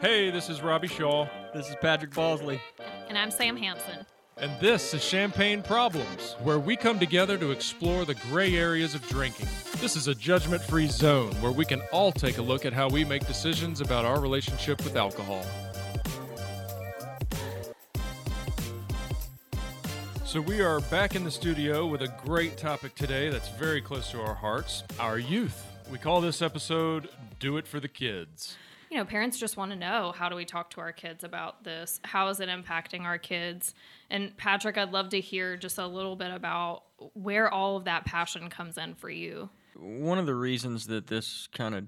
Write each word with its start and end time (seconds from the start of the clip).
Hey, 0.00 0.30
this 0.30 0.48
is 0.48 0.62
Robbie 0.62 0.88
Shaw, 0.88 1.26
This 1.54 1.68
is 1.68 1.76
Patrick 1.80 2.12
Balsley. 2.12 2.60
And 3.08 3.18
I'm 3.18 3.30
Sam 3.30 3.56
Hansen. 3.56 4.06
and 4.36 4.52
this 4.60 4.94
is 4.94 5.02
Champagne 5.02 5.62
Problems, 5.62 6.36
where 6.42 6.58
we 6.58 6.76
come 6.76 6.98
together 6.98 7.36
to 7.38 7.50
explore 7.50 8.04
the 8.04 8.14
gray 8.30 8.54
areas 8.56 8.94
of 8.94 9.06
drinking. 9.08 9.46
This 9.80 9.96
is 9.96 10.08
a 10.08 10.14
judgment 10.14 10.62
free 10.62 10.86
zone 10.86 11.32
where 11.40 11.52
we 11.52 11.64
can 11.64 11.80
all 11.92 12.12
take 12.12 12.38
a 12.38 12.42
look 12.42 12.64
at 12.64 12.72
how 12.72 12.88
we 12.88 13.04
make 13.04 13.26
decisions 13.26 13.80
about 13.80 14.04
our 14.04 14.20
relationship 14.20 14.82
with 14.84 14.96
alcohol. 14.96 15.44
So, 20.28 20.42
we 20.42 20.60
are 20.60 20.80
back 20.80 21.16
in 21.16 21.24
the 21.24 21.30
studio 21.30 21.86
with 21.86 22.02
a 22.02 22.08
great 22.26 22.58
topic 22.58 22.94
today 22.94 23.30
that's 23.30 23.48
very 23.48 23.80
close 23.80 24.10
to 24.10 24.20
our 24.20 24.34
hearts 24.34 24.82
our 25.00 25.18
youth. 25.18 25.64
We 25.90 25.96
call 25.96 26.20
this 26.20 26.42
episode 26.42 27.08
Do 27.40 27.56
It 27.56 27.66
for 27.66 27.80
the 27.80 27.88
Kids. 27.88 28.58
You 28.90 28.98
know, 28.98 29.06
parents 29.06 29.38
just 29.38 29.56
want 29.56 29.70
to 29.70 29.76
know 29.78 30.12
how 30.14 30.28
do 30.28 30.36
we 30.36 30.44
talk 30.44 30.68
to 30.72 30.82
our 30.82 30.92
kids 30.92 31.24
about 31.24 31.64
this? 31.64 31.98
How 32.04 32.28
is 32.28 32.40
it 32.40 32.50
impacting 32.50 33.04
our 33.04 33.16
kids? 33.16 33.72
And 34.10 34.36
Patrick, 34.36 34.76
I'd 34.76 34.92
love 34.92 35.08
to 35.10 35.20
hear 35.20 35.56
just 35.56 35.78
a 35.78 35.86
little 35.86 36.14
bit 36.14 36.30
about 36.30 36.82
where 37.14 37.50
all 37.50 37.78
of 37.78 37.84
that 37.84 38.04
passion 38.04 38.50
comes 38.50 38.76
in 38.76 38.96
for 38.96 39.08
you. 39.08 39.48
One 39.76 40.18
of 40.18 40.26
the 40.26 40.34
reasons 40.34 40.88
that 40.88 41.06
this 41.06 41.48
kind 41.54 41.74
of, 41.74 41.86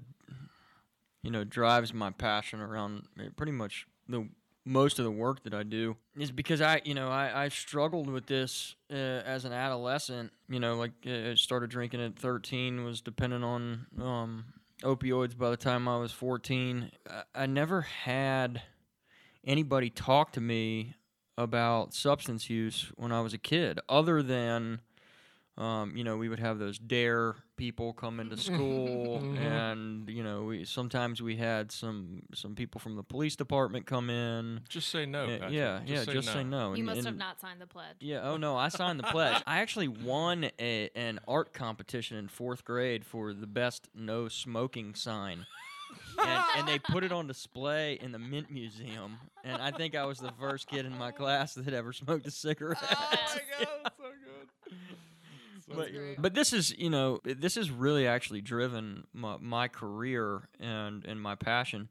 you 1.21 1.29
know, 1.29 1.43
drives 1.43 1.93
my 1.93 2.09
passion 2.09 2.59
around 2.59 3.03
eh, 3.19 3.29
pretty 3.35 3.51
much 3.51 3.85
the 4.09 4.27
most 4.65 4.99
of 4.99 5.05
the 5.05 5.11
work 5.11 5.43
that 5.43 5.53
I 5.53 5.63
do 5.63 5.97
is 6.17 6.31
because 6.31 6.61
I, 6.61 6.81
you 6.83 6.93
know, 6.93 7.09
I, 7.09 7.45
I 7.45 7.49
struggled 7.49 8.09
with 8.09 8.27
this 8.27 8.75
uh, 8.91 8.95
as 8.95 9.45
an 9.45 9.53
adolescent. 9.53 10.31
You 10.47 10.59
know, 10.59 10.75
like 10.75 10.91
uh, 11.07 11.35
started 11.35 11.69
drinking 11.69 12.01
at 12.01 12.17
13, 12.17 12.83
was 12.83 13.01
dependent 13.01 13.43
on 13.43 13.87
um, 13.99 14.45
opioids 14.83 15.37
by 15.37 15.49
the 15.49 15.57
time 15.57 15.87
I 15.87 15.97
was 15.97 16.11
14. 16.11 16.91
I, 17.09 17.23
I 17.35 17.45
never 17.45 17.81
had 17.81 18.61
anybody 19.43 19.89
talk 19.89 20.31
to 20.33 20.41
me 20.41 20.95
about 21.37 21.93
substance 21.93 22.49
use 22.49 22.91
when 22.95 23.11
I 23.11 23.21
was 23.21 23.33
a 23.33 23.37
kid, 23.37 23.79
other 23.89 24.21
than, 24.21 24.81
um, 25.57 25.95
you 25.95 26.03
know, 26.03 26.17
we 26.17 26.29
would 26.29 26.39
have 26.39 26.59
those 26.59 26.79
dare 26.79 27.35
people 27.57 27.93
come 27.93 28.19
into 28.19 28.37
school, 28.49 29.17
and 29.37 30.09
you 30.09 30.23
know, 30.23 30.43
we 30.43 30.65
sometimes 30.65 31.21
we 31.21 31.35
had 31.35 31.71
some 31.71 32.23
some 32.33 32.55
people 32.55 32.79
from 32.79 32.95
the 32.95 33.03
police 33.03 33.35
department 33.35 33.85
come 33.85 34.09
in. 34.09 34.61
Just 34.69 34.89
say 34.89 35.05
no. 35.05 35.25
Yeah, 35.27 35.37
Patrick. 35.37 35.53
yeah, 35.53 35.79
yeah, 35.85 36.05
just 36.05 36.31
say 36.31 36.43
no. 36.43 36.69
You 36.73 36.77
And- 36.77 36.85
must 36.85 37.03
have 37.05 37.17
not 37.17 37.39
signed 37.41 37.59
the 37.61 37.67
pledge. 37.67 37.97
yeah. 37.99 38.21
Oh 38.23 38.37
no, 38.37 38.55
I 38.55 38.69
signed 38.69 38.99
the 38.99 39.03
pledge. 39.03 39.41
I 39.45 39.59
actually 39.59 39.89
won 39.89 40.49
a, 40.59 40.89
an 40.95 41.19
art 41.27 41.53
competition 41.53 42.17
in 42.17 42.27
fourth 42.29 42.63
grade 42.63 43.05
for 43.05 43.33
the 43.33 43.47
best 43.47 43.89
no 43.93 44.27
smoking 44.29 44.95
sign. 44.95 45.45
and, 46.17 46.43
and 46.57 46.67
they 46.67 46.79
put 46.79 47.03
it 47.03 47.11
on 47.11 47.27
display 47.27 47.93
in 48.01 48.11
the 48.13 48.19
Mint 48.19 48.49
Museum. 48.49 49.17
And 49.43 49.61
I 49.61 49.71
think 49.71 49.95
I 49.95 50.05
was 50.05 50.19
the 50.19 50.31
first 50.39 50.67
kid 50.67 50.85
in 50.85 50.97
my 50.97 51.11
class 51.11 51.55
that 51.55 51.73
ever 51.73 51.91
smoked 51.93 52.25
a 52.27 52.31
cigarette. 52.31 52.77
Oh 52.81 53.07
my 53.11 53.17
god, 53.17 53.27
so 53.27 53.39
good. 53.59 53.91
But, 55.75 55.89
but 56.17 56.33
this 56.33 56.53
is, 56.53 56.77
you 56.77 56.89
know, 56.89 57.19
this 57.23 57.55
has 57.55 57.69
really 57.71 58.07
actually 58.07 58.41
driven 58.41 59.05
my, 59.13 59.37
my 59.39 59.67
career 59.67 60.49
and, 60.59 61.05
and 61.05 61.21
my 61.21 61.35
passion. 61.35 61.89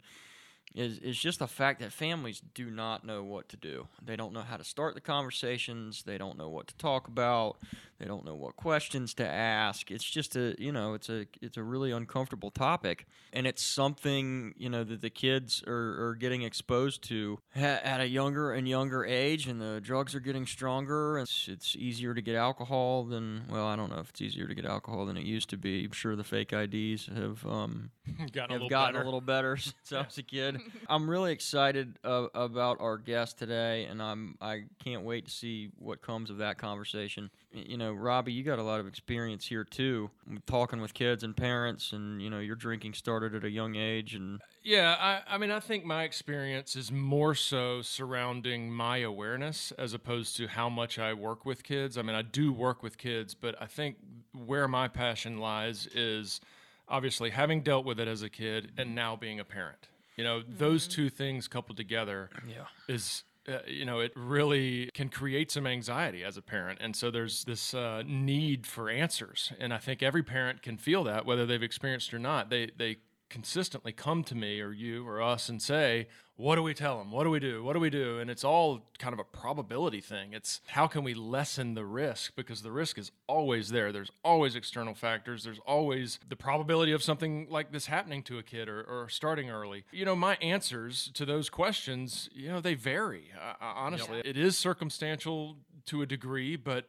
Is, 0.72 0.98
is 1.00 1.18
just 1.18 1.40
the 1.40 1.48
fact 1.48 1.80
that 1.80 1.92
families 1.92 2.40
do 2.54 2.70
not 2.70 3.04
know 3.04 3.24
what 3.24 3.48
to 3.48 3.56
do. 3.56 3.88
They 4.00 4.14
don't 4.14 4.32
know 4.32 4.42
how 4.42 4.56
to 4.56 4.62
start 4.62 4.94
the 4.94 5.00
conversations. 5.00 6.04
They 6.04 6.16
don't 6.16 6.38
know 6.38 6.48
what 6.48 6.68
to 6.68 6.76
talk 6.76 7.08
about. 7.08 7.56
They 8.00 8.06
don't 8.06 8.24
know 8.24 8.34
what 8.34 8.56
questions 8.56 9.12
to 9.14 9.26
ask. 9.26 9.90
It's 9.90 10.02
just 10.02 10.34
a 10.34 10.54
you 10.58 10.72
know 10.72 10.94
it's 10.94 11.10
a 11.10 11.26
it's 11.42 11.58
a 11.58 11.62
really 11.62 11.92
uncomfortable 11.92 12.50
topic, 12.50 13.06
and 13.32 13.46
it's 13.46 13.62
something 13.62 14.54
you 14.56 14.70
know 14.70 14.84
that 14.84 15.02
the 15.02 15.10
kids 15.10 15.62
are, 15.66 16.06
are 16.08 16.14
getting 16.14 16.40
exposed 16.42 17.02
to 17.04 17.38
ha- 17.54 17.80
at 17.84 18.00
a 18.00 18.08
younger 18.08 18.52
and 18.52 18.66
younger 18.66 19.04
age, 19.04 19.46
and 19.46 19.60
the 19.60 19.80
drugs 19.82 20.14
are 20.14 20.20
getting 20.20 20.46
stronger. 20.46 21.18
It's 21.18 21.46
it's 21.46 21.76
easier 21.76 22.14
to 22.14 22.22
get 22.22 22.36
alcohol 22.36 23.04
than 23.04 23.42
well 23.50 23.66
I 23.66 23.76
don't 23.76 23.90
know 23.90 23.98
if 24.00 24.08
it's 24.08 24.22
easier 24.22 24.46
to 24.48 24.54
get 24.54 24.64
alcohol 24.64 25.04
than 25.04 25.18
it 25.18 25.26
used 25.26 25.50
to 25.50 25.58
be. 25.58 25.84
I'm 25.84 25.92
sure 25.92 26.16
the 26.16 26.24
fake 26.24 26.54
IDs 26.54 27.06
have 27.14 27.44
um, 27.46 27.90
Gotten 28.32 28.38
a 28.38 28.40
have 28.40 28.50
little 28.52 28.68
gotten 28.70 28.94
better. 28.94 29.02
a 29.02 29.04
little 29.04 29.20
better 29.20 29.56
since 29.58 29.92
I 29.92 30.00
was 30.00 30.16
a 30.16 30.22
kid. 30.22 30.58
I'm 30.88 31.08
really 31.10 31.32
excited 31.32 31.98
uh, 32.02 32.28
about 32.34 32.80
our 32.80 32.96
guest 32.96 33.38
today, 33.38 33.84
and 33.84 34.02
I'm 34.02 34.36
I 34.40 34.62
can't 34.82 35.02
wait 35.04 35.26
to 35.26 35.30
see 35.30 35.68
what 35.78 36.00
comes 36.00 36.30
of 36.30 36.38
that 36.38 36.56
conversation. 36.56 37.30
Y- 37.54 37.64
You 37.70 37.76
know, 37.76 37.92
Robbie, 37.92 38.32
you 38.32 38.42
got 38.44 38.58
a 38.58 38.62
lot 38.62 38.80
of 38.80 38.86
experience 38.86 39.46
here 39.46 39.64
too, 39.64 40.10
talking 40.46 40.80
with 40.80 40.94
kids 40.94 41.24
and 41.24 41.36
parents, 41.36 41.92
and 41.92 42.22
you 42.22 42.30
know, 42.30 42.38
your 42.38 42.56
drinking 42.56 42.94
started 42.94 43.34
at 43.34 43.44
a 43.44 43.50
young 43.50 43.76
age, 43.76 44.14
and 44.14 44.40
Yeah, 44.62 44.96
I, 44.98 45.34
I 45.34 45.38
mean, 45.38 45.50
I 45.50 45.60
think 45.60 45.84
my 45.84 46.04
experience 46.04 46.76
is 46.76 46.92
more 46.92 47.34
so 47.34 47.82
surrounding 47.82 48.70
my 48.72 48.98
awareness 48.98 49.72
as 49.72 49.94
opposed 49.94 50.36
to 50.36 50.46
how 50.48 50.68
much 50.68 50.98
I 50.98 51.12
work 51.12 51.44
with 51.44 51.62
kids. 51.62 51.98
I 51.98 52.02
mean, 52.02 52.14
I 52.16 52.22
do 52.22 52.52
work 52.52 52.82
with 52.82 52.98
kids, 52.98 53.34
but 53.34 53.54
I 53.60 53.66
think 53.66 53.96
where 54.32 54.68
my 54.68 54.86
passion 54.88 55.38
lies 55.38 55.86
is 55.88 56.40
obviously 56.88 57.30
having 57.30 57.62
dealt 57.62 57.84
with 57.84 57.98
it 58.00 58.08
as 58.08 58.22
a 58.22 58.28
kid 58.28 58.72
and 58.76 58.94
now 58.94 59.16
being 59.16 59.40
a 59.40 59.44
parent. 59.44 59.88
You 60.16 60.24
know, 60.24 60.42
those 60.46 60.84
mm-hmm. 60.84 60.94
two 61.02 61.08
things 61.10 61.48
coupled 61.48 61.76
together 61.78 62.30
Yeah. 62.46 62.66
is. 62.88 63.24
Uh, 63.50 63.58
you 63.66 63.84
know, 63.84 64.00
it 64.00 64.12
really 64.14 64.90
can 64.94 65.08
create 65.08 65.50
some 65.50 65.66
anxiety 65.66 66.22
as 66.22 66.36
a 66.36 66.42
parent. 66.42 66.78
And 66.80 66.94
so 66.94 67.10
there's 67.10 67.44
this 67.44 67.74
uh, 67.74 68.02
need 68.06 68.66
for 68.66 68.88
answers. 68.88 69.52
And 69.58 69.74
I 69.74 69.78
think 69.78 70.02
every 70.02 70.22
parent 70.22 70.62
can 70.62 70.76
feel 70.78 71.04
that, 71.04 71.26
whether 71.26 71.46
they've 71.46 71.62
experienced 71.62 72.14
or 72.14 72.18
not. 72.18 72.50
They, 72.50 72.70
they 72.76 72.98
consistently 73.30 73.92
come 73.92 74.22
to 74.24 74.34
me 74.34 74.60
or 74.60 74.72
you 74.72 75.06
or 75.06 75.22
us 75.22 75.48
and 75.48 75.62
say, 75.62 76.08
What 76.36 76.56
do 76.56 76.62
we 76.62 76.74
tell 76.74 76.98
them? 76.98 77.10
What 77.10 77.24
do 77.24 77.30
we 77.30 77.38
do? 77.38 77.62
What 77.62 77.72
do 77.72 77.80
we 77.80 77.88
do? 77.88 78.18
And 78.18 78.28
it's 78.28 78.44
all 78.44 78.82
kind 78.98 79.14
of 79.14 79.18
a 79.18 79.24
probability 79.24 80.00
thing. 80.00 80.32
It's 80.32 80.60
how 80.66 80.86
can 80.86 81.04
we 81.04 81.14
lessen 81.14 81.74
the 81.74 81.84
risk? 81.84 82.34
Because 82.36 82.62
the 82.62 82.72
risk 82.72 82.98
is 82.98 83.12
always 83.26 83.70
there. 83.70 83.92
There's 83.92 84.10
always 84.24 84.54
external 84.56 84.94
factors. 84.94 85.44
There's 85.44 85.60
always 85.66 86.18
the 86.28 86.36
probability 86.36 86.92
of 86.92 87.02
something 87.02 87.46
like 87.48 87.72
this 87.72 87.86
happening 87.86 88.22
to 88.24 88.38
a 88.38 88.42
kid 88.42 88.68
or, 88.68 88.82
or 88.82 89.08
starting 89.08 89.48
early. 89.48 89.84
You 89.92 90.04
know, 90.04 90.16
my 90.16 90.36
answers 90.42 91.10
to 91.14 91.24
those 91.24 91.48
questions, 91.48 92.28
you 92.34 92.48
know, 92.48 92.60
they 92.60 92.74
vary. 92.74 93.30
Uh, 93.40 93.54
honestly, 93.60 94.20
it 94.24 94.36
is 94.36 94.58
circumstantial 94.58 95.56
to 95.86 96.02
a 96.02 96.06
degree, 96.06 96.56
but 96.56 96.86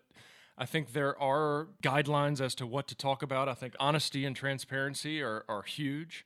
I 0.57 0.65
think 0.65 0.93
there 0.93 1.19
are 1.19 1.67
guidelines 1.81 2.39
as 2.41 2.53
to 2.55 2.67
what 2.67 2.87
to 2.87 2.95
talk 2.95 3.23
about. 3.23 3.47
I 3.49 3.53
think 3.53 3.75
honesty 3.79 4.25
and 4.25 4.35
transparency 4.35 5.21
are, 5.21 5.43
are 5.47 5.63
huge. 5.63 6.25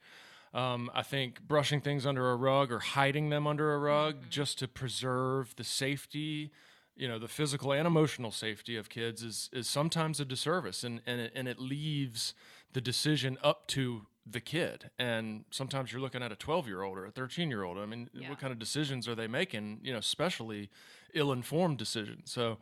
Um, 0.53 0.89
I 0.93 1.03
think 1.03 1.41
brushing 1.47 1.81
things 1.81 2.05
under 2.05 2.31
a 2.31 2.35
rug 2.35 2.71
or 2.71 2.79
hiding 2.79 3.29
them 3.29 3.45
under 3.45 3.73
a 3.73 3.77
rug 3.77 4.29
just 4.29 4.57
to 4.59 4.67
preserve 4.67 5.53
the 5.57 5.63
safety, 5.65 6.51
you 6.95 7.07
know, 7.09 7.19
the 7.19 7.27
physical 7.27 7.73
and 7.73 7.85
emotional 7.85 8.31
safety 8.31 8.77
of 8.77 8.89
kids 8.89 9.21
is 9.21 9.49
is 9.51 9.67
sometimes 9.67 10.19
a 10.21 10.25
disservice, 10.25 10.83
and 10.85 11.01
and 11.05 11.19
it, 11.19 11.31
and 11.35 11.47
it 11.49 11.59
leaves 11.59 12.33
the 12.71 12.79
decision 12.79 13.37
up 13.43 13.67
to 13.67 14.05
the 14.25 14.39
kid. 14.39 14.89
And 14.97 15.43
sometimes 15.51 15.91
you're 15.91 16.01
looking 16.01 16.23
at 16.23 16.31
a 16.31 16.35
12 16.35 16.67
year 16.67 16.81
old 16.83 16.97
or 16.97 17.05
a 17.05 17.11
13 17.11 17.49
year 17.49 17.63
old. 17.63 17.77
I 17.77 17.85
mean, 17.85 18.09
Yeah. 18.13 18.29
what 18.29 18.39
kind 18.39 18.51
of 18.53 18.57
decisions 18.59 19.07
are 19.09 19.13
they 19.15 19.27
making? 19.27 19.81
You 19.83 19.91
know, 19.93 19.99
especially 19.99 20.69
ill 21.13 21.31
informed 21.33 21.77
decisions. 21.77 22.31
So 22.31 22.57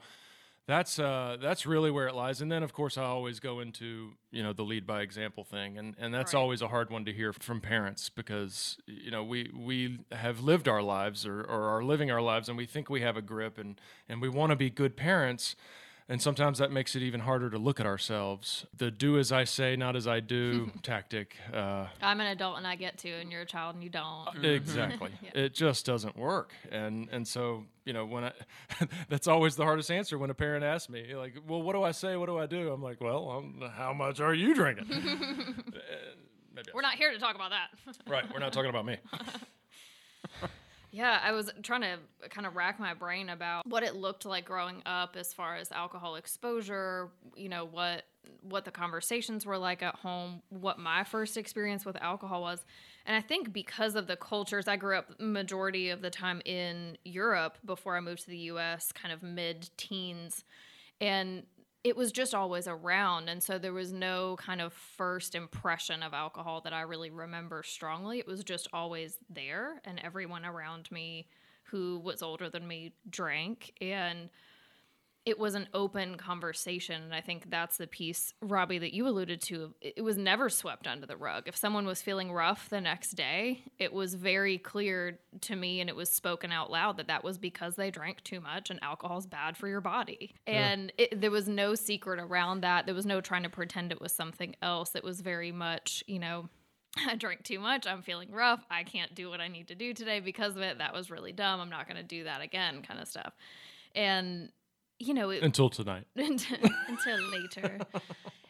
that's 0.67 0.97
uh, 0.97 1.37
that's 1.41 1.65
really 1.65 1.91
where 1.91 2.07
it 2.07 2.15
lies. 2.15 2.41
And 2.41 2.51
then, 2.51 2.63
of 2.63 2.71
course, 2.73 2.97
I 2.97 3.03
always 3.03 3.39
go 3.39 3.59
into 3.59 4.11
you 4.31 4.41
know 4.43 4.53
the 4.53 4.63
lead 4.63 4.85
by 4.87 5.01
example 5.01 5.43
thing, 5.43 5.77
and 5.77 5.95
and 5.99 6.13
that's 6.13 6.33
Right. 6.33 6.39
always 6.39 6.61
a 6.61 6.67
hard 6.69 6.89
one 6.89 7.03
to 7.05 7.13
hear 7.13 7.33
from 7.33 7.59
parents 7.59 8.09
because 8.09 8.77
you 8.85 9.11
know 9.11 9.23
we 9.23 9.49
we 9.53 9.99
have 10.11 10.39
lived 10.41 10.67
our 10.67 10.81
lives 10.81 11.25
or, 11.25 11.41
or 11.41 11.67
are 11.77 11.83
living 11.83 12.11
our 12.11 12.21
lives, 12.21 12.47
and 12.47 12.57
we 12.57 12.65
think 12.65 12.89
we 12.89 13.01
have 13.01 13.17
a 13.17 13.21
grip, 13.21 13.57
and 13.57 13.79
and 14.07 14.21
we 14.21 14.29
want 14.29 14.51
to 14.51 14.55
be 14.55 14.69
good 14.69 14.95
parents. 14.95 15.55
And 16.09 16.21
sometimes 16.21 16.57
that 16.59 16.69
makes 16.71 16.95
it 16.97 17.01
even 17.01 17.21
harder 17.21 17.49
to 17.49 17.57
look 17.57 17.79
at 17.79 17.85
ourselves. 17.85 18.65
The 18.77 18.91
do 18.91 19.17
as 19.17 19.31
I 19.31 19.45
say, 19.45 19.75
not 19.77 19.95
as 19.95 20.05
I 20.05 20.19
do 20.19 20.69
tactic. 20.83 21.37
Uh, 21.53 21.87
I'm 22.01 22.19
an 22.19 22.27
adult 22.27 22.57
and 22.57 22.67
I 22.67 22.75
get 22.75 22.97
to, 22.99 23.09
and 23.09 23.31
you're 23.31 23.41
a 23.41 23.45
child 23.45 23.75
and 23.75 23.83
you 23.83 23.89
don't. 23.89 24.27
Exactly. 24.43 25.11
It 25.33 25.53
just 25.53 25.85
doesn't 25.85 26.17
work. 26.17 26.51
And 26.71 27.07
and 27.11 27.27
so, 27.27 27.63
you 27.85 27.93
know, 27.93 28.05
when 28.05 28.25
I 28.25 28.31
that's 29.09 29.27
always 29.27 29.55
the 29.55 29.63
hardest 29.63 29.89
answer 29.91 30.17
when 30.17 30.29
a 30.29 30.33
parent 30.33 30.63
asks 30.65 30.89
me, 30.89 31.15
like, 31.15 31.37
well, 31.47 31.61
what 31.61 31.73
do 31.73 31.83
I 31.83 31.91
say? 31.91 32.17
What 32.17 32.27
do 32.27 32.37
I 32.37 32.45
do? 32.45 32.71
I'm 32.71 32.83
like, 32.83 32.99
well, 32.99 33.29
um, 33.31 33.61
how 33.75 33.93
much 33.93 34.19
are 34.19 34.33
you 34.33 34.53
drinking? 34.53 34.91
Uh, 34.91 35.73
maybe 36.53 36.69
We're 36.73 36.81
not 36.81 36.95
here 36.95 37.11
to 37.11 37.17
talk 37.17 37.35
about 37.35 37.51
that. 37.51 37.69
right. 38.07 38.25
We're 38.31 38.39
not 38.39 38.51
talking 38.53 38.69
about 38.69 38.85
me. 38.85 38.97
Yeah, 40.93 41.19
I 41.23 41.31
was 41.31 41.51
trying 41.63 41.81
to 41.81 41.97
kind 42.29 42.45
of 42.45 42.55
rack 42.55 42.79
my 42.79 42.93
brain 42.93 43.29
about 43.29 43.65
what 43.65 43.81
it 43.81 43.95
looked 43.95 44.25
like 44.25 44.45
growing 44.45 44.83
up 44.85 45.15
as 45.19 45.33
far 45.33 45.55
as 45.55 45.71
alcohol 45.71 46.15
exposure, 46.15 47.09
you 47.35 47.49
know, 47.49 47.65
what 47.65 48.03
what 48.41 48.63
the 48.63 48.71
conversations 48.71 49.43
were 49.43 49.57
like 49.57 49.81
at 49.81 49.95
home, 49.95 50.43
what 50.49 50.77
my 50.77 51.03
first 51.03 51.35
experience 51.35 51.83
with 51.83 51.99
alcohol 52.01 52.41
was. 52.41 52.63
And 53.07 53.17
I 53.17 53.21
think 53.21 53.51
because 53.51 53.95
of 53.95 54.05
the 54.05 54.15
cultures, 54.15 54.67
I 54.67 54.75
grew 54.75 54.95
up 54.95 55.19
majority 55.19 55.89
of 55.89 56.01
the 56.01 56.11
time 56.11 56.41
in 56.45 56.97
Europe 57.03 57.57
before 57.65 57.97
I 57.97 57.99
moved 57.99 58.21
to 58.25 58.29
the 58.29 58.37
US, 58.37 58.91
kind 58.91 59.11
of 59.11 59.23
mid-teens. 59.23 60.43
And 61.01 61.43
it 61.83 61.97
was 61.97 62.11
just 62.11 62.33
always 62.33 62.67
around. 62.67 63.29
And 63.29 63.43
so 63.43 63.57
there 63.57 63.73
was 63.73 63.91
no 63.91 64.37
kind 64.37 64.61
of 64.61 64.71
first 64.73 65.35
impression 65.35 66.01
of 66.01 66.13
alcohol 66.13 66.61
that 66.61 66.73
I 66.73 66.81
really 66.81 67.09
remember 67.09 67.61
strongly. 67.63 68.19
It 68.19 68.27
was 68.27 68.43
just 68.43 68.67
always 68.71 69.17
there. 69.29 69.81
And 69.83 69.99
everyone 69.99 70.45
around 70.45 70.89
me 70.91 71.27
who 71.63 71.99
was 71.99 72.21
older 72.21 72.49
than 72.49 72.67
me 72.67 72.93
drank. 73.09 73.73
And 73.81 74.29
it 75.25 75.39
was 75.39 75.55
an 75.55 75.67
open 75.73 76.15
conversation 76.15 77.01
and 77.01 77.13
i 77.13 77.21
think 77.21 77.49
that's 77.49 77.77
the 77.77 77.87
piece 77.87 78.33
robbie 78.41 78.77
that 78.77 78.93
you 78.93 79.07
alluded 79.07 79.41
to 79.41 79.73
it 79.81 80.03
was 80.03 80.17
never 80.17 80.49
swept 80.49 80.87
under 80.87 81.05
the 81.05 81.17
rug 81.17 81.47
if 81.47 81.55
someone 81.55 81.85
was 81.85 82.01
feeling 82.01 82.31
rough 82.31 82.69
the 82.69 82.81
next 82.81 83.11
day 83.11 83.63
it 83.79 83.93
was 83.93 84.15
very 84.15 84.57
clear 84.57 85.19
to 85.41 85.55
me 85.55 85.79
and 85.79 85.89
it 85.89 85.95
was 85.95 86.09
spoken 86.09 86.51
out 86.51 86.71
loud 86.71 86.97
that 86.97 87.07
that 87.07 87.23
was 87.23 87.37
because 87.37 87.75
they 87.75 87.91
drank 87.91 88.23
too 88.23 88.41
much 88.41 88.69
and 88.69 88.81
alcohol 88.83 89.17
is 89.17 89.27
bad 89.27 89.55
for 89.57 89.67
your 89.67 89.81
body 89.81 90.35
and 90.47 90.91
it, 90.97 91.19
there 91.19 91.31
was 91.31 91.47
no 91.47 91.75
secret 91.75 92.19
around 92.19 92.61
that 92.61 92.85
there 92.85 92.95
was 92.95 93.05
no 93.05 93.21
trying 93.21 93.43
to 93.43 93.49
pretend 93.49 93.91
it 93.91 94.01
was 94.01 94.13
something 94.13 94.55
else 94.61 94.95
it 94.95 95.03
was 95.03 95.21
very 95.21 95.51
much 95.51 96.03
you 96.07 96.19
know 96.19 96.49
I 97.07 97.15
drank 97.15 97.43
too 97.43 97.59
much. 97.59 97.87
I'm 97.87 98.03
feeling 98.03 98.31
rough. 98.31 98.63
I 98.69 98.83
can't 98.83 99.15
do 99.15 99.27
what 99.27 99.41
I 99.41 99.47
need 99.47 99.69
to 99.69 99.75
do 99.75 99.95
today 99.95 100.19
because 100.19 100.55
of 100.55 100.61
it. 100.61 100.77
That 100.77 100.93
was 100.93 101.09
really 101.09 101.31
dumb. 101.31 101.59
I'm 101.59 101.69
not 101.69 101.87
going 101.87 101.97
to 101.97 102.03
do 102.03 102.25
that 102.25 102.41
again, 102.41 102.83
kind 102.83 102.99
of 102.99 103.07
stuff. 103.07 103.33
And 103.95 104.49
you 104.99 105.13
know, 105.13 105.29
it, 105.29 105.43
until 105.43 105.69
tonight, 105.69 106.05
until, 106.15 106.57
until 106.87 107.19
later. 107.31 107.79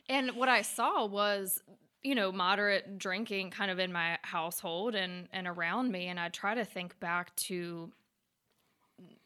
and 0.09 0.31
what 0.31 0.49
I 0.49 0.61
saw 0.61 1.05
was, 1.05 1.61
you 2.01 2.15
know, 2.15 2.31
moderate 2.31 2.97
drinking 2.97 3.51
kind 3.51 3.71
of 3.71 3.79
in 3.79 3.91
my 3.91 4.17
household 4.21 4.95
and 4.95 5.27
and 5.31 5.47
around 5.47 5.91
me, 5.91 6.07
and 6.07 6.19
I 6.19 6.29
try 6.29 6.55
to 6.55 6.65
think 6.65 6.99
back 6.99 7.35
to 7.37 7.91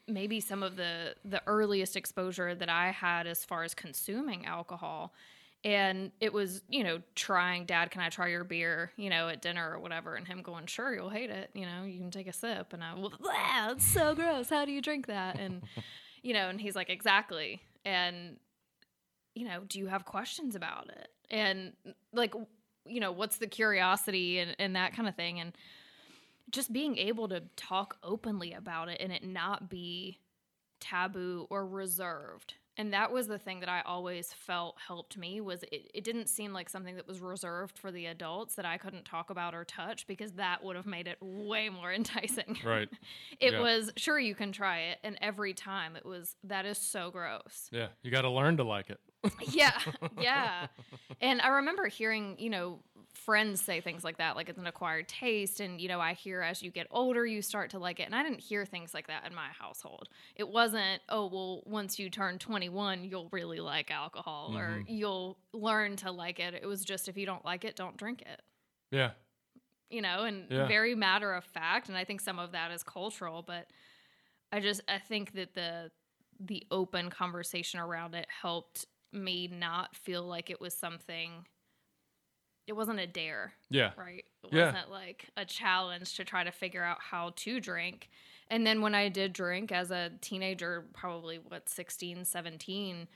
maybe 0.08 0.40
some 0.40 0.64
of 0.64 0.76
the 0.76 1.16
the 1.26 1.42
earliest 1.48 1.96
exposure 1.96 2.56
that 2.56 2.70
I 2.70 2.92
had 2.92 3.28
as 3.28 3.44
far 3.44 3.64
as 3.64 3.74
consuming 3.74 4.46
alcohol. 4.46 5.14
And 5.64 6.12
it 6.22 6.32
was, 6.32 6.62
you 6.70 6.84
know, 6.84 7.02
trying, 7.16 7.66
Dad, 7.66 7.90
can 7.90 8.02
I 8.02 8.10
try 8.10 8.28
your 8.28 8.44
beer, 8.44 8.92
you 8.96 9.10
know, 9.10 9.28
at 9.28 9.42
dinner 9.42 9.74
or 9.74 9.80
whatever? 9.80 10.16
And 10.16 10.26
him 10.26 10.42
going, 10.44 10.68
Sure, 10.68 10.94
you'll 10.94 11.10
hate 11.10 11.32
it. 11.32 11.50
You 11.54 11.66
know, 11.66 11.84
you 11.84 11.98
can 12.00 12.12
take 12.12 12.28
a 12.28 12.32
sip. 12.32 12.74
And 12.74 12.84
I, 12.84 12.94
wow, 12.94 13.70
it's 13.72 13.86
so 13.94 14.14
gross. 14.14 14.50
How 14.50 14.66
do 14.66 14.72
you 14.72 14.82
drink 14.82 15.08
that? 15.08 15.40
And 15.40 15.64
you 16.22 16.34
know, 16.34 16.50
and 16.50 16.60
he's 16.60 16.76
like, 16.76 16.90
exactly. 16.90 17.62
And, 17.86 18.38
you 19.36 19.46
know, 19.46 19.62
do 19.68 19.80
you 19.80 19.88
have 19.88 20.06
questions 20.06 20.56
about 20.56 20.90
it? 20.90 21.10
And 21.30 21.74
like, 22.14 22.34
you 22.86 23.00
know, 23.00 23.12
what's 23.12 23.38
the 23.38 23.48
curiosity 23.48 24.40
and, 24.40 24.56
and 24.60 24.76
that 24.76 24.96
kind 24.96 25.08
of 25.08 25.16
thing. 25.16 25.40
And 25.40 25.54
just 26.50 26.72
being 26.72 26.98
able 26.98 27.28
to 27.30 27.44
talk 27.56 27.98
openly 28.04 28.54
about 28.54 28.90
it 28.90 29.02
and 29.02 29.12
it 29.12 29.24
not 29.24 29.70
be 29.70 30.20
taboo 30.80 31.48
or 31.50 31.66
reserved 31.66 32.54
and 32.78 32.94
that 32.94 33.12
was 33.12 33.28
the 33.28 33.38
thing 33.38 33.60
that 33.60 33.70
i 33.70 33.82
always 33.86 34.34
felt 34.34 34.76
helped 34.86 35.18
me 35.18 35.42
was 35.42 35.64
it, 35.72 35.90
it 35.94 36.04
didn't 36.04 36.28
seem 36.28 36.54
like 36.54 36.70
something 36.70 36.96
that 36.96 37.08
was 37.08 37.20
reserved 37.20 37.78
for 37.78 37.92
the 37.92 38.06
adults 38.06 38.56
that 38.56 38.66
i 38.66 38.78
couldn't 38.78 39.06
talk 39.06 39.30
about 39.30 39.54
or 39.54 39.64
touch 39.64 40.08
because 40.08 40.34
that 40.34 40.64
would 40.64 40.76
have 40.76 40.86
made 40.86 41.08
it 41.08 41.18
way 41.22 41.70
more 41.70 41.94
enticing. 41.94 42.58
Right. 42.66 42.90
It 43.40 43.54
yeah. 43.54 43.62
was 43.62 43.92
sure 43.98 44.20
you 44.20 44.34
can 44.34 44.52
try 44.52 44.80
it 44.80 45.00
and 45.04 45.18
every 45.22 45.54
time 45.54 45.96
it 45.96 46.06
was 46.06 46.36
that 46.44 46.66
is 46.66 46.78
so 46.78 47.12
gross. 47.12 47.70
Yeah 47.72 47.88
you 48.02 48.12
got 48.12 48.22
to 48.22 48.30
learn 48.30 48.58
to 48.58 48.64
like 48.64 48.90
it 48.90 49.00
yeah 49.42 49.80
yeah 50.20 50.68
and 51.22 51.42
i 51.42 51.48
remember 51.48 51.88
hearing 51.88 52.36
you 52.38 52.50
know 52.50 52.80
friends 53.28 53.60
say 53.60 53.82
things 53.82 54.06
like 54.06 54.18
that, 54.20 54.38
like 54.38 54.48
it's 54.48 54.58
an 54.58 54.68
acquired 54.68 55.08
taste. 55.10 55.60
And, 55.60 55.82
you 55.82 55.90
know, 55.90 56.00
I 56.00 56.14
hear 56.14 56.42
as 56.42 56.64
you 56.64 56.72
get 56.72 56.88
older, 56.92 57.26
you 57.26 57.42
start 57.42 57.72
to 57.72 57.80
like 57.80 58.00
it. 58.00 58.04
And 58.04 58.16
I 58.16 58.24
didn't 58.24 58.40
hear 58.40 58.66
things 58.66 58.94
like 58.94 59.08
that 59.08 59.28
in 59.28 59.36
my 59.36 59.50
household. 59.60 60.08
It 60.38 60.48
wasn't, 60.48 61.02
oh, 61.10 61.28
well, 61.28 61.62
once 61.66 62.00
you 62.00 62.10
turn 62.10 62.40
21, 62.40 63.04
you'll 63.04 63.28
really 63.34 63.60
like 63.60 63.92
alcohol 63.92 64.52
mm-hmm. 64.52 64.60
or 64.60 64.84
you'll 64.88 65.38
learn 65.52 65.98
to 65.98 66.12
like 66.12 66.40
it. 66.40 66.54
It 66.54 66.66
was 66.66 66.86
just, 66.86 67.10
if 67.10 67.18
you 67.18 67.26
don't 67.26 67.44
like 67.44 67.66
it, 67.66 67.76
don't 67.76 67.98
drink 67.98 68.22
it. 68.22 68.42
Yeah. 68.92 69.12
You 69.90 70.02
know, 70.02 70.24
and 70.24 70.46
yeah. 70.50 70.66
very 70.66 70.96
matter 70.96 71.34
of 71.34 71.44
fact. 71.44 71.90
And 71.90 71.98
I 71.98 72.06
think 72.06 72.22
some 72.22 72.40
of 72.40 72.54
that 72.54 72.72
is 72.72 72.82
cultural, 72.82 73.44
but 73.46 73.68
I 74.54 74.62
just, 74.62 74.80
I 74.88 75.00
think 75.00 75.34
that 75.34 75.54
the, 75.54 75.92
the 76.40 76.66
open 76.72 77.10
conversation 77.10 77.82
around 77.82 78.16
it 78.16 78.28
helped 78.42 78.86
me 79.18 79.48
not 79.48 79.96
feel 79.96 80.24
like 80.24 80.50
it 80.50 80.62
was 80.62 80.74
something 80.74 81.46
it 82.68 82.76
wasn't 82.76 83.00
a 83.00 83.08
dare. 83.08 83.54
Yeah. 83.70 83.92
Right. 83.98 84.26
It 84.44 84.54
yeah. 84.54 84.66
wasn't 84.66 84.92
like 84.92 85.28
a 85.38 85.46
challenge 85.46 86.16
to 86.16 86.26
try 86.26 86.44
to 86.44 86.52
figure 86.52 86.84
out 86.84 86.98
how 87.00 87.32
to 87.38 87.60
drink. 87.62 88.10
And 88.50 88.68
then 88.68 88.82
when 88.82 88.94
I 88.94 89.10
did 89.10 89.34
drink 89.34 89.72
as 89.72 89.90
a 89.90 90.12
teenager, 90.22 90.86
probably 90.94 91.38
what 91.38 91.70
16, 91.70 92.26
17, 92.26 93.08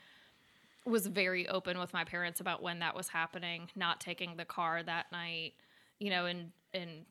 was 0.84 1.06
very 1.06 1.46
open 1.48 1.78
with 1.78 1.92
my 1.92 2.02
parents 2.02 2.40
about 2.40 2.62
when 2.62 2.80
that 2.80 2.96
was 2.96 3.08
happening, 3.08 3.68
not 3.76 4.00
taking 4.00 4.36
the 4.36 4.44
car 4.44 4.82
that 4.82 5.12
night, 5.12 5.52
you 5.98 6.10
know, 6.10 6.26
and 6.26 6.50
and 6.74 7.04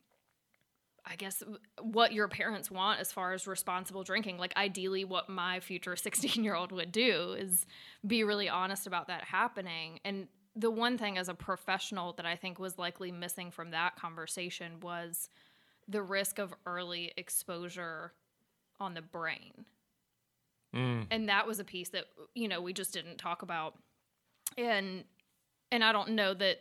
I 1.04 1.16
guess 1.16 1.42
what 1.80 2.12
your 2.12 2.28
parents 2.28 2.70
want 2.70 3.00
as 3.00 3.12
far 3.12 3.32
as 3.32 3.46
responsible 3.46 4.04
drinking. 4.04 4.38
Like 4.38 4.56
ideally 4.56 5.04
what 5.04 5.28
my 5.28 5.60
future 5.60 5.92
16-year-old 5.96 6.72
would 6.72 6.92
do 6.92 7.34
is 7.38 7.66
be 8.06 8.24
really 8.24 8.48
honest 8.48 8.86
about 8.86 9.08
that 9.08 9.24
happening 9.24 10.00
and 10.04 10.28
the 10.54 10.70
one 10.70 10.98
thing 10.98 11.16
as 11.16 11.28
a 11.28 11.34
professional 11.34 12.12
that 12.14 12.26
I 12.26 12.36
think 12.36 12.58
was 12.58 12.78
likely 12.78 13.10
missing 13.10 13.50
from 13.50 13.70
that 13.70 13.96
conversation 13.96 14.80
was 14.80 15.28
the 15.88 16.02
risk 16.02 16.38
of 16.38 16.54
early 16.66 17.12
exposure 17.16 18.12
on 18.78 18.94
the 18.94 19.02
brain. 19.02 19.64
Mm. 20.74 21.06
And 21.10 21.28
that 21.28 21.46
was 21.46 21.58
a 21.58 21.64
piece 21.64 21.90
that 21.90 22.04
you 22.34 22.48
know 22.48 22.60
we 22.60 22.72
just 22.72 22.92
didn't 22.92 23.18
talk 23.18 23.42
about. 23.42 23.78
And 24.58 25.04
and 25.70 25.82
I 25.82 25.92
don't 25.92 26.10
know 26.10 26.34
that 26.34 26.58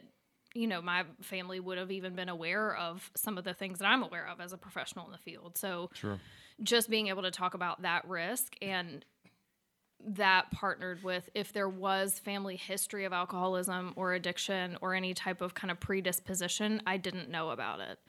you 0.54 0.68
know 0.68 0.82
my 0.82 1.04
family 1.22 1.60
would 1.60 1.78
have 1.78 1.92
even 1.92 2.16
been 2.16 2.30
aware 2.30 2.76
of 2.76 3.10
some 3.16 3.38
of 3.38 3.44
the 3.44 3.54
things 3.54 3.80
that 3.80 3.86
I'm 3.86 4.04
aware 4.04 4.28
of 4.28 4.40
as 4.40 4.54
a 4.54 4.58
professional 4.58 5.06
in 5.06 5.12
the 5.12 5.18
field. 5.18 5.58
So 5.58 5.90
sure. 5.94 6.20
just 6.62 6.90
being 6.90 7.08
able 7.08 7.24
to 7.24 7.32
talk 7.32 7.54
about 7.54 7.84
that 7.84 8.08
risk 8.08 8.56
and 8.62 9.06
that 10.04 10.52
partnered 10.52 11.04
with 11.04 11.30
if 11.34 11.54
there 11.54 11.70
was 11.70 12.20
family 12.20 12.56
history 12.56 13.06
of 13.06 13.14
alcoholism 13.14 13.94
or 13.96 14.14
addiction 14.14 14.78
or 14.82 14.94
any 14.94 15.14
type 15.14 15.42
of 15.42 15.54
kind 15.54 15.72
of 15.72 15.80
predisposition, 15.80 16.82
I 16.86 16.98
didn't 16.98 17.30
know 17.30 17.52
about 17.52 17.80
it. 17.82 18.00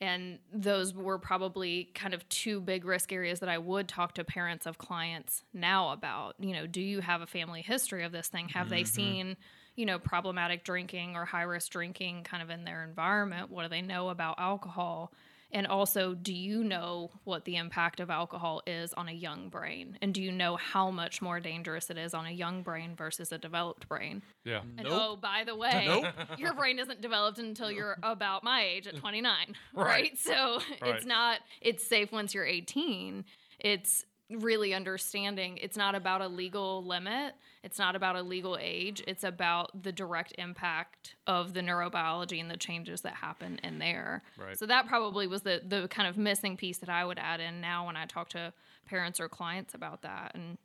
And 0.00 0.38
those 0.52 0.94
were 0.94 1.18
probably 1.18 1.90
kind 1.94 2.14
of 2.14 2.28
two 2.28 2.60
big 2.60 2.84
risk 2.84 3.12
areas 3.12 3.40
that 3.40 3.48
I 3.48 3.58
would 3.58 3.88
talk 3.88 4.14
to 4.14 4.24
parents 4.24 4.64
of 4.64 4.78
clients 4.78 5.42
now 5.52 5.90
about. 5.90 6.36
You 6.38 6.52
know, 6.52 6.66
do 6.68 6.80
you 6.80 7.00
have 7.00 7.20
a 7.20 7.26
family 7.26 7.62
history 7.62 8.04
of 8.04 8.12
this 8.12 8.28
thing? 8.28 8.48
Have 8.50 8.66
mm-hmm. 8.66 8.76
they 8.76 8.84
seen, 8.84 9.36
you 9.78 9.86
know, 9.86 10.00
problematic 10.00 10.64
drinking 10.64 11.14
or 11.14 11.24
high 11.24 11.42
risk 11.42 11.70
drinking 11.70 12.24
kind 12.24 12.42
of 12.42 12.50
in 12.50 12.64
their 12.64 12.82
environment? 12.82 13.48
What 13.48 13.62
do 13.62 13.68
they 13.68 13.80
know 13.80 14.08
about 14.08 14.34
alcohol? 14.40 15.12
And 15.52 15.68
also, 15.68 16.14
do 16.14 16.34
you 16.34 16.64
know 16.64 17.12
what 17.22 17.44
the 17.44 17.54
impact 17.56 18.00
of 18.00 18.10
alcohol 18.10 18.60
is 18.66 18.92
on 18.92 19.08
a 19.08 19.12
young 19.12 19.50
brain? 19.50 19.96
And 20.02 20.12
do 20.12 20.20
you 20.20 20.32
know 20.32 20.56
how 20.56 20.90
much 20.90 21.22
more 21.22 21.38
dangerous 21.38 21.90
it 21.90 21.96
is 21.96 22.12
on 22.12 22.26
a 22.26 22.30
young 22.30 22.62
brain 22.62 22.96
versus 22.96 23.30
a 23.30 23.38
developed 23.38 23.88
brain? 23.88 24.22
Yeah. 24.44 24.62
And 24.76 24.88
nope. 24.88 25.00
oh, 25.00 25.16
by 25.16 25.44
the 25.46 25.54
way, 25.54 25.84
nope. 25.86 26.12
your 26.38 26.54
brain 26.54 26.80
isn't 26.80 27.00
developed 27.00 27.38
until 27.38 27.70
you're 27.70 27.98
about 28.02 28.42
my 28.42 28.64
age 28.64 28.88
at 28.88 28.96
29, 28.96 29.54
right? 29.74 29.86
right? 29.86 30.18
So 30.18 30.60
right. 30.82 30.96
it's 30.96 31.06
not, 31.06 31.38
it's 31.62 31.86
safe 31.86 32.10
once 32.10 32.34
you're 32.34 32.44
18. 32.44 33.24
It's 33.60 34.04
really 34.30 34.74
understanding 34.74 35.58
it's 35.62 35.76
not 35.76 35.94
about 35.94 36.20
a 36.20 36.28
legal 36.28 36.84
limit 36.84 37.34
it's 37.62 37.78
not 37.78 37.96
about 37.96 38.14
a 38.14 38.22
legal 38.22 38.58
age 38.60 39.02
it's 39.06 39.24
about 39.24 39.82
the 39.82 39.90
direct 39.90 40.34
impact 40.36 41.14
of 41.26 41.54
the 41.54 41.60
neurobiology 41.60 42.38
and 42.40 42.50
the 42.50 42.56
changes 42.56 43.00
that 43.00 43.14
happen 43.14 43.58
in 43.62 43.78
there 43.78 44.22
right. 44.36 44.58
so 44.58 44.66
that 44.66 44.86
probably 44.86 45.26
was 45.26 45.42
the 45.42 45.62
the 45.66 45.88
kind 45.88 46.06
of 46.06 46.18
missing 46.18 46.56
piece 46.56 46.78
that 46.78 46.90
i 46.90 47.04
would 47.04 47.18
add 47.18 47.40
in 47.40 47.60
now 47.60 47.86
when 47.86 47.96
i 47.96 48.04
talk 48.04 48.28
to 48.28 48.52
parents 48.86 49.18
or 49.18 49.28
clients 49.28 49.72
about 49.74 50.02
that 50.02 50.32
and 50.34 50.58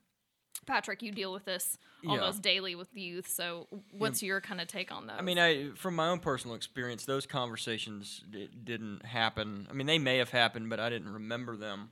Patrick, 0.66 1.02
you 1.02 1.12
deal 1.12 1.34
with 1.34 1.44
this 1.46 1.78
almost 2.08 2.38
yeah. 2.38 2.52
daily 2.54 2.76
with 2.76 2.88
youth. 2.94 3.28
So, 3.28 3.68
what's 3.92 4.22
yeah. 4.22 4.28
your 4.28 4.42
kind 4.42 4.62
of 4.62 4.68
take 4.68 4.92
on 4.92 5.08
that? 5.08 5.20
I 5.20 5.22
mean, 5.22 5.38
I 5.38 5.72
from 5.76 5.96
my 5.96 6.08
own 6.08 6.20
personal 6.20 6.56
experience, 6.56 7.06
those 7.06 7.26
conversations 7.26 8.24
d- 8.30 8.50
didn't 8.64 9.06
happen. 9.06 9.68
I 9.70 9.74
mean, 9.74 9.88
they 9.88 10.00
may 10.00 10.20
have 10.20 10.30
happened, 10.30 10.70
but 10.70 10.80
I 10.80 10.90
didn't 10.90 11.12
remember 11.12 11.58
them 11.58 11.90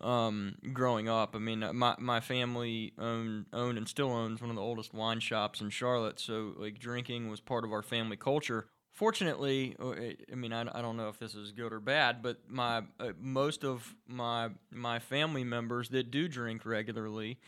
um, 0.00 0.56
growing 0.72 1.08
up. 1.08 1.34
I 1.34 1.38
mean, 1.38 1.64
my 1.74 1.94
my 1.98 2.20
family 2.20 2.92
owned 2.98 3.46
owned 3.52 3.78
and 3.78 3.88
still 3.88 4.10
owns 4.10 4.40
one 4.40 4.50
of 4.50 4.56
the 4.56 4.62
oldest 4.62 4.94
wine 4.94 5.20
shops 5.20 5.60
in 5.60 5.70
Charlotte, 5.70 6.20
so 6.20 6.54
like 6.56 6.78
drinking 6.78 7.28
was 7.28 7.40
part 7.40 7.64
of 7.64 7.72
our 7.72 7.82
family 7.82 8.16
culture. 8.16 8.66
Fortunately, 8.92 9.76
uh, 9.78 9.92
I 10.32 10.34
mean, 10.34 10.52
I, 10.52 10.62
I 10.62 10.82
don't 10.82 10.96
know 10.96 11.08
if 11.08 11.20
this 11.20 11.36
is 11.36 11.52
good 11.52 11.72
or 11.72 11.78
bad, 11.80 12.22
but 12.22 12.38
my 12.48 12.82
uh, 12.98 13.12
most 13.20 13.64
of 13.64 13.94
my 14.06 14.50
my 14.72 14.98
family 14.98 15.44
members 15.44 15.88
that 15.90 16.10
do 16.10 16.28
drink 16.28 16.64
regularly, 16.64 17.38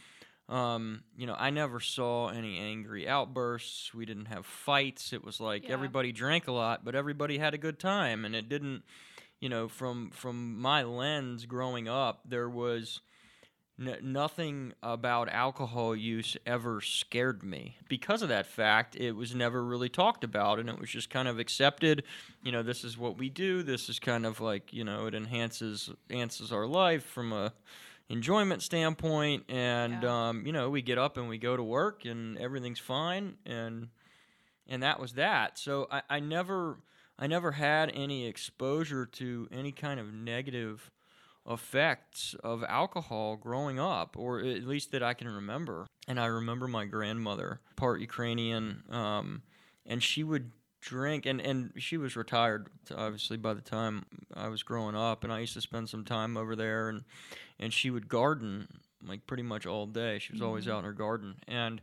um, 0.48 1.02
you 1.16 1.26
know, 1.26 1.36
I 1.38 1.50
never 1.50 1.78
saw 1.80 2.28
any 2.28 2.58
angry 2.58 3.08
outbursts. 3.08 3.94
We 3.94 4.06
didn't 4.06 4.26
have 4.26 4.44
fights. 4.44 5.12
It 5.12 5.24
was 5.24 5.40
like 5.40 5.64
yeah. 5.64 5.72
everybody 5.72 6.12
drank 6.12 6.48
a 6.48 6.52
lot, 6.52 6.84
but 6.84 6.94
everybody 6.94 7.38
had 7.38 7.54
a 7.54 7.58
good 7.58 7.78
time, 7.78 8.24
and 8.24 8.34
it 8.34 8.48
didn't 8.48 8.82
you 9.40 9.48
know, 9.48 9.68
from 9.68 10.10
from 10.10 10.58
my 10.60 10.82
lens 10.82 11.46
growing 11.46 11.88
up, 11.88 12.20
there 12.24 12.48
was 12.48 13.00
N- 13.82 13.96
nothing 14.02 14.74
about 14.82 15.30
alcohol 15.30 15.96
use 15.96 16.36
ever 16.44 16.82
scared 16.82 17.42
me. 17.42 17.78
Because 17.88 18.20
of 18.20 18.28
that 18.28 18.44
fact, 18.44 18.94
it 18.94 19.12
was 19.12 19.34
never 19.34 19.64
really 19.64 19.88
talked 19.88 20.22
about 20.22 20.58
and 20.58 20.68
it 20.68 20.78
was 20.78 20.90
just 20.90 21.08
kind 21.08 21.26
of 21.26 21.38
accepted. 21.38 22.02
You 22.42 22.52
know, 22.52 22.62
this 22.62 22.84
is 22.84 22.98
what 22.98 23.16
we 23.16 23.30
do. 23.30 23.62
This 23.62 23.88
is 23.88 23.98
kind 23.98 24.26
of 24.26 24.38
like, 24.38 24.70
you 24.74 24.84
know, 24.84 25.06
it 25.06 25.14
enhances 25.14 25.88
enhances 26.10 26.52
our 26.52 26.66
life 26.66 27.04
from 27.04 27.32
a 27.32 27.54
enjoyment 28.10 28.60
standpoint 28.60 29.44
and 29.48 30.02
Yeah. 30.02 30.28
um, 30.28 30.44
you 30.44 30.52
know, 30.52 30.68
we 30.68 30.82
get 30.82 30.98
up 30.98 31.16
and 31.16 31.26
we 31.26 31.38
go 31.38 31.56
to 31.56 31.62
work 31.62 32.04
and 32.04 32.36
everything's 32.36 32.80
fine 32.80 33.36
and 33.46 33.88
and 34.68 34.82
that 34.82 35.00
was 35.00 35.14
that. 35.14 35.58
So 35.58 35.88
I, 35.90 36.02
I 36.10 36.20
never 36.20 36.76
I 37.20 37.26
never 37.26 37.52
had 37.52 37.92
any 37.94 38.26
exposure 38.26 39.04
to 39.04 39.46
any 39.52 39.72
kind 39.72 40.00
of 40.00 40.12
negative 40.12 40.90
effects 41.48 42.34
of 42.42 42.64
alcohol 42.64 43.36
growing 43.36 43.78
up, 43.78 44.16
or 44.16 44.40
at 44.40 44.64
least 44.64 44.90
that 44.92 45.02
I 45.02 45.12
can 45.12 45.28
remember. 45.28 45.86
And 46.08 46.18
I 46.18 46.26
remember 46.26 46.66
my 46.66 46.86
grandmother, 46.86 47.60
part 47.76 48.00
Ukrainian, 48.00 48.84
um, 48.90 49.42
and 49.84 50.02
she 50.02 50.24
would 50.24 50.52
drink, 50.80 51.26
and, 51.26 51.42
and 51.42 51.72
she 51.76 51.98
was 51.98 52.16
retired, 52.16 52.68
obviously, 52.94 53.36
by 53.36 53.52
the 53.52 53.60
time 53.60 54.06
I 54.34 54.48
was 54.48 54.62
growing 54.62 54.96
up, 54.96 55.22
and 55.22 55.32
I 55.32 55.40
used 55.40 55.54
to 55.54 55.60
spend 55.60 55.90
some 55.90 56.06
time 56.06 56.38
over 56.38 56.56
there, 56.56 56.88
and, 56.88 57.04
and 57.58 57.70
she 57.72 57.90
would 57.90 58.08
garden 58.08 58.80
like 59.06 59.26
pretty 59.26 59.42
much 59.42 59.66
all 59.66 59.86
day. 59.86 60.18
She 60.18 60.32
was 60.32 60.42
always 60.42 60.68
out 60.68 60.80
in 60.80 60.84
her 60.84 60.92
garden, 60.92 61.36
and 61.46 61.80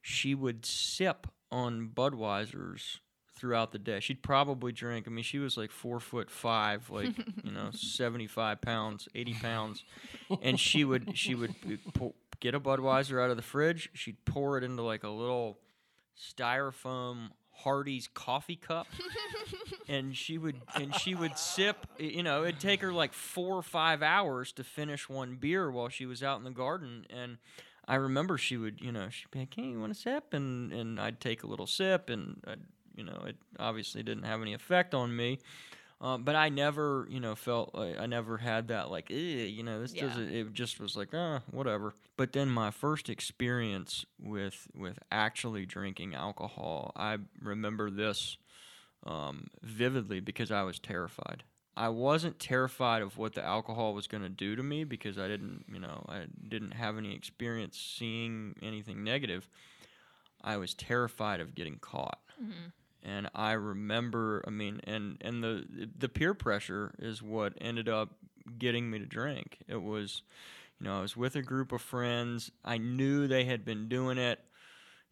she 0.00 0.34
would 0.34 0.64
sip 0.64 1.26
on 1.50 1.90
Budweisers 1.94 2.98
throughout 3.38 3.72
the 3.72 3.78
day. 3.78 4.00
She'd 4.00 4.22
probably 4.22 4.72
drink. 4.72 5.06
I 5.06 5.10
mean, 5.10 5.24
she 5.24 5.38
was 5.38 5.56
like 5.56 5.70
four 5.70 6.00
foot 6.00 6.30
five, 6.30 6.90
like 6.90 7.16
you 7.42 7.52
know, 7.52 7.70
seventy 7.72 8.26
five 8.26 8.60
pounds, 8.60 9.08
eighty 9.14 9.34
pounds, 9.34 9.84
and 10.42 10.58
she 10.58 10.84
would 10.84 11.16
she 11.16 11.34
would 11.34 11.54
po- 11.94 12.14
get 12.40 12.54
a 12.54 12.60
Budweiser 12.60 13.22
out 13.22 13.30
of 13.30 13.36
the 13.36 13.42
fridge. 13.42 13.90
She'd 13.94 14.24
pour 14.24 14.58
it 14.58 14.64
into 14.64 14.82
like 14.82 15.04
a 15.04 15.08
little 15.08 15.58
styrofoam 16.16 17.30
Hardee's 17.64 18.08
coffee 18.08 18.56
cup, 18.56 18.86
and 19.88 20.16
she 20.16 20.38
would 20.38 20.60
and 20.74 20.94
she 20.94 21.14
would 21.14 21.36
sip. 21.38 21.86
You 21.98 22.22
know, 22.22 22.44
it'd 22.44 22.60
take 22.60 22.80
her 22.82 22.92
like 22.92 23.12
four 23.12 23.56
or 23.56 23.62
five 23.62 24.02
hours 24.02 24.52
to 24.52 24.64
finish 24.64 25.08
one 25.08 25.36
beer 25.36 25.70
while 25.70 25.88
she 25.88 26.06
was 26.06 26.22
out 26.22 26.38
in 26.38 26.44
the 26.44 26.50
garden, 26.50 27.06
and. 27.10 27.38
I 27.90 27.94
remember 27.94 28.36
she 28.36 28.58
would, 28.58 28.82
you 28.82 28.92
know, 28.92 29.08
she'd 29.08 29.30
be 29.30 29.38
like, 29.38 29.54
"Hey, 29.54 29.62
you 29.62 29.80
want 29.80 29.92
a 29.92 29.94
sip?" 29.94 30.34
And 30.34 30.70
and 30.74 31.00
I'd 31.00 31.20
take 31.20 31.42
a 31.42 31.46
little 31.46 31.66
sip, 31.66 32.10
and 32.10 32.38
I'd, 32.46 32.60
you 32.98 33.04
know, 33.04 33.22
it 33.26 33.36
obviously 33.58 34.02
didn't 34.02 34.24
have 34.24 34.42
any 34.42 34.52
effect 34.52 34.92
on 34.94 35.14
me. 35.14 35.38
Um, 36.00 36.22
but 36.22 36.36
I 36.36 36.48
never, 36.48 37.08
you 37.10 37.18
know, 37.18 37.34
felt 37.34 37.74
like 37.74 37.98
I 37.98 38.06
never 38.06 38.36
had 38.38 38.68
that 38.68 38.88
like, 38.90 39.10
you 39.10 39.62
know, 39.62 39.80
this 39.80 39.94
Yeah. 39.94 40.06
doesn't. 40.06 40.30
It 40.30 40.52
just 40.52 40.78
was 40.78 40.96
like, 40.96 41.08
ah, 41.12 41.40
whatever. 41.50 41.94
But 42.16 42.32
then 42.32 42.50
my 42.50 42.70
first 42.70 43.08
experience 43.08 44.04
with 44.20 44.68
with 44.74 44.98
actually 45.10 45.66
drinking 45.66 46.14
alcohol, 46.14 46.92
I 46.94 47.18
remember 47.40 47.90
this 47.90 48.36
um, 49.04 49.48
vividly 49.62 50.20
because 50.20 50.50
I 50.50 50.62
was 50.62 50.78
terrified. 50.78 51.42
I 51.76 51.88
wasn't 51.90 52.40
terrified 52.40 53.02
of 53.02 53.16
what 53.18 53.34
the 53.34 53.44
alcohol 53.44 53.94
was 53.94 54.08
going 54.08 54.24
to 54.24 54.28
do 54.28 54.56
to 54.56 54.62
me 54.64 54.82
because 54.82 55.16
I 55.16 55.28
didn't, 55.28 55.64
you 55.72 55.78
know, 55.78 56.04
I 56.08 56.26
didn't 56.48 56.72
have 56.72 56.98
any 56.98 57.14
experience 57.14 57.78
seeing 57.78 58.56
anything 58.62 59.04
negative. 59.04 59.48
I 60.42 60.56
was 60.56 60.74
terrified 60.74 61.40
of 61.40 61.54
getting 61.54 61.78
caught. 61.78 62.20
And 63.02 63.28
I 63.34 63.52
remember, 63.52 64.42
I 64.46 64.50
mean, 64.50 64.80
and 64.84 65.18
and 65.20 65.42
the 65.42 65.88
the 65.96 66.08
peer 66.08 66.34
pressure 66.34 66.94
is 66.98 67.22
what 67.22 67.54
ended 67.60 67.88
up 67.88 68.10
getting 68.58 68.90
me 68.90 68.98
to 68.98 69.06
drink. 69.06 69.58
It 69.68 69.82
was, 69.82 70.22
you 70.80 70.86
know, 70.86 70.98
I 70.98 71.02
was 71.02 71.16
with 71.16 71.36
a 71.36 71.42
group 71.42 71.72
of 71.72 71.80
friends. 71.80 72.50
I 72.64 72.78
knew 72.78 73.26
they 73.26 73.44
had 73.44 73.64
been 73.64 73.88
doing 73.88 74.18
it, 74.18 74.40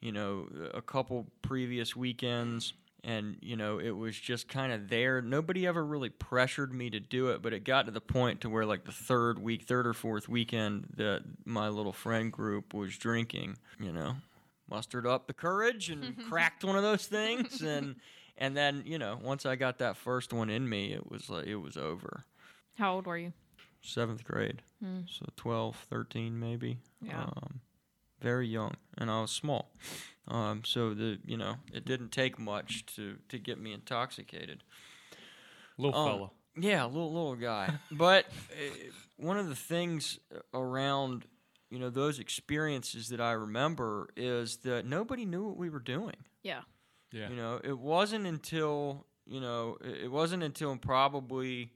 you 0.00 0.12
know, 0.12 0.48
a 0.74 0.82
couple 0.82 1.26
previous 1.42 1.94
weekends 1.94 2.72
and 3.06 3.36
you 3.40 3.56
know 3.56 3.78
it 3.78 3.92
was 3.92 4.18
just 4.18 4.48
kind 4.48 4.72
of 4.72 4.88
there 4.88 5.22
nobody 5.22 5.66
ever 5.66 5.84
really 5.84 6.10
pressured 6.10 6.74
me 6.74 6.90
to 6.90 6.98
do 6.98 7.28
it 7.28 7.40
but 7.40 7.52
it 7.52 7.64
got 7.64 7.86
to 7.86 7.92
the 7.92 8.00
point 8.00 8.40
to 8.40 8.50
where 8.50 8.66
like 8.66 8.84
the 8.84 8.92
third 8.92 9.38
week 9.38 9.62
third 9.62 9.86
or 9.86 9.94
fourth 9.94 10.28
weekend 10.28 10.86
that 10.96 11.22
my 11.44 11.68
little 11.68 11.92
friend 11.92 12.32
group 12.32 12.74
was 12.74 12.98
drinking 12.98 13.56
you 13.78 13.92
know 13.92 14.16
mustered 14.70 15.06
up 15.06 15.26
the 15.26 15.32
courage 15.35 15.90
and 15.90 16.16
cracked 16.28 16.64
one 16.64 16.76
of 16.76 16.82
those 16.82 17.06
things. 17.06 17.62
And 17.62 17.96
and 18.38 18.56
then 18.56 18.82
you 18.85 18.99
know 18.99 19.18
once 19.23 19.46
i 19.46 19.56
got 19.56 19.78
that 19.78 19.96
first 19.96 20.30
one 20.32 20.50
in 20.50 20.68
me 20.68 20.92
it 20.92 21.11
was 21.11 21.30
like 21.30 21.46
it 21.46 21.56
was 21.56 21.76
over. 21.76 22.25
How 22.76 22.94
old 22.94 23.06
were 23.06 23.16
you? 23.18 23.32
seventh 23.80 24.25
grade. 24.25 24.62
So 25.06 25.26
12 25.37 25.76
13 25.88 26.38
maybe. 26.40 26.78
Yeah. 27.00 27.23
um, 27.23 27.61
very 28.20 28.49
young. 28.49 28.75
And 28.99 29.11
i 29.11 29.20
was 29.20 29.30
small. 29.30 29.70
Um, 30.28 30.62
so 30.64 30.92
the 30.94 31.18
you 31.25 31.37
know 31.37 31.56
it 31.73 31.85
didn't 31.85 32.11
take 32.11 32.38
much 32.38 32.85
to 32.96 33.16
to 33.28 33.38
get 33.38 33.58
me 33.61 33.73
intoxicated. 33.73 34.64
Little 35.78 35.99
Um, 36.00 36.08
fella. 36.08 36.30
yeah 36.58 36.85
little 36.87 37.12
little 37.12 37.37
guy. 37.37 37.73
But 37.92 38.26
uh, 38.50 38.90
one 39.18 39.38
of 39.38 39.49
the 39.49 39.54
things 39.54 40.18
around 40.52 41.25
you 41.70 41.78
know 41.78 41.90
those 41.90 42.18
experiences 42.18 43.08
that 43.08 43.20
i 43.20 43.32
remember 43.32 44.08
is 44.16 44.58
that 44.58 44.87
nobody 44.87 45.25
knew 45.25 45.44
what 45.49 45.56
we 45.56 45.68
were 45.70 45.80
doing 45.80 46.16
Yeah. 46.42 46.62
Yeah. 47.12 47.28
you 47.30 47.37
know, 47.37 47.61
it 47.62 47.78
wasn't 47.78 48.26
until 48.26 49.06
you 49.26 49.40
know, 49.40 49.76
it 49.80 50.04
it 50.04 50.11
wasn't 50.11 50.42
until 50.42 50.76
probably, 50.76 51.70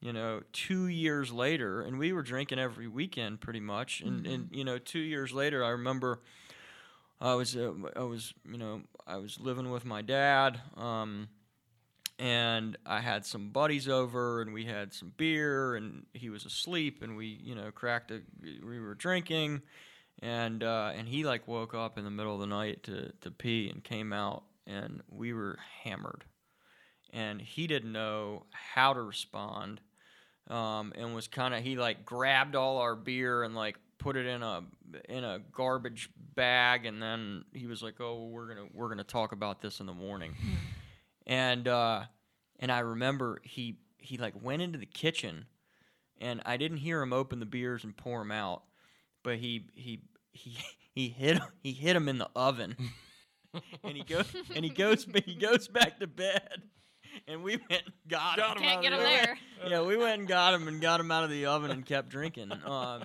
you 0.00 0.12
know, 0.12 0.42
two 0.52 0.86
years 0.86 1.32
later, 1.32 1.82
and 1.82 1.98
we 1.98 2.12
were 2.12 2.22
drinking 2.22 2.58
every 2.58 2.86
weekend 2.88 3.40
pretty 3.40 3.60
much. 3.60 4.00
And, 4.02 4.26
and 4.26 4.48
you 4.52 4.64
know, 4.64 4.78
two 4.78 5.00
years 5.00 5.32
later, 5.32 5.64
I 5.64 5.70
remember 5.70 6.20
I 7.20 7.34
was 7.34 7.56
uh, 7.56 7.72
I 7.96 8.02
was 8.02 8.34
you 8.48 8.58
know 8.58 8.82
I 9.06 9.16
was 9.16 9.40
living 9.40 9.70
with 9.70 9.84
my 9.84 10.02
dad. 10.02 10.60
Um, 10.76 11.28
and 12.18 12.78
I 12.86 13.00
had 13.00 13.26
some 13.26 13.50
buddies 13.50 13.88
over, 13.88 14.40
and 14.40 14.52
we 14.52 14.64
had 14.64 14.92
some 14.92 15.12
beer, 15.16 15.76
and 15.76 16.06
he 16.14 16.30
was 16.30 16.46
asleep, 16.46 17.02
and 17.02 17.16
we, 17.16 17.26
you 17.26 17.54
know, 17.54 17.70
cracked 17.70 18.10
a. 18.10 18.22
We 18.42 18.80
were 18.80 18.94
drinking, 18.94 19.62
and 20.20 20.62
uh, 20.62 20.92
and 20.96 21.08
he 21.08 21.24
like 21.24 21.46
woke 21.46 21.74
up 21.74 21.98
in 21.98 22.04
the 22.04 22.10
middle 22.10 22.34
of 22.34 22.40
the 22.40 22.46
night 22.46 22.82
to 22.84 23.12
to 23.20 23.30
pee, 23.30 23.68
and 23.68 23.84
came 23.84 24.12
out, 24.12 24.44
and 24.66 25.02
we 25.10 25.32
were 25.32 25.58
hammered, 25.84 26.24
and 27.12 27.40
he 27.40 27.66
didn't 27.66 27.92
know 27.92 28.46
how 28.50 28.94
to 28.94 29.02
respond, 29.02 29.80
um, 30.48 30.92
and 30.96 31.14
was 31.14 31.28
kind 31.28 31.54
of 31.54 31.62
he 31.62 31.76
like 31.76 32.04
grabbed 32.06 32.56
all 32.56 32.78
our 32.78 32.96
beer 32.96 33.42
and 33.42 33.54
like 33.54 33.76
put 33.98 34.16
it 34.16 34.26
in 34.26 34.42
a 34.42 34.62
in 35.10 35.22
a 35.22 35.40
garbage 35.52 36.08
bag, 36.34 36.86
and 36.86 37.02
then 37.02 37.44
he 37.52 37.66
was 37.66 37.82
like, 37.82 38.00
oh, 38.00 38.24
we're 38.24 38.48
gonna 38.48 38.68
we're 38.72 38.88
gonna 38.88 39.04
talk 39.04 39.32
about 39.32 39.60
this 39.60 39.80
in 39.80 39.86
the 39.86 39.94
morning 39.94 40.34
and 41.26 41.66
uh, 41.68 42.02
and 42.60 42.70
I 42.70 42.80
remember 42.80 43.40
he 43.42 43.76
he 43.98 44.18
like 44.18 44.34
went 44.40 44.62
into 44.62 44.78
the 44.78 44.86
kitchen, 44.86 45.46
and 46.20 46.40
I 46.46 46.56
didn't 46.56 46.78
hear 46.78 47.02
him 47.02 47.12
open 47.12 47.40
the 47.40 47.46
beers 47.46 47.84
and 47.84 47.96
pour 47.96 48.20
them 48.20 48.32
out, 48.32 48.62
but 49.22 49.36
he 49.36 49.66
he 49.74 50.00
he 50.32 50.56
he 50.94 51.08
hit 51.08 51.38
he 51.62 51.72
hit 51.72 51.96
him 51.96 52.08
in 52.08 52.18
the 52.18 52.28
oven, 52.36 52.76
and 53.84 53.96
he 53.96 54.02
goes 54.02 54.26
and 54.54 54.64
he 54.64 54.70
goes 54.70 55.06
he 55.24 55.34
goes 55.34 55.68
back 55.68 55.98
to 56.00 56.06
bed, 56.06 56.62
and 57.26 57.42
we 57.42 57.56
went 57.56 57.82
and 57.84 57.92
got, 58.08 58.36
Got 58.36 58.56
him. 58.58 58.62
him 58.62 58.68
Can't 58.68 58.76
out 58.78 58.82
get 58.82 58.92
of 58.92 58.98
him 59.00 59.04
the 59.04 59.10
there. 59.10 59.38
Yeah, 59.68 59.82
we 59.82 59.96
went 59.96 60.20
and 60.20 60.28
got 60.28 60.54
him 60.54 60.68
and 60.68 60.80
got 60.80 61.00
him 61.00 61.10
out 61.10 61.24
of 61.24 61.30
the 61.30 61.46
oven 61.46 61.70
and 61.70 61.84
kept 61.84 62.08
drinking. 62.08 62.52
Um, 62.64 63.04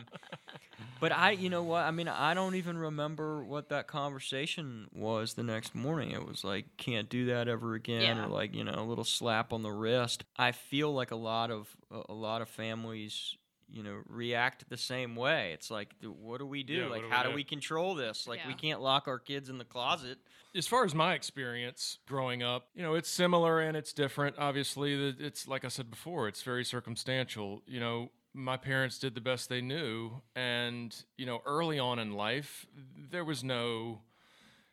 but 1.01 1.12
I, 1.12 1.31
you 1.31 1.50
know 1.50 1.63
what? 1.63 1.84
I 1.84 1.91
mean, 1.91 2.08
I 2.08 2.34
don't 2.34 2.55
even 2.55 2.77
remember 2.77 3.43
what 3.43 3.67
that 3.70 3.88
conversation 3.88 4.88
was 4.93 5.34
the 5.34 5.43
next 5.43 5.75
morning. 5.75 6.12
It 6.12 6.25
was 6.25 6.43
like, 6.46 6.77
can't 6.77 7.10
do 7.10 7.25
that 7.25 7.50
ever 7.50 7.74
again, 7.74 8.15
Yeah. 8.17 8.25
or 8.25 8.29
like, 8.29 8.55
you 8.55 8.63
know, 8.63 8.75
a 8.77 8.86
little 8.86 9.03
slap 9.03 9.51
on 9.51 9.63
the 9.63 9.72
wrist. 9.72 10.24
I 10.38 10.53
feel 10.53 10.93
like 10.93 11.12
a 11.12 11.15
lot 11.17 11.51
of 11.51 11.75
a- 11.91 12.03
a 12.10 12.13
lot 12.13 12.41
of 12.41 12.48
families, 12.48 13.36
you 13.70 13.84
know, 13.84 14.01
react 14.08 14.70
the 14.70 14.77
same 14.77 15.15
way. 15.15 15.51
It's 15.53 15.70
like, 15.70 15.93
what 16.01 16.38
do 16.39 16.46
we 16.46 16.63
do? 16.63 16.74
Yeah, 16.74 16.86
like, 16.88 17.01
do 17.01 17.08
we 17.08 17.12
how 17.13 17.24
do 17.24 17.29
do? 17.29 17.36
we 17.36 17.43
control 17.43 17.96
this? 17.96 18.27
Like, 18.27 18.39
we 18.48 18.53
can't 18.53 18.81
lock 18.81 19.08
our 19.08 19.20
kids 19.20 19.50
in 19.50 19.58
the 19.58 19.65
closet. 19.65 20.17
as 20.53 20.67
far 20.67 20.84
as 20.86 20.93
my 20.93 21.13
experience 21.13 21.98
growing 22.05 22.43
up, 22.43 22.67
you 22.75 22.81
know, 22.84 22.96
it's 22.96 23.10
similar 23.10 23.60
and 23.62 23.75
it's 23.77 23.93
different. 23.93 24.36
Obviously, 24.38 24.93
it's 25.20 25.48
like 25.48 25.63
I 25.65 25.70
said 25.70 25.89
before, 25.89 26.27
it's 26.27 26.43
very 26.43 26.65
circumstantial. 26.65 27.62
You 27.65 27.79
know, 27.79 28.12
my 28.34 28.58
parents 28.58 28.98
did 29.00 29.16
the 29.16 29.22
best 29.22 29.50
they 29.50 29.62
knew, 29.62 30.22
and 30.36 30.96
you 31.18 31.26
know, 31.26 31.42
early 31.46 31.80
on 31.80 32.00
in 32.00 32.14
life, 32.14 32.66
there 32.96 33.26
was 33.26 33.44
no 33.44 34.02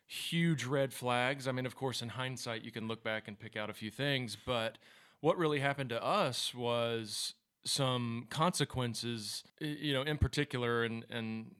huge 0.05 0.65
red 0.65 0.93
flags. 0.93 1.47
I 1.47 1.51
mean, 1.51 1.65
of 1.65 1.75
course, 1.75 2.01
in 2.01 2.09
hindsight, 2.09 2.63
you 2.63 2.71
can 2.71 2.87
look 2.87 3.03
back 3.03 3.27
and 3.27 3.39
pick 3.39 3.55
out 3.55 3.69
a 3.69 3.73
few 3.73 3.91
things, 3.91 4.37
but 4.45 4.77
what 5.21 5.37
really 5.37 5.59
happened 5.59 5.89
to 5.89 6.03
us 6.03 6.53
was 6.53 7.35
some 7.65 8.25
consequences 8.29 9.43
you 9.59 9.93
know 9.93 10.01
in 10.01 10.17
particular 10.17 10.85
and 10.85 11.05
and 11.09 11.53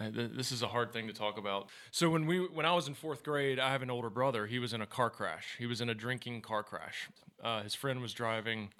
this 0.12 0.50
is 0.50 0.62
a 0.62 0.66
hard 0.66 0.92
thing 0.92 1.06
to 1.06 1.12
talk 1.12 1.38
about. 1.38 1.68
So 1.90 2.10
when 2.10 2.26
we 2.26 2.40
when 2.40 2.66
i 2.66 2.72
was 2.72 2.88
in 2.88 2.94
fourth 2.94 3.22
grade 3.22 3.58
i 3.58 3.70
have 3.70 3.82
an 3.82 3.90
older 3.90 4.10
brother. 4.10 4.46
He 4.46 4.58
was 4.58 4.72
in 4.72 4.80
a 4.80 4.86
car 4.86 5.10
crash. 5.10 5.54
He 5.58 5.66
was 5.66 5.80
in 5.80 5.88
a 5.88 5.94
drinking 5.94 6.42
car 6.42 6.62
crash. 6.62 7.08
Uh, 7.42 7.62
his 7.62 7.74
friend 7.74 8.00
was 8.00 8.12
driving 8.12 8.70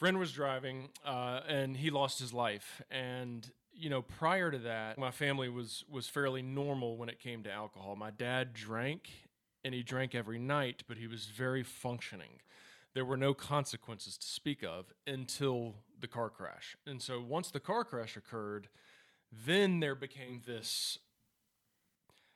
friend 0.00 0.18
was 0.18 0.32
driving 0.32 0.88
uh, 1.04 1.40
and 1.46 1.76
he 1.76 1.90
lost 1.90 2.18
his 2.18 2.32
life. 2.32 2.80
And 2.90 3.48
you 3.72 3.88
know 3.90 4.02
prior 4.02 4.50
to 4.50 4.58
that 4.58 4.98
my 4.98 5.10
family 5.10 5.48
was 5.48 5.84
was 5.88 6.08
fairly 6.08 6.42
normal 6.42 6.96
when 6.96 7.08
it 7.10 7.20
came 7.20 7.42
to 7.42 7.52
alcohol. 7.52 7.96
My 7.96 8.10
dad 8.10 8.54
drank 8.54 9.10
and 9.62 9.74
he 9.74 9.82
drank 9.82 10.14
every 10.14 10.38
night 10.38 10.82
but 10.88 10.96
he 10.96 11.06
was 11.06 11.26
very 11.26 11.62
functioning. 11.62 12.40
There 12.94 13.04
were 13.04 13.18
no 13.18 13.34
consequences 13.34 14.16
to 14.16 14.26
speak 14.26 14.64
of 14.64 14.86
until 15.06 15.76
the 16.00 16.08
car 16.08 16.30
crash. 16.30 16.76
And 16.86 17.00
so 17.00 17.20
once 17.20 17.50
the 17.50 17.60
car 17.60 17.84
crash 17.84 18.16
occurred 18.16 18.68
then 19.30 19.80
there 19.80 19.94
became 19.94 20.40
this 20.46 20.98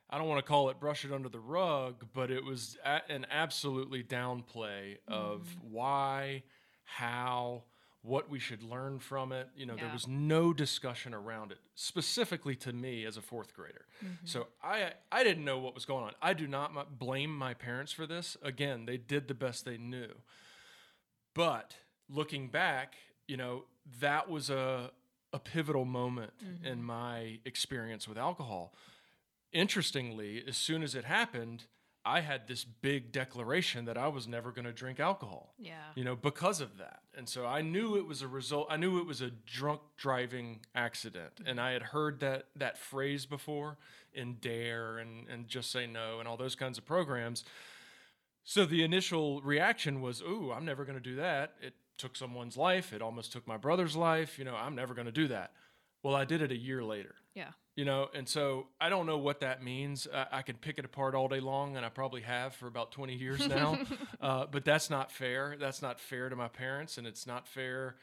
I 0.07 0.19
don't 0.19 0.27
want 0.27 0.37
to 0.37 0.47
call 0.47 0.69
it 0.69 0.79
brush 0.79 1.03
it 1.03 1.11
under 1.11 1.29
the 1.29 1.39
rug, 1.39 2.05
but 2.13 2.29
it 2.29 2.45
was 2.45 2.77
an 3.09 3.25
absolutely 3.31 4.03
downplay 4.03 4.97
of 5.07 5.47
why, 5.61 6.43
how, 6.85 7.63
what 8.01 8.29
we 8.29 8.39
should 8.39 8.63
learn 8.63 8.99
from 8.99 9.31
it. 9.31 9.49
You 9.55 9.65
know, 9.65 9.75
there 9.75 9.89
was 9.91 10.07
no 10.07 10.53
discussion 10.53 11.13
around 11.13 11.51
it, 11.51 11.57
specifically 11.73 12.55
to 12.57 12.71
me 12.71 13.05
as 13.05 13.17
a 13.17 13.21
fourth 13.21 13.53
grader. 13.53 13.85
Mm-hmm. 14.03 14.25
So 14.25 14.47
I 14.63 14.93
I 15.11 15.23
didn't 15.23 15.43
know 15.43 15.59
what 15.59 15.75
was 15.75 15.85
going 15.85 16.05
on. 16.05 16.13
I 16.21 16.33
do 16.33 16.47
not 16.47 16.99
blame 16.99 17.35
my 17.35 17.53
parents 17.53 17.91
for 17.91 18.05
this. 18.05 18.37
Again, 18.41 18.85
they 18.85 18.97
did 18.97 19.27
the 19.27 19.33
best 19.33 19.65
they 19.65 19.77
knew. 19.77 20.09
But 21.33 21.75
looking 22.07 22.47
back, 22.47 22.95
you 23.27 23.37
know, 23.37 23.65
that 23.99 24.29
was 24.29 24.49
a 24.49 24.91
a 25.33 25.39
pivotal 25.39 25.83
moment 25.83 26.31
in 26.63 26.77
mm-hmm. 26.77 26.83
my 26.85 27.39
experience 27.43 28.07
with 28.07 28.17
alcohol. 28.17 28.73
Interestingly, 29.51 30.43
as 30.47 30.55
soon 30.55 30.81
as 30.81 30.95
it 30.95 31.03
happened, 31.03 31.65
I 32.05 32.21
had 32.21 32.47
this 32.47 32.63
big 32.63 33.11
declaration 33.11 33.85
that 33.85 33.97
I 33.97 34.07
was 34.07 34.27
never 34.27 34.51
going 34.51 34.65
to 34.65 34.71
drink 34.71 34.99
alcohol. 34.99 35.55
Yeah. 35.57 35.81
You 35.95 36.03
know, 36.03 36.15
because 36.15 36.61
of 36.61 36.77
that. 36.77 36.99
And 37.17 37.27
so 37.27 37.45
I 37.45 37.61
knew 37.61 37.97
it 37.97 38.05
was 38.05 38.21
a 38.21 38.27
result 38.27 38.67
I 38.69 38.77
knew 38.77 38.99
it 38.99 39.07
was 39.07 39.21
a 39.21 39.31
drunk 39.31 39.81
driving 39.97 40.59
accident. 40.75 41.41
And 41.45 41.59
I 41.59 41.71
had 41.71 41.81
heard 41.81 42.19
that 42.19 42.45
that 42.55 42.77
phrase 42.77 43.25
before 43.25 43.77
in 44.13 44.35
Dare 44.35 44.99
and 44.99 45.27
and 45.27 45.47
Just 45.47 45.71
Say 45.71 45.87
No 45.87 46.19
and 46.19 46.27
all 46.27 46.37
those 46.37 46.55
kinds 46.55 46.77
of 46.77 46.85
programs. 46.85 47.43
So 48.43 48.65
the 48.65 48.83
initial 48.83 49.41
reaction 49.41 50.01
was, 50.01 50.21
"Ooh, 50.21 50.51
I'm 50.55 50.65
never 50.65 50.85
going 50.85 50.97
to 50.97 51.03
do 51.03 51.15
that." 51.15 51.55
It 51.59 51.73
took 51.97 52.15
someone's 52.15 52.55
life. 52.57 52.93
It 52.93 53.01
almost 53.01 53.31
took 53.31 53.47
my 53.47 53.57
brother's 53.57 53.95
life. 53.95 54.37
You 54.37 54.45
know, 54.45 54.55
I'm 54.55 54.75
never 54.75 54.93
going 54.93 55.07
to 55.07 55.11
do 55.11 55.27
that. 55.29 55.53
Well, 56.03 56.13
I 56.15 56.25
did 56.25 56.43
it 56.43 56.51
a 56.51 56.57
year 56.57 56.83
later. 56.83 57.15
Yeah. 57.33 57.51
You 57.75 57.83
know, 57.83 58.07
and 58.13 58.27
so 58.27 58.67
I 58.79 58.87
don't 58.87 59.05
know 59.05 59.17
what 59.17 59.41
that 59.41 59.61
means. 59.61 60.07
I, 60.13 60.27
I 60.31 60.41
can 60.43 60.55
pick 60.55 60.77
it 60.79 60.85
apart 60.85 61.13
all 61.13 61.27
day 61.27 61.41
long, 61.41 61.75
and 61.75 61.85
I 61.85 61.89
probably 61.89 62.21
have 62.21 62.55
for 62.55 62.67
about 62.67 62.93
20 62.93 63.13
years 63.15 63.45
now. 63.49 63.77
uh, 64.21 64.45
but 64.49 64.63
that's 64.63 64.89
not 64.89 65.11
fair. 65.11 65.57
That's 65.59 65.81
not 65.81 65.99
fair 65.99 66.29
to 66.29 66.35
my 66.37 66.47
parents, 66.47 66.97
and 66.97 67.05
it's 67.05 67.27
not 67.27 67.49
fair, 67.49 67.97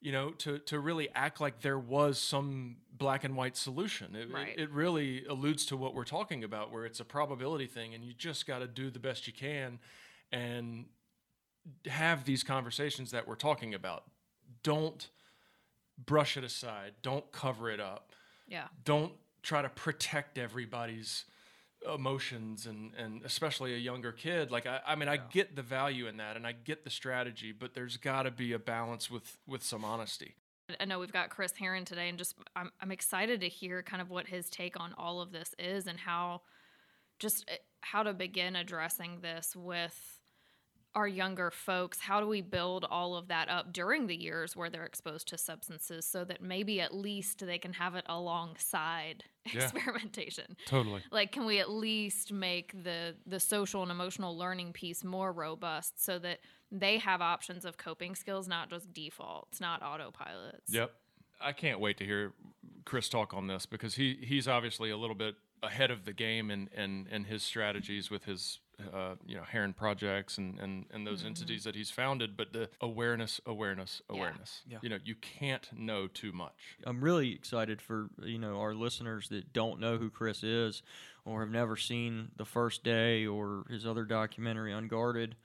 you 0.00 0.12
know, 0.12 0.30
to, 0.30 0.58
to 0.60 0.78
really 0.78 1.08
act 1.12 1.40
like 1.40 1.60
there 1.60 1.78
was 1.78 2.20
some 2.20 2.76
black 2.96 3.24
and 3.24 3.34
white 3.36 3.56
solution. 3.56 4.14
It, 4.14 4.30
it- 4.30 4.60
it 4.60 4.70
really 4.70 5.24
alludes 5.26 5.66
to 5.66 5.76
what 5.76 5.92
we're 5.92 6.04
talking 6.04 6.44
about, 6.44 6.70
where 6.70 6.84
it's 6.86 7.00
a 7.00 7.04
probability 7.04 7.66
thing, 7.66 7.94
and 7.94 8.04
you 8.04 8.12
just 8.12 8.46
got 8.46 8.60
to 8.60 8.68
do 8.68 8.90
the 8.90 9.00
best 9.00 9.26
you 9.26 9.32
can 9.32 9.80
and 10.30 10.84
have 11.86 12.24
these 12.24 12.44
conversations 12.44 13.10
that 13.10 13.26
we're 13.26 13.34
talking 13.34 13.74
about. 13.74 14.04
Don't 14.62 15.10
brush 15.98 16.36
it 16.36 16.44
aside, 16.44 16.92
don't 17.02 17.32
cover 17.32 17.68
it 17.70 17.80
up 17.80 18.12
Yeah. 18.46 18.68
don't 18.84 19.12
try 19.42 19.62
to 19.62 19.68
protect 19.68 20.38
everybody's 20.38 21.24
emotions 21.92 22.66
and 22.66 22.92
and 22.96 23.24
especially 23.24 23.74
a 23.74 23.78
younger 23.78 24.12
kid. 24.12 24.50
Like 24.50 24.66
i, 24.66 24.80
I 24.86 24.94
mean 24.96 25.08
i 25.08 25.16
get 25.16 25.54
the 25.56 25.62
value 25.62 26.06
in 26.08 26.16
that 26.16 26.36
and 26.36 26.46
i 26.46 26.52
get 26.52 26.84
the 26.84 26.90
strategy 26.90 27.52
but 27.52 27.74
there's 27.74 27.96
got 27.96 28.22
to 28.22 28.30
be 28.30 28.52
a 28.52 28.58
balance 28.58 29.10
with 29.10 29.36
with 29.46 29.62
some 29.62 29.84
honesty. 29.84 30.34
I 30.80 30.84
know 30.84 30.98
we've 30.98 31.12
got 31.12 31.30
Chris 31.30 31.52
Herren 31.52 31.84
today, 31.84 32.08
and 32.08 32.18
just 32.18 32.34
I'm, 32.56 32.72
I'm 32.80 32.90
excited 32.90 33.40
to 33.40 33.48
hear 33.48 33.82
kind 33.82 34.02
of 34.02 34.10
what 34.10 34.26
his 34.26 34.50
take 34.50 34.78
on 34.80 34.94
all 34.98 35.20
of 35.20 35.30
this 35.30 35.54
is 35.58 35.86
and 35.86 35.98
how 35.98 36.42
just 37.18 37.48
uh, 37.48 37.54
how 37.80 38.02
to 38.02 38.12
begin 38.12 38.56
addressing 38.56 39.20
this 39.20 39.54
with 39.54 40.15
our 40.96 41.06
younger 41.06 41.50
folks. 41.50 42.00
How 42.00 42.20
do 42.20 42.26
we 42.26 42.40
build 42.40 42.84
all 42.90 43.14
of 43.14 43.28
that 43.28 43.48
up 43.48 43.72
during 43.72 44.06
the 44.06 44.16
years 44.16 44.56
where 44.56 44.70
they're 44.70 44.86
exposed 44.86 45.28
to 45.28 45.38
substances 45.38 46.04
so 46.06 46.24
that 46.24 46.42
maybe 46.42 46.80
at 46.80 46.92
least 46.94 47.46
they 47.46 47.58
can 47.58 47.74
have 47.74 47.94
it 47.94 48.04
alongside 48.08 49.22
Yeah. 49.54 49.62
experimentation? 49.62 50.56
totally 50.66 51.02
like 51.12 51.30
can 51.30 51.46
we 51.46 51.60
at 51.60 51.70
least 51.70 52.32
make 52.32 52.72
the 52.82 53.14
the 53.26 53.38
social 53.38 53.82
and 53.82 53.92
emotional 53.92 54.36
learning 54.36 54.72
piece 54.72 55.04
more 55.04 55.32
robust 55.32 56.02
so 56.04 56.18
that 56.18 56.40
they 56.72 56.98
have 56.98 57.20
options 57.22 57.64
of 57.64 57.76
coping 57.76 58.16
skills 58.16 58.48
not 58.48 58.70
just 58.70 58.92
defaults 58.92 59.60
not 59.60 59.82
autopilots 59.82 60.62
Yep. 60.68 60.90
I 61.40 61.52
can't 61.52 61.78
wait 61.78 61.98
to 61.98 62.04
hear 62.04 62.32
Chris 62.86 63.08
talk 63.08 63.34
on 63.34 63.46
this 63.46 63.66
because 63.66 63.94
he 63.94 64.18
he's 64.22 64.48
obviously 64.48 64.90
a 64.90 64.96
little 64.96 65.14
bit 65.14 65.34
ahead 65.62 65.90
of 65.92 66.06
the 66.06 66.12
game 66.14 66.50
in 66.50 66.68
in, 66.76 67.06
in 67.10 67.24
his 67.24 67.42
strategies 67.42 68.10
with 68.10 68.24
his 68.24 68.58
uh, 68.92 69.14
you 69.26 69.36
know 69.36 69.42
Herren 69.42 69.72
projects 69.72 70.38
and 70.38 70.58
and, 70.60 70.86
and 70.92 71.06
those 71.06 71.24
entities 71.24 71.64
that 71.64 71.74
he's 71.74 71.90
founded. 71.90 72.36
But 72.36 72.52
the 72.52 72.68
awareness, 72.80 73.40
awareness, 73.46 74.02
awareness. 74.08 74.62
Yeah. 74.68 74.78
You 74.82 74.88
know, 74.90 74.98
you 75.04 75.14
can't 75.14 75.68
know 75.72 76.06
too 76.06 76.32
much. 76.32 76.76
I'm 76.84 77.02
really 77.02 77.32
excited 77.32 77.80
for 77.80 78.08
you 78.22 78.38
know 78.38 78.60
our 78.60 78.74
listeners 78.74 79.28
that 79.30 79.52
don't 79.52 79.80
know 79.80 79.96
who 79.96 80.10
Chris 80.10 80.42
is, 80.42 80.82
or 81.24 81.40
have 81.40 81.50
never 81.50 81.76
seen 81.76 82.30
the 82.36 82.44
first 82.44 82.84
day 82.84 83.26
or 83.26 83.64
his 83.68 83.86
other 83.86 84.04
documentary 84.04 84.72
Unguarded, 84.72 85.36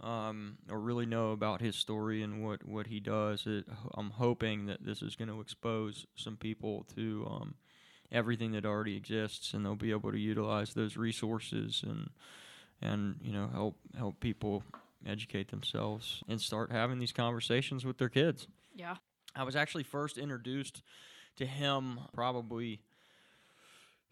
um, 0.00 0.58
or 0.70 0.78
really 0.78 1.06
know 1.06 1.32
about 1.32 1.60
his 1.60 1.76
story 1.76 2.22
and 2.22 2.44
what 2.44 2.66
what 2.66 2.88
he 2.88 3.00
does. 3.00 3.46
It, 3.46 3.64
I'm 3.94 4.10
hoping 4.10 4.66
that 4.66 4.84
this 4.84 5.02
is 5.02 5.16
going 5.16 5.28
to 5.28 5.40
expose 5.40 6.06
some 6.16 6.36
people 6.36 6.86
to 6.94 7.26
um, 7.30 7.54
everything 8.12 8.52
that 8.52 8.66
already 8.66 8.96
exists, 8.96 9.54
and 9.54 9.64
they'll 9.64 9.74
be 9.74 9.90
able 9.90 10.12
to 10.12 10.18
utilize 10.18 10.74
those 10.74 10.96
resources 10.96 11.82
and 11.86 12.10
and 12.84 13.16
you 13.22 13.32
know 13.32 13.48
help 13.52 13.76
help 13.96 14.20
people 14.20 14.62
educate 15.06 15.50
themselves 15.50 16.22
and 16.28 16.40
start 16.40 16.70
having 16.70 16.98
these 16.98 17.12
conversations 17.12 17.84
with 17.84 17.98
their 17.98 18.08
kids. 18.08 18.46
yeah 18.74 18.96
I 19.36 19.42
was 19.42 19.56
actually 19.56 19.82
first 19.82 20.16
introduced 20.16 20.82
to 21.36 21.46
him 21.46 21.98
probably 22.12 22.80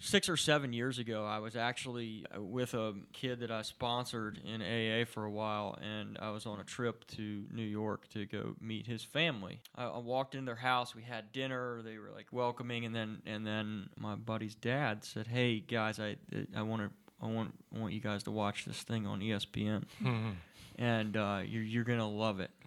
six 0.03 0.29
or 0.29 0.37
seven 0.37 0.73
years 0.73 0.99
ago. 0.99 1.25
I 1.25 1.39
was 1.39 1.55
actually 1.55 2.27
uh, 2.37 2.43
with 2.43 2.75
a 2.75 2.95
kid 3.13 3.41
that 3.41 3.51
I 3.51 3.63
sponsored 3.63 4.41
in 4.45 4.61
AA 4.61 5.05
for 5.05 5.25
a 5.25 5.31
while, 5.31 5.79
and 5.81 6.19
I 6.21 6.31
was 6.31 6.45
on 6.45 6.59
a 6.59 6.65
trip 6.65 7.07
to 7.17 7.45
New 7.53 7.63
York 7.63 8.09
to 8.11 8.27
go 8.27 8.57
meet 8.61 8.87
his 8.87 9.05
family. 9.05 9.61
I, 9.77 9.85
I 9.85 9.99
walked 9.99 10.35
in 10.35 10.45
their 10.45 10.57
house. 10.57 10.95
We 10.95 11.03
had 11.03 11.33
dinner. 11.33 11.83
They 11.83 11.99
were 11.99 12.11
like 12.15 12.27
welcoming, 12.33 12.85
and 12.85 12.95
then 12.95 13.23
and 13.27 13.47
then 13.47 13.89
my 13.97 14.17
buddy's 14.17 14.57
dad 14.57 15.05
said, 15.05 15.29
"Hey 15.29 15.61
guys, 15.61 16.01
I 16.01 16.17
I 16.55 16.63
want 16.63 16.83
to." 16.83 16.91
I 17.23 17.27
want 17.27 17.55
I 17.75 17.79
want 17.79 17.93
you 17.93 18.01
guys 18.01 18.23
to 18.25 18.31
watch 18.31 18.65
this 18.65 18.83
thing 18.83 19.07
on 19.07 19.21
ESPN, 19.21 19.85
and 20.79 21.17
uh, 21.17 21.41
you're 21.45 21.63
you're 21.63 21.85
gonna 21.85 22.09
love 22.09 22.41
it. 22.41 22.51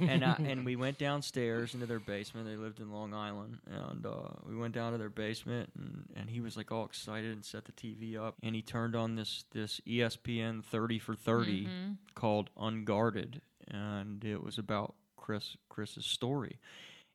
And 0.00 0.22
I, 0.22 0.34
and 0.44 0.66
we 0.66 0.76
went 0.76 0.98
downstairs 0.98 1.72
into 1.72 1.86
their 1.86 1.98
basement. 1.98 2.46
They 2.46 2.56
lived 2.56 2.80
in 2.80 2.92
Long 2.92 3.14
Island, 3.14 3.56
and 3.66 4.04
uh, 4.04 4.28
we 4.46 4.54
went 4.54 4.74
down 4.74 4.92
to 4.92 4.98
their 4.98 5.08
basement, 5.08 5.70
and, 5.78 6.04
and 6.14 6.28
he 6.28 6.40
was 6.42 6.58
like 6.58 6.70
all 6.70 6.84
excited 6.84 7.32
and 7.32 7.42
set 7.42 7.64
the 7.64 7.72
TV 7.72 8.18
up, 8.20 8.34
and 8.42 8.54
he 8.54 8.60
turned 8.60 8.94
on 8.94 9.16
this 9.16 9.44
this 9.52 9.80
ESPN 9.86 10.62
30 10.62 10.98
for 10.98 11.14
30 11.14 11.68
called 12.14 12.50
Unguarded, 12.58 13.40
and 13.68 14.22
it 14.24 14.42
was 14.42 14.58
about 14.58 14.94
Chris 15.16 15.56
Chris's 15.70 16.04
story. 16.04 16.58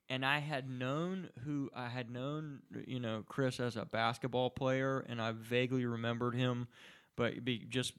And 0.10 0.26
I 0.26 0.40
had 0.40 0.70
known 0.70 1.30
who 1.46 1.70
I 1.76 1.88
had 1.88 2.10
known, 2.10 2.60
you 2.88 3.00
know, 3.00 3.24
Chris 3.28 3.60
as 3.60 3.76
a 3.76 3.86
basketball 3.86 4.50
player, 4.50 5.06
and 5.08 5.22
I 5.22 5.34
vaguely 5.34 5.86
remembered 5.86 6.36
him 6.36 6.68
but 7.16 7.44
be, 7.44 7.60
just 7.70 7.94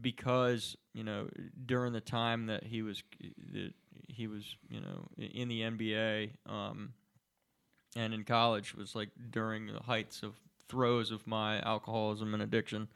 because 0.00 0.76
you 0.94 1.02
know 1.04 1.28
during 1.66 1.92
the 1.92 2.00
time 2.00 2.46
that 2.46 2.62
he 2.64 2.80
was 2.82 3.02
that 3.52 3.72
he 4.08 4.28
was 4.28 4.56
you 4.70 4.80
know 4.80 5.08
in 5.18 5.48
the 5.48 5.62
NBA 5.62 6.30
um, 6.46 6.92
and 7.96 8.14
in 8.14 8.24
college 8.24 8.74
was 8.74 8.94
like 8.94 9.10
during 9.30 9.66
the 9.66 9.80
heights 9.80 10.22
of 10.22 10.34
throes 10.68 11.10
of 11.10 11.26
my 11.26 11.60
alcoholism 11.60 12.32
and 12.34 12.42
addiction. 12.42 12.88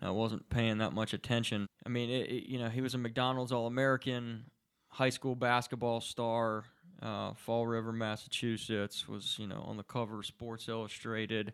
I 0.00 0.10
wasn't 0.10 0.48
paying 0.50 0.78
that 0.78 0.92
much 0.92 1.14
attention. 1.14 1.66
I 1.86 1.88
mean, 1.88 2.10
it, 2.10 2.28
it- 2.30 2.48
you 2.48 2.58
know, 2.58 2.68
he 2.68 2.80
was 2.80 2.94
a 2.94 2.98
McDonald's 2.98 3.52
All 3.52 3.66
American, 3.66 4.44
high 4.88 5.10
school 5.10 5.34
basketball 5.36 6.00
star. 6.00 6.64
Uh, 7.02 7.34
Fall 7.34 7.66
River, 7.66 7.92
Massachusetts, 7.92 9.08
was 9.08 9.36
you 9.38 9.46
know 9.46 9.64
on 9.66 9.76
the 9.76 9.82
cover 9.82 10.20
of 10.20 10.26
Sports 10.26 10.68
Illustrated 10.68 11.52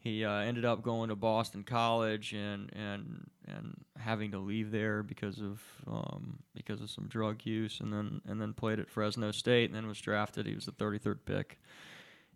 he 0.00 0.24
uh, 0.24 0.38
ended 0.38 0.64
up 0.64 0.82
going 0.82 1.08
to 1.08 1.16
Boston 1.16 1.64
College 1.64 2.32
and 2.32 2.70
and 2.74 3.28
and 3.46 3.84
having 3.98 4.30
to 4.30 4.38
leave 4.38 4.70
there 4.70 5.02
because 5.02 5.40
of 5.40 5.60
um, 5.86 6.38
because 6.54 6.80
of 6.80 6.90
some 6.90 7.06
drug 7.08 7.44
use, 7.44 7.80
and 7.80 7.92
then 7.92 8.20
and 8.26 8.40
then 8.40 8.52
played 8.52 8.78
at 8.78 8.88
Fresno 8.88 9.32
State, 9.32 9.66
and 9.66 9.74
then 9.74 9.88
was 9.88 10.00
drafted. 10.00 10.46
He 10.46 10.54
was 10.54 10.66
the 10.66 10.72
33rd 10.72 11.18
pick 11.24 11.58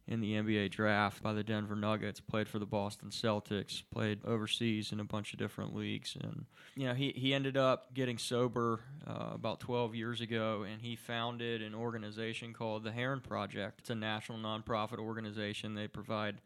in 0.08 0.20
the 0.20 0.32
NBA 0.32 0.70
draft 0.70 1.22
by 1.22 1.32
the 1.32 1.44
Denver 1.44 1.76
Nuggets, 1.76 2.18
played 2.20 2.48
for 2.48 2.58
the 2.58 2.66
Boston 2.66 3.10
Celtics, 3.10 3.82
played 3.92 4.18
overseas 4.24 4.90
in 4.92 4.98
a 5.00 5.04
bunch 5.04 5.32
of 5.32 5.38
different 5.38 5.74
leagues. 5.76 6.16
And, 6.20 6.46
you 6.74 6.86
know, 6.88 6.94
he, 6.94 7.12
he 7.14 7.32
ended 7.32 7.56
up 7.56 7.94
getting 7.94 8.18
sober 8.18 8.80
uh, 9.06 9.30
about 9.32 9.60
12 9.60 9.94
years 9.94 10.20
ago, 10.20 10.64
and 10.70 10.82
he 10.82 10.96
founded 10.96 11.62
an 11.62 11.74
organization 11.74 12.52
called 12.52 12.82
the 12.82 12.90
Herren 12.92 13.20
Project. 13.20 13.78
It's 13.80 13.90
a 13.90 13.94
national 13.94 14.38
nonprofit 14.38 14.98
organization. 14.98 15.74
They 15.74 15.86
provide 15.86 16.40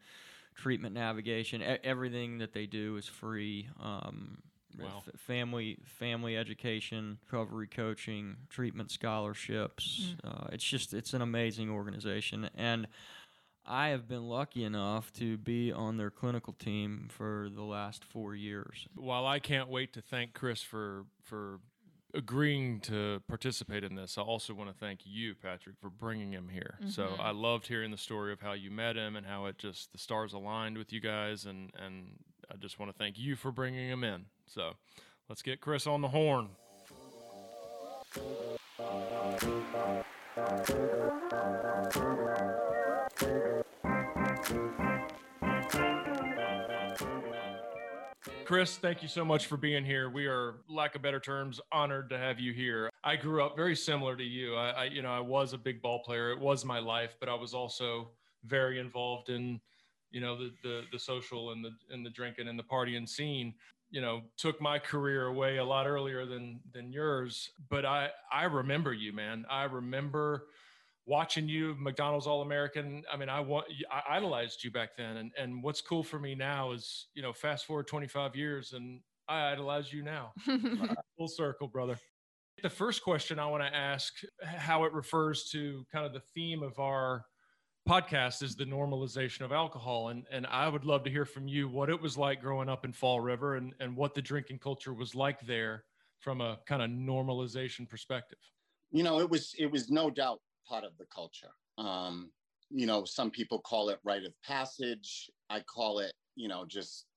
treatment 0.55 0.93
navigation. 0.93 1.61
E- 1.61 1.77
everything 1.83 2.37
that 2.37 2.53
they 2.53 2.67
do 2.67 2.95
is 2.97 3.07
free. 3.07 3.69
Um, 3.81 4.37
Wow. 4.79 5.01
f- 5.07 5.19
family 5.19 5.79
family 5.85 6.37
education, 6.37 7.17
recovery 7.31 7.65
coaching, 7.65 8.35
treatment 8.47 8.91
scholarships. 8.91 10.13
Uh, 10.23 10.49
it's 10.51 10.63
just 10.63 10.93
it's 10.93 11.13
an 11.15 11.23
amazing 11.23 11.71
organization, 11.71 12.47
and 12.55 12.87
I 13.67 13.89
have 13.89 14.07
been 14.07 14.27
lucky 14.27 14.63
enough 14.63 15.11
to 15.13 15.37
be 15.37 15.71
on 15.71 15.97
their 15.97 16.09
clinical 16.09 16.53
team 16.53 17.09
for 17.09 17.49
the 17.53 17.63
last 17.63 18.05
four 18.05 18.33
years. 18.33 18.87
While 18.95 19.27
I 19.27 19.39
can't 19.39 19.67
wait 19.67 19.93
to 19.93 20.01
thank 20.01 20.33
Chris 20.33 20.61
for 20.61 21.05
for 21.23 21.59
agreeing 22.13 22.79
to 22.79 23.21
participate 23.27 23.83
in 23.83 23.95
this, 23.95 24.17
I 24.17 24.21
also 24.21 24.53
want 24.53 24.69
to 24.69 24.75
thank 24.75 25.01
you, 25.03 25.35
Patrick, 25.35 25.75
for 25.81 25.89
bringing 25.89 26.31
him 26.31 26.49
here. 26.49 26.79
So 26.87 27.07
mm-hmm. 27.07 27.21
I 27.21 27.31
loved 27.31 27.67
hearing 27.67 27.91
the 27.91 27.97
story 27.97 28.31
of 28.31 28.39
how 28.39 28.53
you 28.53 28.71
met 28.71 28.95
him 28.95 29.17
and 29.17 29.25
how 29.25 29.45
it 29.47 29.57
just 29.57 29.91
the 29.91 29.97
stars 29.97 30.33
aligned 30.33 30.77
with 30.77 30.93
you 30.93 31.01
guys, 31.01 31.45
and 31.45 31.71
and 31.77 32.19
I 32.51 32.55
just 32.55 32.79
want 32.79 32.91
to 32.91 32.97
thank 32.97 33.19
you 33.19 33.35
for 33.35 33.51
bringing 33.51 33.89
him 33.89 34.03
in. 34.03 34.25
So 34.45 34.73
let's 35.27 35.41
get 35.41 35.59
Chris 35.59 35.85
on 35.85 36.01
the 36.01 36.07
horn. 36.07 36.49
Chris, 48.47 48.77
thank 48.77 49.01
you 49.01 49.09
so 49.09 49.25
much 49.25 49.45
for 49.47 49.57
being 49.57 49.83
here. 49.83 50.09
We 50.09 50.25
are, 50.25 50.61
lack 50.69 50.95
of 50.95 51.01
better 51.01 51.19
terms, 51.19 51.59
honored 51.73 52.09
to 52.11 52.17
have 52.17 52.39
you 52.39 52.53
here. 52.53 52.89
I 53.03 53.17
grew 53.17 53.43
up 53.43 53.57
very 53.57 53.75
similar 53.75 54.15
to 54.15 54.23
you. 54.23 54.55
I, 54.55 54.69
I, 54.69 54.83
you 54.85 55.01
know, 55.01 55.11
I 55.11 55.19
was 55.19 55.51
a 55.51 55.57
big 55.57 55.81
ball 55.81 56.01
player. 56.01 56.31
It 56.31 56.39
was 56.39 56.63
my 56.63 56.79
life, 56.79 57.17
but 57.19 57.27
I 57.27 57.33
was 57.33 57.53
also 57.53 58.11
very 58.45 58.79
involved 58.79 59.27
in, 59.27 59.59
you 60.11 60.21
know, 60.21 60.37
the 60.37 60.53
the, 60.63 60.83
the 60.93 60.97
social 60.97 61.51
and 61.51 61.61
the 61.61 61.71
and 61.91 62.05
the 62.05 62.09
drinking 62.09 62.47
and 62.47 62.57
the 62.57 62.63
partying 62.63 63.05
scene. 63.05 63.53
You 63.89 63.99
know, 63.99 64.21
took 64.37 64.61
my 64.61 64.79
career 64.79 65.25
away 65.25 65.57
a 65.57 65.65
lot 65.65 65.85
earlier 65.85 66.25
than 66.25 66.61
than 66.73 66.93
yours. 66.93 67.51
But 67.69 67.85
I 67.85 68.11
I 68.31 68.45
remember 68.45 68.93
you, 68.93 69.11
man. 69.11 69.45
I 69.49 69.63
remember 69.63 70.45
watching 71.07 71.47
you 71.47 71.73
mcdonald's 71.79 72.27
all-american 72.27 73.01
i 73.11 73.15
mean 73.15 73.29
i 73.29 73.39
want 73.39 73.65
i 73.89 74.17
idolized 74.17 74.63
you 74.63 74.69
back 74.69 74.89
then. 74.97 75.17
And 75.17 75.31
and 75.37 75.63
what's 75.63 75.81
cool 75.81 76.03
for 76.03 76.19
me 76.19 76.35
now 76.35 76.73
is 76.73 77.07
you 77.15 77.21
know 77.21 77.33
fast 77.33 77.65
forward 77.65 77.87
25 77.87 78.35
years 78.35 78.73
and 78.73 78.99
i 79.27 79.51
idolize 79.51 79.91
you 79.91 80.03
now. 80.03 80.33
Full 81.17 81.27
circle 81.27 81.67
brother. 81.67 81.97
The 82.61 82.69
first 82.69 83.03
question 83.03 83.39
i 83.39 83.45
want 83.45 83.63
to 83.63 83.75
ask 83.75 84.13
how 84.43 84.83
it 84.83 84.93
refers 84.93 85.49
to 85.51 85.85
kind 85.91 86.05
of 86.05 86.13
the 86.13 86.21
theme 86.35 86.61
of 86.61 86.77
our 86.77 87.23
podcast 87.87 88.43
is 88.43 88.57
the 88.57 88.65
normalization 88.65 89.41
of 89.41 89.53
alcohol. 89.53 90.09
And 90.09 90.25
and 90.29 90.45
i 90.47 90.67
would 90.67 90.83
love 90.83 91.03
to 91.05 91.09
hear 91.09 91.25
from 91.25 91.47
you 91.47 91.69
what 91.69 91.89
it 91.89 92.01
was 92.01 92.17
like 92.17 92.41
growing 92.41 92.67
up 92.67 92.83
in 92.83 92.91
fall 92.91 93.21
river 93.21 93.55
and 93.55 93.73
and 93.79 93.95
what 93.95 94.13
the 94.13 94.21
drinking 94.21 94.59
culture 94.59 94.93
was 94.93 95.15
like 95.15 95.39
there 95.41 95.85
from 96.19 96.41
a 96.41 96.57
kind 96.67 96.81
of 96.81 96.89
normalization 96.89 97.87
perspective. 97.87 98.39
You 98.91 99.03
know 99.03 99.21
it 99.21 99.29
was 99.29 99.55
it 99.57 99.71
was 99.71 99.89
no 99.89 100.09
doubt 100.09 100.41
part 100.67 100.83
of 100.83 100.97
the 100.97 101.05
culture. 101.07 101.51
Um 101.77 102.31
you 102.69 102.85
know 102.85 103.05
some 103.05 103.31
people 103.31 103.59
call 103.61 103.89
it 103.89 103.99
rite 104.03 104.25
of 104.25 104.33
passage. 104.41 105.29
I 105.49 105.61
call 105.61 105.99
it 105.99 106.13
you 106.35 106.47
know 106.47 106.65
just 106.65 107.07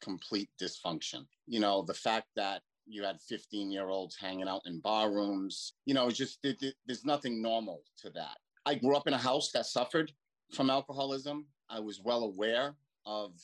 complete 0.00 0.50
dysfunction. 0.60 1.26
You 1.46 1.60
know 1.60 1.82
the 1.82 1.94
fact 1.94 2.28
that 2.36 2.62
you 2.86 3.02
had 3.04 3.20
15 3.20 3.70
year 3.70 3.88
olds 3.88 4.16
hanging 4.16 4.48
out 4.48 4.62
in 4.66 4.80
bar 4.80 5.12
rooms 5.12 5.74
you 5.84 5.92
know 5.94 6.10
just 6.10 6.38
it, 6.44 6.62
it- 6.62 6.76
there's 6.86 7.04
nothing 7.04 7.42
normal 7.42 7.84
to 7.98 8.10
that. 8.10 8.38
I 8.66 8.74
grew 8.74 8.96
up 8.96 9.06
in 9.06 9.14
a 9.14 9.18
house 9.18 9.50
that 9.52 9.66
suffered 9.66 10.12
from 10.52 10.70
alcoholism. 10.70 11.46
I 11.68 11.80
was 11.80 12.00
well 12.00 12.22
aware 12.24 12.76
of 13.06 13.40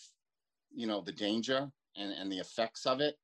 you 0.71 0.87
know 0.87 1.01
the 1.03 1.13
danger 1.13 1.73
and, 1.97 2.13
and 2.13 2.31
the 2.33 2.39
effects 2.39 2.87
of 2.87 3.01
it. 3.01 3.17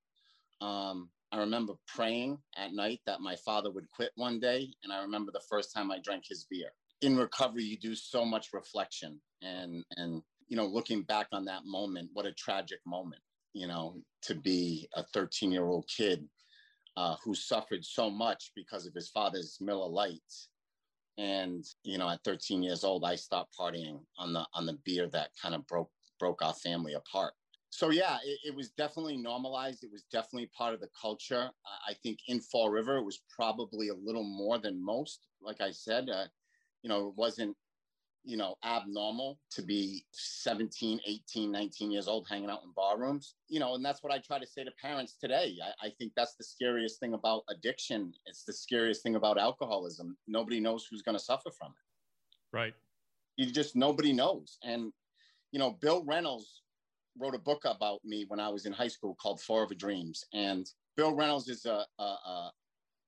Um, 0.61 1.11
I 1.33 1.38
remember 1.38 1.75
praying 1.87 2.38
at 2.57 2.73
night 2.73 3.01
that 3.07 3.21
my 3.21 3.37
father 3.37 3.71
would 3.71 3.88
quit 3.90 4.11
one 4.16 4.40
day. 4.40 4.73
And 4.83 4.93
I 4.93 5.01
remember 5.03 5.31
the 5.33 5.43
first 5.49 5.73
time 5.73 5.90
I 5.90 5.99
drank 6.03 6.25
his 6.29 6.47
beer. 6.51 6.71
In 7.03 7.16
recovery, 7.16 7.62
you 7.62 7.79
do 7.79 7.95
so 7.95 8.25
much 8.25 8.49
reflection 8.53 9.21
and, 9.43 9.85
and, 9.97 10.23
you 10.49 10.57
know, 10.57 10.66
looking 10.66 11.03
back 11.03 11.29
on 11.33 11.45
that 11.45 11.64
moment, 11.64 12.11
what 12.12 12.27
a 12.27 12.33
tragic 12.33 12.81
moment, 12.85 13.23
you 13.55 13.69
know, 13.69 13.97
to 14.23 14.35
be 14.35 14.88
a 14.95 15.05
13 15.14 15.53
year 15.53 15.66
old 15.66 15.88
kid 15.88 16.29
uh, 16.97 17.16
who 17.25 17.35
suffered 17.35 17.85
so 17.85 18.11
much 18.11 18.51
because 18.57 18.87
of 18.87 18.95
his 18.95 19.09
father's 19.09 19.57
Miller 19.61 19.88
Lites. 19.88 20.49
And, 21.16 21.64
you 21.85 21.99
know, 21.99 22.09
at 22.09 22.25
13 22.25 22.62
years 22.62 22.83
old, 22.83 23.05
I 23.05 23.14
stopped 23.14 23.55
partying 23.59 24.01
on 24.19 24.33
the, 24.33 24.45
on 24.55 24.66
the 24.66 24.79
beer 24.85 25.09
that 25.12 25.31
kind 25.40 25.55
of 25.55 25.66
broke, 25.66 25.90
broke 26.19 26.43
our 26.43 26.55
family 26.55 26.95
apart 26.95 27.35
so 27.70 27.90
yeah 27.90 28.18
it, 28.24 28.38
it, 28.48 28.54
was 28.54 28.70
definitely 28.70 29.16
normalized. 29.16 29.85
It 29.85 29.92
was 29.92 30.04
definitely 30.12 30.50
part 30.56 30.74
of 30.74 30.80
the 30.80 30.90
culture. 31.00 31.48
I 31.88 31.94
think 32.02 32.18
in 32.26 32.40
fall 32.40 32.68
river 32.68 32.98
it 32.98 33.04
was 33.04 33.22
probably 33.35 33.88
a 33.88 33.94
little 33.94 34.24
more 34.24 34.59
than 34.59 34.85
most. 34.85 35.26
Like 35.40 35.61
i 35.61 35.70
said 35.70 36.11
uh, 36.11 36.24
you 36.83 36.88
know 36.88 37.09
it 37.09 37.14
wasn't 37.16 37.56
you 38.22 38.37
know 38.37 38.56
abnormal 38.64 39.38
to 39.50 39.62
be 39.62 40.04
17 40.11 41.00
18 41.06 41.50
19 41.50 41.90
years 41.90 42.06
old 42.06 42.26
hanging 42.28 42.50
out 42.50 42.62
in 42.64 42.72
bar 42.74 42.98
rooms. 42.98 43.37
You 43.48 43.61
know 43.61 43.76
and 43.76 43.85
that's 43.85 44.02
what 44.02 44.12
i 44.12 44.18
try 44.18 44.40
to 44.40 44.46
say 44.46 44.64
to 44.64 44.72
parents 44.83 45.16
today. 45.20 45.56
I, 45.62 45.87
I 45.87 45.90
think 45.90 46.12
that's 46.16 46.35
the 46.35 46.44
scariest 46.44 46.98
thing 46.98 47.14
about 47.14 47.44
addiction. 47.48 48.12
It's 48.26 48.44
the 48.44 48.52
scariest 48.52 49.02
thing 49.02 49.14
about 49.14 49.38
alcoholism. 49.38 50.16
Nobody 50.26 50.59
knows 50.59 50.87
who's 50.90 51.02
going 51.02 51.16
to 51.16 51.24
suffer 51.24 51.50
from 51.56 51.68
it. 51.68 52.56
Right. 52.56 52.74
You 53.37 53.46
just 53.46 53.76
nobody 53.76 54.12
knows. 54.12 54.59
And 54.64 54.92
you 55.52 55.61
know 55.61 55.70
bill 55.80 56.04
reynolds 56.04 56.62
wrote 57.18 57.35
a 57.35 57.38
book 57.38 57.62
about 57.64 58.05
me 58.05 58.25
when 58.29 58.40
I 58.40 58.49
was 58.49 58.66
in 58.66 58.73
high 58.73 58.88
school 58.88 59.14
called 59.20 59.40
Fall 59.40 59.61
River 59.61 59.75
Dreams. 59.75 60.25
And 60.33 60.66
Bill 60.96 61.14
Reynolds 61.14 61.49
is 61.49 61.66
a, 61.66 61.85
a, 61.99 62.03
a, 62.03 62.53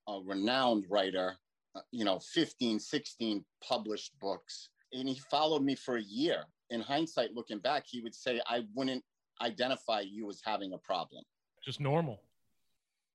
a 0.09 0.23
renowned 0.25 0.87
writer, 0.89 1.37
uh, 1.75 1.81
you 1.91 2.05
know, 2.05 2.19
15, 2.33 2.79
16 2.79 3.45
published 3.67 4.13
books. 4.21 4.71
And 4.93 5.09
he 5.09 5.21
followed 5.31 5.63
me 5.63 5.75
for 5.75 5.97
a 5.97 6.03
year. 6.03 6.45
In 6.71 6.81
hindsight, 6.81 7.35
looking 7.35 7.59
back, 7.59 7.85
he 7.87 8.01
would 8.01 8.15
say, 8.15 8.41
I 8.47 8.65
wouldn't 8.75 9.05
identify 9.41 10.01
you 10.01 10.29
as 10.31 10.41
having 10.45 10.73
a 10.73 10.79
problem. 10.79 11.23
Just 11.65 11.81
normal. 11.81 12.21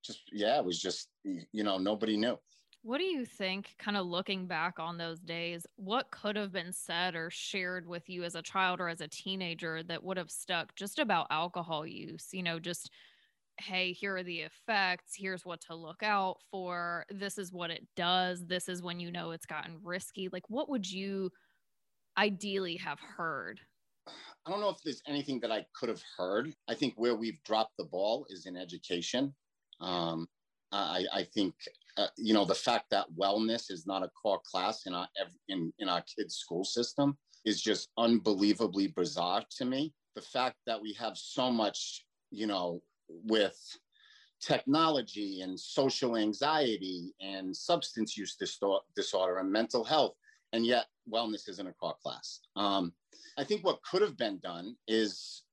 Just, 0.03 0.21
yeah, 0.31 0.57
it 0.57 0.65
was 0.65 0.79
just, 0.79 1.09
you 1.23 1.63
know, 1.63 1.77
nobody 1.77 2.17
knew. 2.17 2.37
What 2.87 2.99
do 2.99 3.03
you 3.03 3.25
think, 3.25 3.75
kind 3.77 3.97
of 3.97 4.05
looking 4.05 4.47
back 4.47 4.79
on 4.79 4.97
those 4.97 5.19
days, 5.19 5.67
what 5.75 6.09
could 6.09 6.37
have 6.37 6.53
been 6.53 6.71
said 6.71 7.17
or 7.17 7.29
shared 7.29 7.85
with 7.85 8.07
you 8.07 8.23
as 8.23 8.33
a 8.33 8.41
child 8.41 8.79
or 8.79 8.87
as 8.87 9.01
a 9.01 9.09
teenager 9.09 9.83
that 9.83 10.05
would 10.05 10.15
have 10.15 10.31
stuck 10.31 10.73
just 10.73 10.97
about 10.97 11.27
alcohol 11.29 11.85
use? 11.85 12.29
You 12.31 12.43
know, 12.43 12.59
just, 12.59 12.89
hey, 13.59 13.91
here 13.91 14.15
are 14.15 14.23
the 14.23 14.39
effects. 14.39 15.15
Here's 15.17 15.45
what 15.45 15.59
to 15.67 15.75
look 15.75 16.01
out 16.01 16.37
for. 16.49 17.05
This 17.09 17.37
is 17.37 17.51
what 17.51 17.71
it 17.71 17.85
does. 17.97 18.45
This 18.45 18.69
is 18.69 18.81
when 18.81 19.01
you 19.01 19.11
know 19.11 19.31
it's 19.31 19.45
gotten 19.45 19.79
risky. 19.83 20.29
Like, 20.31 20.49
what 20.49 20.69
would 20.69 20.89
you 20.89 21.29
ideally 22.17 22.77
have 22.77 23.01
heard? 23.01 23.59
I 24.07 24.49
don't 24.49 24.61
know 24.61 24.69
if 24.69 24.81
there's 24.85 25.01
anything 25.05 25.41
that 25.41 25.51
I 25.51 25.65
could 25.77 25.89
have 25.89 26.03
heard. 26.15 26.55
I 26.69 26.73
think 26.73 26.93
where 26.95 27.17
we've 27.17 27.43
dropped 27.43 27.75
the 27.77 27.83
ball 27.83 28.25
is 28.29 28.45
in 28.45 28.55
education. 28.55 29.35
Um, 29.81 30.29
I, 30.71 31.03
I 31.13 31.23
think 31.23 31.53
uh, 31.97 32.07
you 32.15 32.33
know 32.33 32.45
the 32.45 32.55
fact 32.55 32.85
that 32.91 33.07
wellness 33.19 33.71
is 33.71 33.87
not 33.87 34.03
a 34.03 34.09
core 34.09 34.41
class 34.49 34.85
in 34.85 34.93
our 34.93 35.07
in 35.49 35.73
in 35.79 35.89
our 35.89 36.03
kids' 36.15 36.35
school 36.35 36.63
system 36.63 37.17
is 37.45 37.61
just 37.61 37.89
unbelievably 37.97 38.87
bizarre 38.87 39.43
to 39.57 39.65
me. 39.65 39.93
The 40.15 40.21
fact 40.21 40.57
that 40.65 40.81
we 40.81 40.93
have 40.93 41.15
so 41.15 41.51
much, 41.51 42.05
you 42.31 42.47
know, 42.47 42.81
with 43.07 43.57
technology 44.41 45.41
and 45.41 45.59
social 45.59 46.17
anxiety 46.17 47.13
and 47.21 47.55
substance 47.55 48.17
use 48.17 48.37
disorder 48.95 49.37
and 49.37 49.51
mental 49.51 49.83
health, 49.83 50.15
and 50.53 50.65
yet 50.65 50.85
wellness 51.11 51.49
isn't 51.49 51.67
a 51.67 51.73
core 51.73 51.95
class. 52.03 52.41
Um, 52.55 52.93
I 53.37 53.43
think 53.43 53.63
what 53.63 53.81
could 53.83 54.01
have 54.01 54.17
been 54.17 54.39
done 54.39 54.75
is 54.87 55.43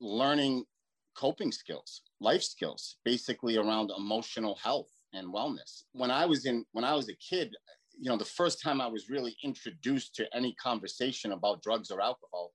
learning 0.00 0.64
coping 1.16 1.52
skills, 1.52 2.02
life 2.20 2.42
skills, 2.42 2.96
basically 3.04 3.56
around 3.56 3.90
emotional 3.96 4.56
health 4.62 4.90
and 5.14 5.32
wellness. 5.32 5.84
When 5.92 6.10
I 6.10 6.26
was 6.26 6.46
in 6.46 6.64
when 6.72 6.84
I 6.84 6.94
was 6.94 7.08
a 7.08 7.14
kid, 7.14 7.54
you 7.98 8.10
know, 8.10 8.16
the 8.16 8.24
first 8.24 8.60
time 8.62 8.80
I 8.80 8.86
was 8.86 9.08
really 9.08 9.36
introduced 9.42 10.14
to 10.16 10.26
any 10.34 10.54
conversation 10.54 11.32
about 11.32 11.62
drugs 11.62 11.90
or 11.90 12.00
alcohol 12.00 12.52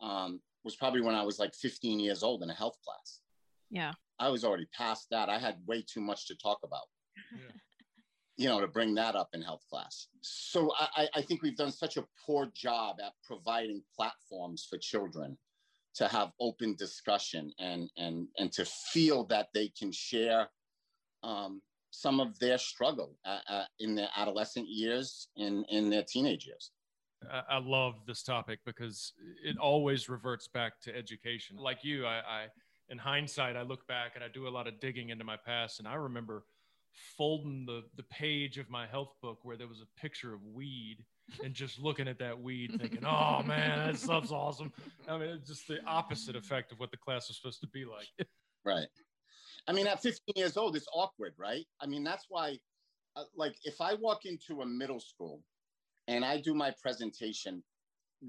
um, 0.00 0.40
was 0.64 0.76
probably 0.76 1.00
when 1.00 1.14
I 1.14 1.22
was 1.22 1.38
like 1.38 1.54
15 1.54 2.00
years 2.00 2.22
old 2.22 2.42
in 2.42 2.50
a 2.50 2.54
health 2.54 2.78
class. 2.84 3.20
Yeah. 3.70 3.92
I 4.18 4.28
was 4.28 4.44
already 4.44 4.66
past 4.76 5.06
that. 5.10 5.28
I 5.28 5.38
had 5.38 5.56
way 5.66 5.84
too 5.86 6.00
much 6.00 6.26
to 6.28 6.36
talk 6.36 6.58
about. 6.64 6.86
Yeah. 7.32 7.52
you 8.36 8.48
know, 8.48 8.60
to 8.60 8.68
bring 8.68 8.94
that 8.94 9.16
up 9.16 9.30
in 9.34 9.42
health 9.42 9.64
class. 9.68 10.06
So 10.20 10.70
I, 10.78 11.08
I 11.14 11.22
think 11.22 11.42
we've 11.42 11.56
done 11.56 11.72
such 11.72 11.96
a 11.96 12.04
poor 12.24 12.48
job 12.54 12.96
at 13.04 13.12
providing 13.26 13.82
platforms 13.96 14.66
for 14.70 14.78
children 14.78 15.36
to 15.96 16.06
have 16.06 16.30
open 16.40 16.76
discussion 16.76 17.52
and 17.58 17.90
and 17.96 18.28
and 18.38 18.52
to 18.52 18.64
feel 18.64 19.24
that 19.24 19.48
they 19.52 19.72
can 19.76 19.90
share 19.90 20.48
um, 21.24 21.60
some 21.98 22.20
of 22.20 22.38
their 22.38 22.58
struggle 22.58 23.16
uh, 23.24 23.40
uh, 23.48 23.64
in 23.80 23.96
their 23.96 24.08
adolescent 24.16 24.68
years 24.68 25.28
and 25.36 25.66
in 25.68 25.90
their 25.90 26.04
teenage 26.04 26.46
years. 26.46 26.70
I, 27.28 27.56
I 27.56 27.58
love 27.58 27.94
this 28.06 28.22
topic 28.22 28.60
because 28.64 29.14
it 29.44 29.58
always 29.58 30.08
reverts 30.08 30.46
back 30.46 30.80
to 30.82 30.96
education. 30.96 31.56
Like 31.56 31.78
you, 31.82 32.06
I, 32.06 32.18
I 32.18 32.46
in 32.88 32.98
hindsight, 32.98 33.56
I 33.56 33.62
look 33.62 33.84
back 33.88 34.12
and 34.14 34.22
I 34.22 34.28
do 34.32 34.46
a 34.46 34.48
lot 34.48 34.68
of 34.68 34.78
digging 34.78 35.08
into 35.08 35.24
my 35.24 35.36
past, 35.36 35.80
and 35.80 35.88
I 35.88 35.94
remember 35.94 36.44
folding 37.16 37.66
the 37.66 37.82
the 37.96 38.04
page 38.04 38.58
of 38.58 38.70
my 38.70 38.86
health 38.86 39.14
book 39.20 39.40
where 39.42 39.56
there 39.56 39.68
was 39.68 39.80
a 39.80 40.00
picture 40.00 40.32
of 40.32 40.40
weed 40.54 40.98
and 41.44 41.52
just 41.52 41.78
looking 41.78 42.08
at 42.08 42.18
that 42.18 42.40
weed 42.40 42.76
thinking 42.80 43.04
oh 43.04 43.40
man 43.44 43.86
that 43.86 43.96
stuff's 43.96 44.32
awesome 44.32 44.72
i 45.08 45.16
mean 45.16 45.28
it's 45.28 45.48
just 45.48 45.68
the 45.68 45.78
opposite 45.86 46.34
effect 46.34 46.72
of 46.72 46.80
what 46.80 46.90
the 46.90 46.96
class 46.96 47.28
was 47.28 47.36
supposed 47.36 47.60
to 47.60 47.68
be 47.68 47.84
like 47.84 48.26
right 48.64 48.88
i 49.68 49.72
mean 49.72 49.86
at 49.86 50.02
15 50.02 50.34
years 50.36 50.56
old 50.56 50.76
it's 50.76 50.88
awkward 50.92 51.34
right 51.38 51.66
i 51.80 51.86
mean 51.86 52.02
that's 52.02 52.26
why 52.28 52.56
uh, 53.16 53.24
like 53.36 53.54
if 53.64 53.80
i 53.80 53.94
walk 53.94 54.24
into 54.24 54.62
a 54.62 54.66
middle 54.66 55.00
school 55.00 55.42
and 56.08 56.24
i 56.24 56.40
do 56.40 56.54
my 56.54 56.72
presentation 56.82 57.62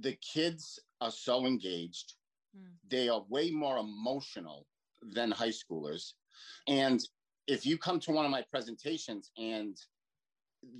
the 0.02 0.15
kids 0.34 0.80
are 1.02 1.12
so 1.12 1.45
engaged 1.45 2.13
mm. 2.56 2.71
they 2.88 3.10
are 3.10 3.23
way 3.30 3.49
more 3.49 3.78
emotional 3.78 4.67
than 5.13 5.32
high 5.32 5.52
schoolers 5.62 6.12
and 6.67 7.02
if 7.47 7.65
you 7.65 7.78
come 7.78 7.99
to 7.99 8.12
one 8.12 8.25
of 8.25 8.32
my 8.32 8.43
presentations 8.52 9.32
and 9.38 9.75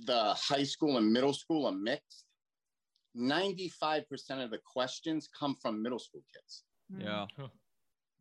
the 0.04 0.34
high 0.34 0.62
school 0.62 0.98
and 0.98 1.12
middle 1.12 1.32
school 1.32 1.66
are 1.66 1.72
mixed, 1.72 2.24
95% 3.16 4.04
of 4.44 4.50
the 4.50 4.60
questions 4.64 5.28
come 5.38 5.56
from 5.60 5.82
middle 5.82 5.98
school 5.98 6.22
kids. 6.32 6.62
Hmm. 6.94 7.00
Yeah. 7.00 7.26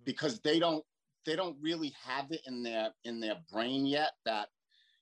Because 0.03 0.39
they 0.39 0.59
don't 0.59 0.83
they 1.25 1.35
don't 1.35 1.57
really 1.61 1.93
have 2.03 2.31
it 2.31 2.41
in 2.45 2.63
their 2.63 2.89
in 3.03 3.19
their 3.19 3.35
brain 3.51 3.85
yet 3.85 4.11
that 4.25 4.49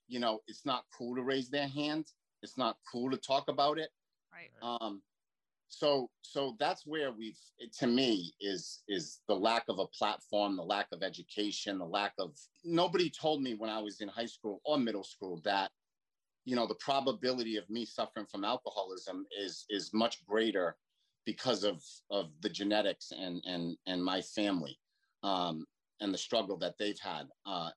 you 0.07 0.19
know 0.19 0.39
it's 0.47 0.65
not 0.65 0.85
cool 0.97 1.15
to 1.15 1.23
raise 1.23 1.49
their 1.49 1.67
hand. 1.67 2.05
It's 2.43 2.57
not 2.57 2.77
cool 2.91 3.09
to 3.11 3.17
talk 3.17 3.49
about 3.49 3.79
it. 3.79 3.89
Right. 4.31 4.51
Um 4.61 5.01
so 5.69 6.09
so 6.21 6.55
that's 6.59 6.85
where 6.85 7.11
we've 7.11 7.39
to 7.77 7.87
me 7.87 8.33
is 8.39 8.83
is 8.87 9.19
the 9.27 9.35
lack 9.35 9.63
of 9.67 9.79
a 9.79 9.87
platform 9.87 10.55
the 10.55 10.63
lack 10.63 10.87
of 10.93 11.03
education 11.03 11.77
the 11.77 11.85
lack 11.85 12.13
of 12.19 12.37
nobody 12.63 13.09
told 13.09 13.41
me 13.41 13.53
when 13.53 13.69
i 13.69 13.79
was 13.79 13.99
in 13.99 14.07
high 14.07 14.25
school 14.25 14.61
or 14.63 14.77
middle 14.77 15.03
school 15.03 15.41
that 15.43 15.71
you 16.45 16.55
know 16.55 16.65
the 16.65 16.75
probability 16.75 17.57
of 17.57 17.69
me 17.69 17.85
suffering 17.85 18.25
from 18.25 18.45
alcoholism 18.45 19.25
is 19.37 19.65
is 19.69 19.93
much 19.93 20.25
greater 20.25 20.77
because 21.25 21.65
of 21.65 21.83
of 22.09 22.29
the 22.41 22.49
genetics 22.49 23.11
and 23.11 23.43
and 23.45 23.75
and 23.87 24.03
my 24.03 24.21
family 24.21 24.79
um 25.23 25.65
and 25.99 26.13
the 26.13 26.17
struggle 26.17 26.57
that 26.57 26.75
they've 26.77 26.99
had 26.99 27.27
uh 27.45 27.69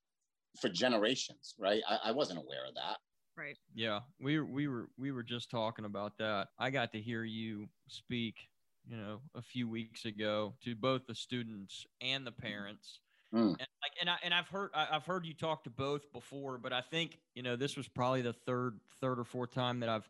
for 0.61 0.69
generations 0.69 1.55
right 1.59 1.83
I, 1.89 1.99
I 2.07 2.13
wasn't 2.13 2.39
aware 2.39 2.67
of 2.69 2.75
that 2.75 2.99
Right. 3.41 3.57
Yeah, 3.75 4.01
we 4.21 4.39
we 4.41 4.69
were 4.69 4.91
we 4.99 5.13
were 5.13 5.23
just 5.23 5.51
talking 5.51 5.87
about 5.87 6.19
that. 6.19 6.49
I 6.59 6.69
got 6.69 6.93
to 6.93 7.01
hear 7.01 7.25
you 7.25 7.69
speak, 7.89 8.49
you 8.87 8.99
know, 8.99 9.21
a 9.35 9.41
few 9.41 9.67
weeks 9.67 10.05
ago 10.05 10.55
to 10.65 10.75
both 10.75 11.07
the 11.07 11.15
students 11.15 11.87
and 12.03 12.27
the 12.27 12.33
parents. 12.33 13.01
Mm. 13.35 13.51
And 13.51 13.59
like, 13.59 13.93
and 14.01 14.11
I 14.11 14.17
and 14.25 14.35
I've 14.35 14.49
heard 14.49 14.71
I've 14.75 15.07
heard 15.07 15.25
you 15.25 15.33
talk 15.33 15.65
to 15.65 15.71
both 15.71 16.13
before, 16.13 16.59
but 16.59 16.75
I 16.75 16.83
think 16.83 17.19
you 17.35 17.43
know 17.43 17.57
this 17.57 17.79
was 17.79 17.89
probably 17.89 18.21
the 18.21 18.33
third 18.33 18.79
third 19.01 19.19
or 19.19 19.25
fourth 19.25 19.53
time 19.53 19.81
that 19.81 19.89
I've 19.89 20.09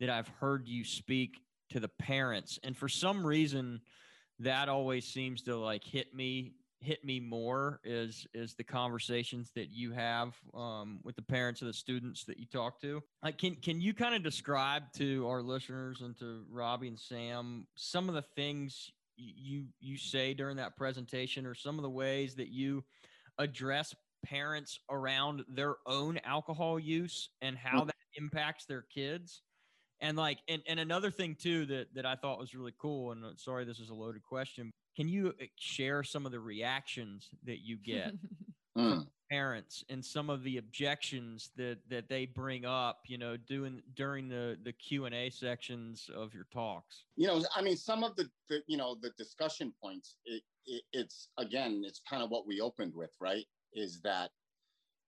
that 0.00 0.10
I've 0.10 0.28
heard 0.40 0.66
you 0.66 0.84
speak 0.84 1.36
to 1.70 1.78
the 1.78 1.88
parents, 1.88 2.58
and 2.64 2.76
for 2.76 2.88
some 2.88 3.24
reason, 3.24 3.80
that 4.40 4.68
always 4.68 5.06
seems 5.06 5.42
to 5.42 5.56
like 5.56 5.84
hit 5.84 6.14
me 6.14 6.54
hit 6.82 7.04
me 7.04 7.20
more 7.20 7.80
is 7.84 8.26
is 8.34 8.54
the 8.54 8.64
conversations 8.64 9.50
that 9.54 9.70
you 9.70 9.92
have 9.92 10.34
um, 10.52 10.98
with 11.04 11.16
the 11.16 11.22
parents 11.22 11.62
of 11.62 11.68
the 11.68 11.72
students 11.72 12.24
that 12.24 12.38
you 12.38 12.46
talk 12.46 12.80
to. 12.80 13.02
Like, 13.22 13.38
can 13.38 13.54
can 13.54 13.80
you 13.80 13.94
kind 13.94 14.14
of 14.14 14.22
describe 14.22 14.92
to 14.94 15.26
our 15.28 15.42
listeners 15.42 16.00
and 16.00 16.18
to 16.18 16.44
Robbie 16.50 16.88
and 16.88 16.98
Sam 16.98 17.66
some 17.76 18.08
of 18.08 18.14
the 18.14 18.22
things 18.22 18.90
you 19.16 19.66
you 19.80 19.96
say 19.96 20.34
during 20.34 20.56
that 20.56 20.76
presentation, 20.76 21.46
or 21.46 21.54
some 21.54 21.78
of 21.78 21.82
the 21.82 21.90
ways 21.90 22.34
that 22.34 22.48
you 22.48 22.84
address 23.38 23.94
parents 24.24 24.78
around 24.90 25.44
their 25.48 25.76
own 25.86 26.18
alcohol 26.24 26.78
use 26.78 27.28
and 27.40 27.56
how 27.56 27.84
that 27.84 27.96
impacts 28.16 28.66
their 28.66 28.82
kids? 28.82 29.42
And 30.00 30.16
like, 30.16 30.38
and, 30.48 30.62
and 30.66 30.80
another 30.80 31.12
thing 31.12 31.36
too 31.40 31.64
that 31.66 31.94
that 31.94 32.04
I 32.04 32.16
thought 32.16 32.40
was 32.40 32.54
really 32.54 32.74
cool. 32.76 33.12
And 33.12 33.24
uh, 33.24 33.28
sorry, 33.36 33.64
this 33.64 33.78
is 33.78 33.90
a 33.90 33.94
loaded 33.94 34.24
question, 34.24 34.72
can 34.96 35.08
you 35.08 35.34
uh, 35.40 35.44
share 35.56 36.02
some 36.02 36.26
of 36.26 36.32
the 36.32 36.40
reactions 36.40 37.30
that 37.44 37.60
you 37.60 37.76
get 37.76 38.12
from 38.74 38.92
hmm. 38.92 39.00
parents 39.30 39.84
and 39.88 40.04
some 40.04 40.30
of 40.30 40.42
the 40.42 40.58
objections 40.58 41.50
that 41.56 41.78
that 41.88 42.08
they 42.08 42.26
bring 42.26 42.64
up, 42.64 43.00
you 43.06 43.18
know, 43.18 43.36
doing 43.36 43.82
during 43.94 44.28
the 44.28 44.56
the 44.64 44.72
Q 44.72 45.06
and 45.06 45.14
A 45.14 45.30
sections 45.30 46.10
of 46.14 46.34
your 46.34 46.46
talks? 46.52 47.04
You 47.16 47.26
know, 47.26 47.42
I 47.54 47.62
mean, 47.62 47.76
some 47.76 48.04
of 48.04 48.16
the, 48.16 48.28
the 48.48 48.62
you 48.66 48.76
know 48.76 48.96
the 49.00 49.10
discussion 49.18 49.72
points. 49.82 50.16
It, 50.24 50.42
it, 50.66 50.82
it's 50.92 51.28
again, 51.38 51.82
it's 51.84 52.00
kind 52.08 52.22
of 52.22 52.30
what 52.30 52.46
we 52.46 52.60
opened 52.60 52.94
with, 52.94 53.10
right? 53.20 53.44
Is 53.72 54.00
that 54.02 54.30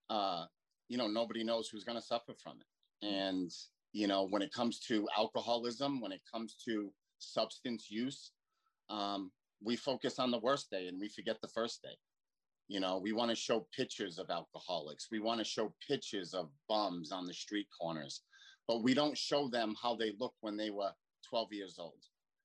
uh, 0.09 0.45
you 0.89 0.97
know 0.97 1.07
nobody 1.07 1.43
knows 1.43 1.69
who's 1.69 1.83
going 1.83 1.99
to 1.99 2.05
suffer 2.05 2.33
from 2.41 2.57
it, 2.59 3.05
and 3.05 3.51
you 3.93 4.07
know 4.07 4.27
when 4.29 4.41
it 4.41 4.51
comes 4.51 4.79
to 4.87 5.07
alcoholism, 5.17 6.01
when 6.01 6.11
it 6.11 6.21
comes 6.31 6.55
to 6.65 6.91
substance 7.19 7.89
use, 7.89 8.31
um, 8.89 9.31
we 9.65 9.75
focus 9.75 10.19
on 10.19 10.31
the 10.31 10.39
worst 10.39 10.69
day 10.69 10.87
and 10.87 10.99
we 10.99 11.09
forget 11.09 11.41
the 11.41 11.47
first 11.47 11.81
day. 11.81 11.97
You 12.67 12.79
know, 12.79 12.97
we 12.97 13.11
want 13.11 13.29
to 13.31 13.35
show 13.35 13.67
pictures 13.75 14.17
of 14.17 14.29
alcoholics. 14.29 15.07
We 15.11 15.19
want 15.19 15.39
to 15.39 15.45
show 15.45 15.73
pictures 15.87 16.33
of 16.33 16.49
bums 16.69 17.11
on 17.11 17.25
the 17.25 17.33
street 17.33 17.67
corners, 17.79 18.21
but 18.67 18.83
we 18.83 18.93
don't 18.93 19.17
show 19.17 19.49
them 19.49 19.75
how 19.81 19.95
they 19.95 20.13
look 20.19 20.33
when 20.41 20.55
they 20.55 20.69
were 20.69 20.91
12 21.29 21.53
years 21.53 21.77
old. 21.79 22.01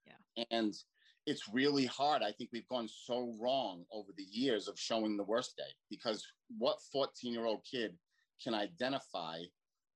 Yeah. 0.07 0.45
And 0.51 0.75
it's 1.27 1.49
really 1.53 1.87
hard. 1.87 2.23
I 2.23 2.33
think 2.33 2.51
we've 2.53 2.69
gone 2.69 2.89
so 2.89 3.35
wrong 3.39 3.85
over 3.93 4.11
the 4.17 4.27
years 4.31 4.69
of 4.69 4.79
showing 4.79 5.17
the 5.17 5.25
worst 5.25 5.57
day 5.57 5.73
because 5.91 6.27
what 6.59 6.79
14 6.93 7.33
year 7.33 7.47
old 7.47 7.65
kid 7.71 7.95
can 8.43 8.55
identify 8.55 9.41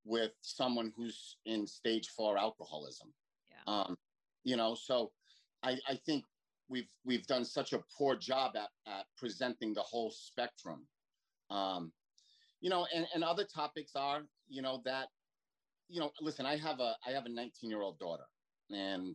with 0.04 0.32
someone 0.42 0.92
who's 0.96 1.36
in 1.46 1.66
stage 1.66 2.08
four 2.08 2.38
alcoholism? 2.38 3.12
Yeah. 3.50 3.72
Um, 3.74 3.96
you 4.44 4.56
know, 4.56 4.74
so 4.74 5.12
I, 5.62 5.78
I 5.88 5.98
think 6.06 6.24
we've 6.68 6.88
we've 7.04 7.26
done 7.26 7.44
such 7.44 7.72
a 7.72 7.82
poor 7.96 8.16
job 8.16 8.52
at, 8.56 8.68
at 8.86 9.04
presenting 9.16 9.74
the 9.74 9.82
whole 9.82 10.10
spectrum. 10.10 10.86
Um, 11.50 11.92
you 12.60 12.70
know 12.70 12.86
and, 12.94 13.06
and 13.14 13.22
other 13.22 13.44
topics 13.44 13.92
are 13.94 14.22
you 14.48 14.62
know 14.62 14.80
that 14.86 15.08
you 15.88 16.00
know 16.00 16.10
listen 16.22 16.46
i 16.46 16.56
have 16.56 16.80
a 16.80 16.94
i 17.06 17.10
have 17.10 17.26
a 17.26 17.28
19 17.28 17.68
year 17.68 17.82
old 17.82 17.98
daughter 17.98 18.24
and 18.70 19.14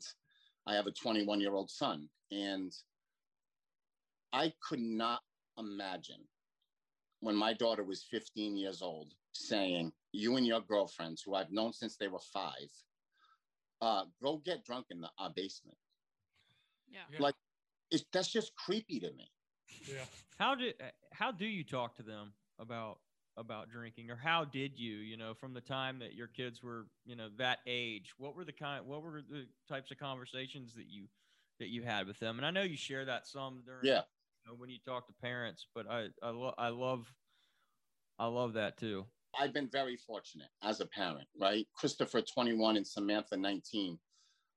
i 0.67 0.75
have 0.75 0.85
a 0.85 0.91
21 0.91 1.41
year 1.41 1.55
old 1.55 1.71
son 1.71 2.07
and 2.31 2.71
i 4.33 4.53
could 4.61 4.79
not 4.79 5.21
imagine 5.57 6.21
when 7.21 7.35
my 7.35 7.51
daughter 7.53 7.83
was 7.83 8.05
15 8.11 8.55
years 8.55 8.83
old 8.83 9.13
saying 9.33 9.91
you 10.11 10.35
and 10.35 10.45
your 10.45 10.61
girlfriends 10.61 11.23
who 11.25 11.33
i've 11.33 11.51
known 11.51 11.73
since 11.73 11.97
they 11.97 12.07
were 12.07 12.19
five 12.31 12.69
uh, 13.81 14.03
go 14.21 14.41
get 14.45 14.65
drunk 14.65 14.87
in 14.89 15.01
the 15.01 15.09
uh, 15.17 15.29
basement. 15.35 15.77
Yeah. 16.89 17.19
Like 17.19 17.35
it's 17.91 18.05
that's 18.11 18.31
just 18.31 18.55
creepy 18.55 18.99
to 18.99 19.11
me. 19.13 19.31
Yeah. 19.87 20.05
How 20.37 20.55
do 20.55 20.71
how 21.11 21.31
do 21.31 21.45
you 21.45 21.63
talk 21.63 21.95
to 21.97 22.03
them 22.03 22.33
about 22.59 22.99
about 23.37 23.69
drinking 23.69 24.11
or 24.11 24.17
how 24.17 24.43
did 24.43 24.77
you, 24.77 24.97
you 24.97 25.15
know, 25.15 25.33
from 25.33 25.53
the 25.53 25.61
time 25.61 25.99
that 25.99 26.13
your 26.13 26.27
kids 26.27 26.61
were, 26.61 26.87
you 27.05 27.15
know, 27.15 27.29
that 27.37 27.59
age, 27.65 28.11
what 28.17 28.35
were 28.35 28.43
the 28.43 28.51
kind 28.51 28.85
what 28.85 29.01
were 29.01 29.21
the 29.21 29.47
types 29.67 29.91
of 29.91 29.97
conversations 29.97 30.73
that 30.75 30.87
you 30.87 31.05
that 31.59 31.69
you 31.69 31.83
had 31.83 32.07
with 32.07 32.19
them? 32.19 32.37
And 32.37 32.45
I 32.45 32.51
know 32.51 32.63
you 32.63 32.77
share 32.77 33.05
that 33.05 33.27
some 33.27 33.63
during 33.65 33.85
yeah. 33.85 34.01
You 34.45 34.51
know, 34.51 34.57
when 34.57 34.69
you 34.69 34.77
talk 34.85 35.07
to 35.07 35.13
parents, 35.21 35.67
but 35.73 35.89
I 35.89 36.07
I, 36.21 36.29
lo- 36.29 36.55
I 36.57 36.69
love 36.69 37.13
I 38.17 38.27
love 38.27 38.53
that 38.53 38.77
too. 38.77 39.05
I've 39.39 39.53
been 39.53 39.69
very 39.71 39.95
fortunate 39.95 40.49
as 40.63 40.81
a 40.81 40.85
parent, 40.85 41.27
right? 41.39 41.67
Christopher 41.75 42.21
21 42.21 42.77
and 42.77 42.87
Samantha 42.87 43.37
19 43.37 43.97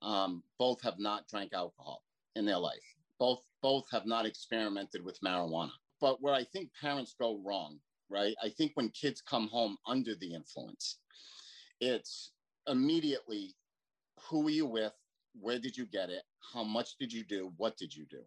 um, 0.01 0.43
both 0.59 0.81
have 0.83 0.99
not 0.99 1.29
drank 1.29 1.53
alcohol 1.53 2.03
in 2.35 2.47
their 2.47 2.59
life. 2.59 2.97
Both 3.23 3.45
both 3.63 3.87
have 3.93 4.05
not 4.05 4.27
experimented 4.27 5.05
with 5.05 5.21
marijuana. 5.25 5.71
But 6.01 6.21
where 6.21 6.35
I 6.35 6.43
think 6.43 6.71
parents 6.81 7.15
go 7.17 7.41
wrong, 7.47 7.79
right? 8.11 8.35
I 8.43 8.49
think 8.49 8.73
when 8.75 8.89
kids 8.89 9.23
come 9.23 9.47
home 9.47 9.77
under 9.87 10.17
the 10.17 10.35
influence, 10.35 10.99
it's 11.81 12.33
immediately 12.67 13.55
who 14.29 14.49
are 14.49 14.51
you 14.51 14.67
with? 14.67 14.93
Where 15.41 15.61
did 15.61 15.77
you 15.77 15.87
get 15.87 16.11
it? 16.11 16.25
How 16.53 16.65
much 16.65 16.97
did 16.99 17.13
you 17.13 17.23
do? 17.23 17.53
What 17.59 17.77
did 17.77 17.95
you 17.95 18.07
do? 18.11 18.23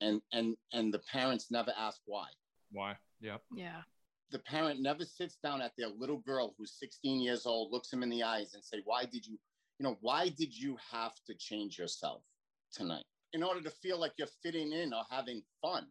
And 0.00 0.22
and 0.32 0.56
and 0.72 0.94
the 0.94 1.02
parents 1.16 1.50
never 1.50 1.72
ask 1.76 2.00
why. 2.06 2.28
Why? 2.70 2.96
Yep. 3.20 3.42
Yeah. 3.52 3.82
the 4.30 4.38
parent 4.38 4.80
never 4.80 5.04
sits 5.04 5.38
down 5.42 5.60
at 5.60 5.72
their 5.76 5.88
little 5.88 6.18
girl 6.18 6.54
who's 6.56 6.78
16 6.78 7.20
years 7.20 7.46
old, 7.46 7.72
looks 7.72 7.92
him 7.92 8.04
in 8.04 8.10
the 8.10 8.22
eyes 8.22 8.54
and 8.54 8.62
say, 8.62 8.78
why 8.84 9.04
did 9.04 9.26
you, 9.26 9.36
you 9.78 9.84
know, 9.84 9.96
why 10.00 10.28
did 10.28 10.56
you 10.56 10.76
have 10.92 11.16
to 11.26 11.34
change 11.34 11.80
yourself 11.80 12.22
tonight 12.72 13.09
in 13.32 13.42
order 13.42 13.60
to 13.60 13.70
feel 13.70 13.98
like 13.98 14.12
you're 14.18 14.28
fitting 14.42 14.72
in 14.72 14.92
or 14.92 15.02
having 15.10 15.42
fun? 15.62 15.86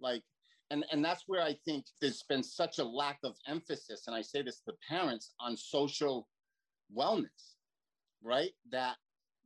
Like, 0.00 0.22
and, 0.70 0.84
and 0.90 1.04
that's 1.04 1.24
where 1.26 1.42
I 1.42 1.56
think 1.64 1.86
there's 2.00 2.24
been 2.28 2.42
such 2.42 2.78
a 2.78 2.84
lack 2.84 3.18
of 3.24 3.36
emphasis. 3.46 4.04
And 4.06 4.16
I 4.16 4.22
say 4.22 4.42
this 4.42 4.60
to 4.62 4.74
parents 4.88 5.34
on 5.40 5.56
social 5.56 6.28
wellness, 6.96 7.54
right? 8.22 8.50
That, 8.72 8.96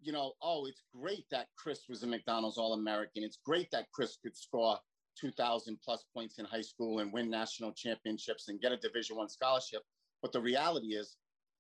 you 0.01 0.12
know, 0.12 0.33
oh, 0.43 0.66
it's 0.66 0.83
great 0.99 1.27
that 1.31 1.49
Chris 1.59 1.81
was 1.88 2.03
a 2.03 2.07
McDonald's 2.07 2.57
All 2.57 2.73
American. 2.73 3.23
It's 3.23 3.38
great 3.45 3.69
that 3.73 3.87
Chris 3.93 4.16
could 4.23 4.37
score 4.37 4.79
2000 5.21 5.79
plus 5.85 6.05
points 6.14 6.38
in 6.38 6.45
high 6.45 6.61
school 6.62 7.01
and 7.01 7.12
win 7.12 7.31
national 7.31 7.73
championships 7.73 8.49
and 8.49 8.61
get 8.61 8.73
a 8.73 8.77
division 8.77 9.16
one 9.16 9.29
scholarship 9.29 9.83
but 10.23 10.33
the 10.33 10.40
reality 10.40 10.88
is 10.88 11.16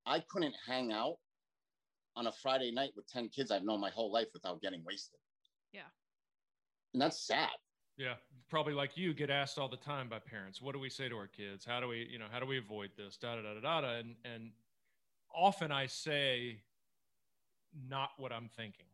i 0.06 0.22
couldn't 0.30 0.54
hang 0.66 0.92
out 0.92 1.16
on 2.16 2.26
a 2.26 2.32
friday 2.42 2.70
night 2.70 2.90
with 2.96 3.06
10 3.08 3.28
kids 3.28 3.50
i've 3.50 3.64
known 3.64 3.80
my 3.80 3.90
whole 3.90 4.12
life 4.12 4.28
without 4.32 4.60
getting 4.62 4.82
wasted. 4.84 5.18
And 6.92 7.00
that's 7.02 7.26
sad 7.26 7.50
Yeah, 7.96 8.14
probably 8.48 8.72
like 8.72 8.96
you 8.96 9.12
get 9.14 9.30
asked 9.30 9.58
all 9.58 9.68
the 9.68 9.76
time 9.76 10.08
by 10.08 10.18
parents, 10.18 10.60
what 10.62 10.72
do 10.72 10.78
we 10.80 10.88
say 10.90 11.08
to 11.08 11.16
our 11.16 11.26
kids? 11.26 11.64
How 11.64 11.80
do 11.80 11.88
we, 11.88 12.08
you 12.10 12.18
know, 12.18 12.26
how 12.30 12.40
do 12.40 12.46
we 12.46 12.58
avoid 12.58 12.90
this? 12.96 13.16
Da 13.16 13.36
da 13.36 13.42
da 13.42 13.54
da 13.54 13.60
da. 13.60 13.80
da. 13.82 13.88
And 13.98 14.16
and 14.24 14.52
often 15.34 15.70
I 15.70 15.86
say 15.86 16.62
not 17.88 18.10
what 18.18 18.32
I'm 18.32 18.48
thinking. 18.48 18.86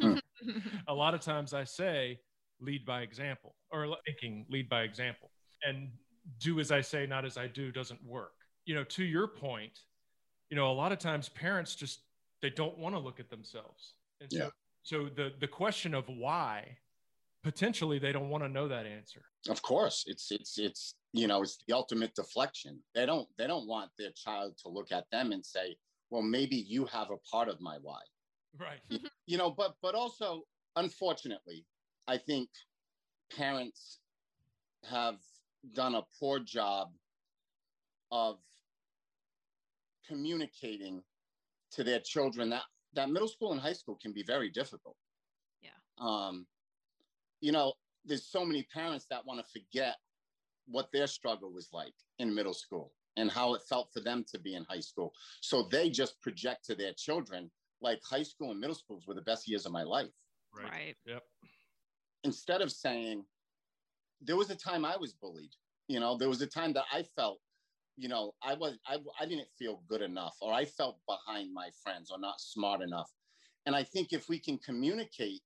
Hmm. 0.00 0.14
a 0.88 0.94
lot 0.94 1.14
of 1.14 1.20
times 1.20 1.52
I 1.54 1.64
say 1.64 2.20
lead 2.60 2.84
by 2.86 3.02
example 3.02 3.54
or 3.70 3.96
thinking 4.06 4.46
lead 4.48 4.68
by 4.68 4.82
example 4.82 5.30
and 5.64 5.90
do 6.38 6.60
as 6.60 6.70
I 6.70 6.80
say, 6.80 7.06
not 7.06 7.24
as 7.24 7.36
I 7.36 7.46
do 7.46 7.70
doesn't 7.72 8.02
work. 8.04 8.32
You 8.64 8.74
know, 8.74 8.84
to 8.84 9.04
your 9.04 9.28
point, 9.28 9.80
you 10.50 10.56
know, 10.56 10.70
a 10.70 10.72
lot 10.74 10.92
of 10.92 10.98
times 10.98 11.28
parents 11.28 11.74
just 11.74 12.00
they 12.42 12.50
don't 12.50 12.78
want 12.78 12.94
to 12.94 12.98
look 12.98 13.20
at 13.20 13.30
themselves. 13.30 13.94
And 14.20 14.30
so 14.32 14.44
Yeah. 14.44 14.50
so 14.82 15.08
the 15.08 15.32
the 15.40 15.48
question 15.48 15.94
of 15.94 16.08
why 16.08 16.78
potentially 17.46 17.98
they 18.00 18.10
don't 18.10 18.28
want 18.28 18.42
to 18.42 18.48
know 18.48 18.66
that 18.66 18.86
answer. 18.86 19.22
of 19.48 19.62
course 19.62 20.02
it's 20.08 20.26
it's 20.32 20.58
it's 20.58 20.96
you 21.12 21.28
know 21.28 21.42
it's 21.42 21.58
the 21.68 21.72
ultimate 21.80 22.12
deflection 22.16 22.72
they 22.96 23.06
don't 23.06 23.28
they 23.38 23.46
don't 23.46 23.68
want 23.68 23.88
their 23.96 24.10
child 24.24 24.50
to 24.60 24.68
look 24.68 24.90
at 24.90 25.04
them 25.12 25.30
and 25.30 25.46
say 25.46 25.76
well 26.10 26.22
maybe 26.22 26.56
you 26.56 26.84
have 26.86 27.08
a 27.12 27.20
part 27.32 27.48
of 27.48 27.60
my 27.60 27.76
why 27.86 28.00
Right. 28.58 28.80
you 29.26 29.38
know 29.38 29.50
but 29.60 29.72
but 29.80 29.94
also 29.94 30.42
unfortunately 30.74 31.64
i 32.08 32.16
think 32.18 32.48
parents 33.36 34.00
have 34.90 35.18
done 35.72 35.94
a 35.94 36.02
poor 36.18 36.40
job 36.40 36.88
of 38.10 38.34
communicating 40.08 41.00
to 41.72 41.84
their 41.84 42.00
children 42.00 42.50
that 42.50 42.62
that 42.94 43.08
middle 43.10 43.28
school 43.28 43.52
and 43.52 43.60
high 43.60 43.72
school 43.82 43.96
can 44.02 44.12
be 44.12 44.24
very 44.34 44.50
difficult 44.50 44.96
Yeah. 45.62 45.78
um 46.10 46.46
you 47.40 47.52
know 47.52 47.72
there's 48.04 48.26
so 48.26 48.44
many 48.44 48.62
parents 48.72 49.06
that 49.10 49.24
want 49.26 49.40
to 49.44 49.60
forget 49.60 49.96
what 50.66 50.90
their 50.92 51.06
struggle 51.06 51.52
was 51.52 51.68
like 51.72 51.94
in 52.18 52.34
middle 52.34 52.54
school 52.54 52.92
and 53.16 53.30
how 53.30 53.54
it 53.54 53.62
felt 53.68 53.88
for 53.92 54.00
them 54.00 54.24
to 54.32 54.38
be 54.38 54.54
in 54.54 54.64
high 54.68 54.80
school 54.80 55.12
so 55.40 55.68
they 55.70 55.90
just 55.90 56.20
project 56.22 56.64
to 56.64 56.74
their 56.74 56.92
children 56.96 57.50
like 57.80 58.00
high 58.08 58.22
school 58.22 58.50
and 58.50 58.60
middle 58.60 58.74
schools 58.76 59.04
were 59.06 59.14
the 59.14 59.22
best 59.22 59.48
years 59.48 59.66
of 59.66 59.72
my 59.72 59.82
life 59.82 60.08
Right. 60.54 60.72
right. 60.72 60.96
Yep. 61.06 61.22
instead 62.24 62.60
of 62.62 62.72
saying 62.72 63.24
there 64.20 64.36
was 64.36 64.50
a 64.50 64.56
time 64.56 64.84
i 64.84 64.96
was 64.96 65.12
bullied 65.12 65.50
you 65.88 66.00
know 66.00 66.16
there 66.16 66.28
was 66.28 66.40
a 66.42 66.46
time 66.46 66.72
that 66.72 66.84
i 66.92 67.02
felt 67.16 67.38
you 67.96 68.08
know 68.08 68.32
i 68.42 68.54
was 68.54 68.78
i, 68.86 68.96
I 69.20 69.26
didn't 69.26 69.48
feel 69.58 69.82
good 69.88 70.02
enough 70.02 70.36
or 70.40 70.52
i 70.52 70.64
felt 70.64 70.98
behind 71.06 71.52
my 71.52 71.68
friends 71.82 72.10
or 72.10 72.18
not 72.18 72.40
smart 72.40 72.80
enough 72.80 73.10
and 73.66 73.76
i 73.76 73.82
think 73.82 74.12
if 74.12 74.28
we 74.28 74.38
can 74.38 74.58
communicate 74.58 75.42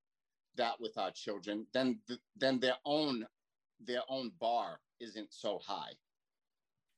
that 0.60 0.80
with 0.80 0.96
our 0.98 1.12
children 1.12 1.66
then 1.74 2.00
th- 2.08 2.20
then 2.36 2.60
their 2.60 2.78
own 2.86 3.26
their 3.80 4.02
own 4.08 4.30
bar 4.30 4.80
isn't 5.00 5.32
so 5.34 5.58
high 5.58 5.94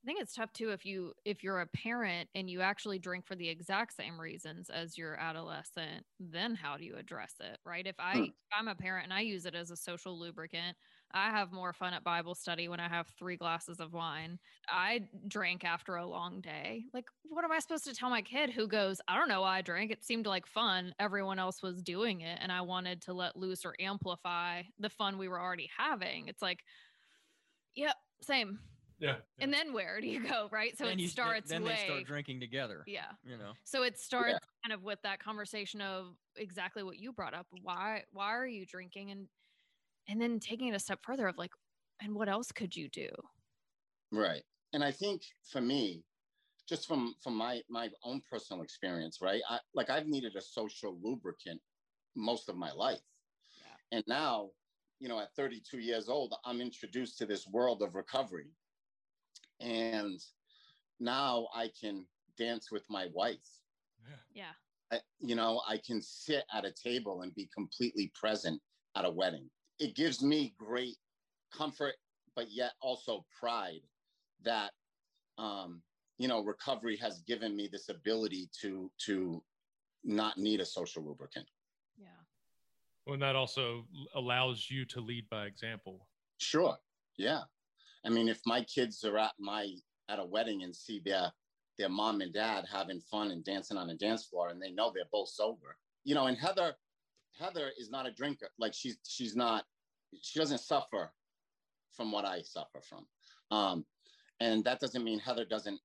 I 0.05 0.07
think 0.07 0.21
it's 0.21 0.35
tough 0.35 0.53
too 0.53 0.71
if 0.71 0.85
you 0.85 1.15
if 1.25 1.45
you're 1.45 1.61
a 1.61 1.67
parent 1.67 2.29
and 2.35 2.51
you 2.51 2.61
actually 2.61 2.99
drink 2.99 3.25
for 3.25 3.37
the 3.37 3.49
exact 3.49 3.95
same 3.95 4.21
reasons 4.21 4.69
as 4.69 4.99
your 4.99 5.15
adolescent, 5.17 6.05
then 6.19 6.57
how 6.57 6.77
do 6.77 6.85
you 6.85 6.97
address 6.97 7.35
it, 7.39 7.61
right? 7.65 7.87
If 7.87 8.01
I 8.01 8.15
Hmm. 8.15 8.33
if 8.33 8.33
I'm 8.53 8.67
a 8.67 8.75
parent 8.75 9.05
and 9.05 9.13
I 9.15 9.21
use 9.21 9.47
it 9.47 9.55
as 9.55 9.71
a 9.71 9.77
social 9.77 10.19
lubricant, 10.19 10.77
I 11.15 11.31
have 11.31 11.53
more 11.53 11.73
fun 11.73 11.95
at 11.95 12.05
Bible 12.05 12.35
study 12.35 12.69
when 12.69 12.81
I 12.81 12.89
have 12.89 13.07
3 13.19 13.37
glasses 13.37 13.81
of 13.81 13.93
wine. 13.93 14.39
I 14.69 15.03
drank 15.29 15.65
after 15.65 15.97
a 15.97 16.07
long 16.07 16.41
day. 16.41 16.85
Like 16.95 17.07
what 17.25 17.45
am 17.45 17.53
I 17.53 17.59
supposed 17.59 17.85
to 17.85 17.95
tell 17.95 18.11
my 18.11 18.23
kid 18.23 18.51
who 18.51 18.67
goes, 18.67 19.01
I 19.09 19.19
don't 19.19 19.29
know 19.29 19.43
why 19.43 19.59
I 19.59 19.63
drank. 19.63 19.91
It 19.91 20.05
seemed 20.05 20.27
like 20.27 20.47
fun. 20.47 20.95
Everyone 20.99 21.39
else 21.39 21.63
was 21.63 21.83
doing 21.83 22.23
it 22.23 22.39
and 22.41 22.51
I 22.51 22.63
wanted 22.63 23.03
to 23.03 23.13
let 23.13 23.37
loose 23.37 23.65
or 23.65 23.75
amplify 23.81 24.63
the 24.79 24.91
fun 24.91 25.19
we 25.19 25.29
were 25.29 25.41
already 25.41 25.71
having. 25.77 26.29
It's 26.29 26.43
like 26.43 26.61
Yep, 27.75 27.97
same. 28.21 28.59
Yeah. 28.99 29.17
And 29.41 29.53
then 29.53 29.73
where 29.73 30.01
do 30.01 30.07
you 30.07 30.23
go, 30.23 30.49
right? 30.53 30.77
So 30.79 30.85
then 30.85 30.99
it 30.99 31.03
you, 31.03 31.09
starts 31.09 31.51
then 31.51 31.65
way, 31.65 31.77
they 31.81 31.87
start 31.87 32.05
drinking 32.05 32.39
together. 32.39 32.85
yeah. 32.87 33.11
You 33.25 33.37
know. 33.37 33.53
So 33.65 33.83
it 33.83 33.99
starts 33.99 34.39
kind 34.65 34.73
of 34.73 34.85
with 34.85 35.01
that 35.03 35.19
conversation 35.19 35.81
of 35.81 36.15
exactly 36.37 36.85
what 36.85 36.99
you 36.99 37.13
brought 37.13 37.35
up. 37.35 37.47
Why 37.63 38.05
why 38.13 38.27
are 38.27 38.47
you 38.47 38.65
drinking 38.65 39.11
and 39.11 39.27
and 40.09 40.21
then 40.21 40.39
taking 40.41 40.69
it 40.69 40.75
a 40.75 40.81
step 40.81 41.01
further 41.03 41.27
of 41.29 41.39
like, 41.39 41.53
and 42.01 42.15
what 42.15 42.29
else 42.29 42.51
could 42.53 42.75
you 42.75 42.89
do? 42.89 43.09
right 44.13 44.43
and 44.75 44.85
i 44.85 44.91
think 44.91 45.23
for 45.51 45.61
me 45.61 46.05
just 46.69 46.87
from 46.87 47.15
from 47.23 47.35
my 47.35 47.61
my 47.69 47.89
own 48.05 48.21
personal 48.31 48.63
experience 48.63 49.19
right 49.23 49.41
I, 49.49 49.59
like 49.75 49.91
i've 49.91 50.07
needed 50.07 50.37
a 50.37 50.41
social 50.41 50.99
lubricant 51.03 51.61
most 52.15 52.49
of 52.49 52.57
my 52.57 52.71
life 52.73 53.01
Yeah. 53.59 53.97
and 53.97 54.05
now 54.07 54.51
you 55.01 55.09
know 55.09 55.19
at 55.19 55.35
32 55.35 55.79
years 55.79 56.09
old 56.09 56.35
i'm 56.45 56.61
introduced 56.61 57.19
to 57.19 57.27
this 57.27 57.47
world 57.47 57.83
of 57.83 57.95
recovery 57.95 58.51
and 59.61 60.21
now 61.01 61.49
i 61.55 61.71
can 61.81 62.07
dance 62.39 62.71
with 62.71 62.85
my 62.91 63.09
wife 63.15 63.49
Yeah. 64.07 64.17
Yeah. 64.35 64.53
I, 64.93 65.01
you 65.21 65.35
know 65.35 65.63
i 65.67 65.79
can 65.79 66.03
sit 66.03 66.45
at 66.53 66.65
a 66.67 66.73
table 66.73 67.23
and 67.23 67.35
be 67.35 67.49
completely 67.55 68.13
present 68.15 68.61
at 68.95 69.07
a 69.07 69.11
wedding 69.11 69.49
it 69.79 69.95
gives 69.95 70.23
me 70.23 70.55
great 70.59 70.97
comfort 71.57 71.95
but 72.35 72.51
yet 72.51 72.73
also 72.81 73.25
pride 73.39 73.81
that 74.43 74.71
um 75.39 75.83
you 76.19 76.29
know 76.29 76.43
recovery 76.43 76.97
has 76.97 77.23
given 77.27 77.55
me 77.57 77.69
this 77.71 77.89
ability 77.89 78.49
to 78.61 78.91
to 78.99 79.43
not 80.05 80.37
need 80.39 80.61
a 80.61 80.67
social 80.67 81.03
lubricant 81.05 81.47
Yeah. 81.99 82.07
Well, 83.07 83.15
and 83.15 83.23
that 83.23 83.37
also 83.37 83.87
allows 84.15 84.69
you 84.71 84.85
to 84.87 85.01
lead 85.01 85.29
by 85.31 85.47
example. 85.47 86.07
sure 86.39 86.77
yeah 87.17 87.43
i 88.05 88.09
mean 88.09 88.29
if 88.29 88.41
my 88.47 88.63
kids 88.63 89.05
are 89.05 89.19
at 89.19 89.33
my 89.39 89.69
at 90.09 90.19
a 90.19 90.25
wedding 90.25 90.63
and 90.63 90.75
see 90.75 91.01
their 91.05 91.31
their 91.79 91.89
mom 91.89 92.21
and 92.21 92.33
dad 92.33 92.65
having 92.71 93.01
fun 93.01 93.31
and 93.31 93.45
dancing 93.45 93.77
on 93.77 93.91
a 93.91 93.95
dance 93.95 94.27
floor 94.27 94.49
and 94.49 94.61
they 94.61 94.71
know 94.71 94.91
they're 94.95 95.05
both 95.13 95.29
sober 95.29 95.77
you 96.05 96.15
know 96.15 96.27
and 96.27 96.39
heather 96.39 96.75
heather 97.39 97.71
is 97.79 97.91
not 97.91 98.07
a 98.07 98.13
drinker. 98.13 98.51
Like 98.59 98.75
she's 98.75 98.99
she's 99.07 99.37
not 99.37 99.65
she 100.21 100.39
doesn't 100.39 100.59
suffer 100.59 101.15
from 101.97 102.13
what 102.13 102.25
i 102.25 102.43
suffer 102.43 102.81
from. 102.83 103.07
Um 103.51 103.87
and 104.41 104.65
that 104.65 104.81
doesn't 104.81 105.05
mean 105.05 105.19
heather 105.19 105.45
doesn't 105.45 105.81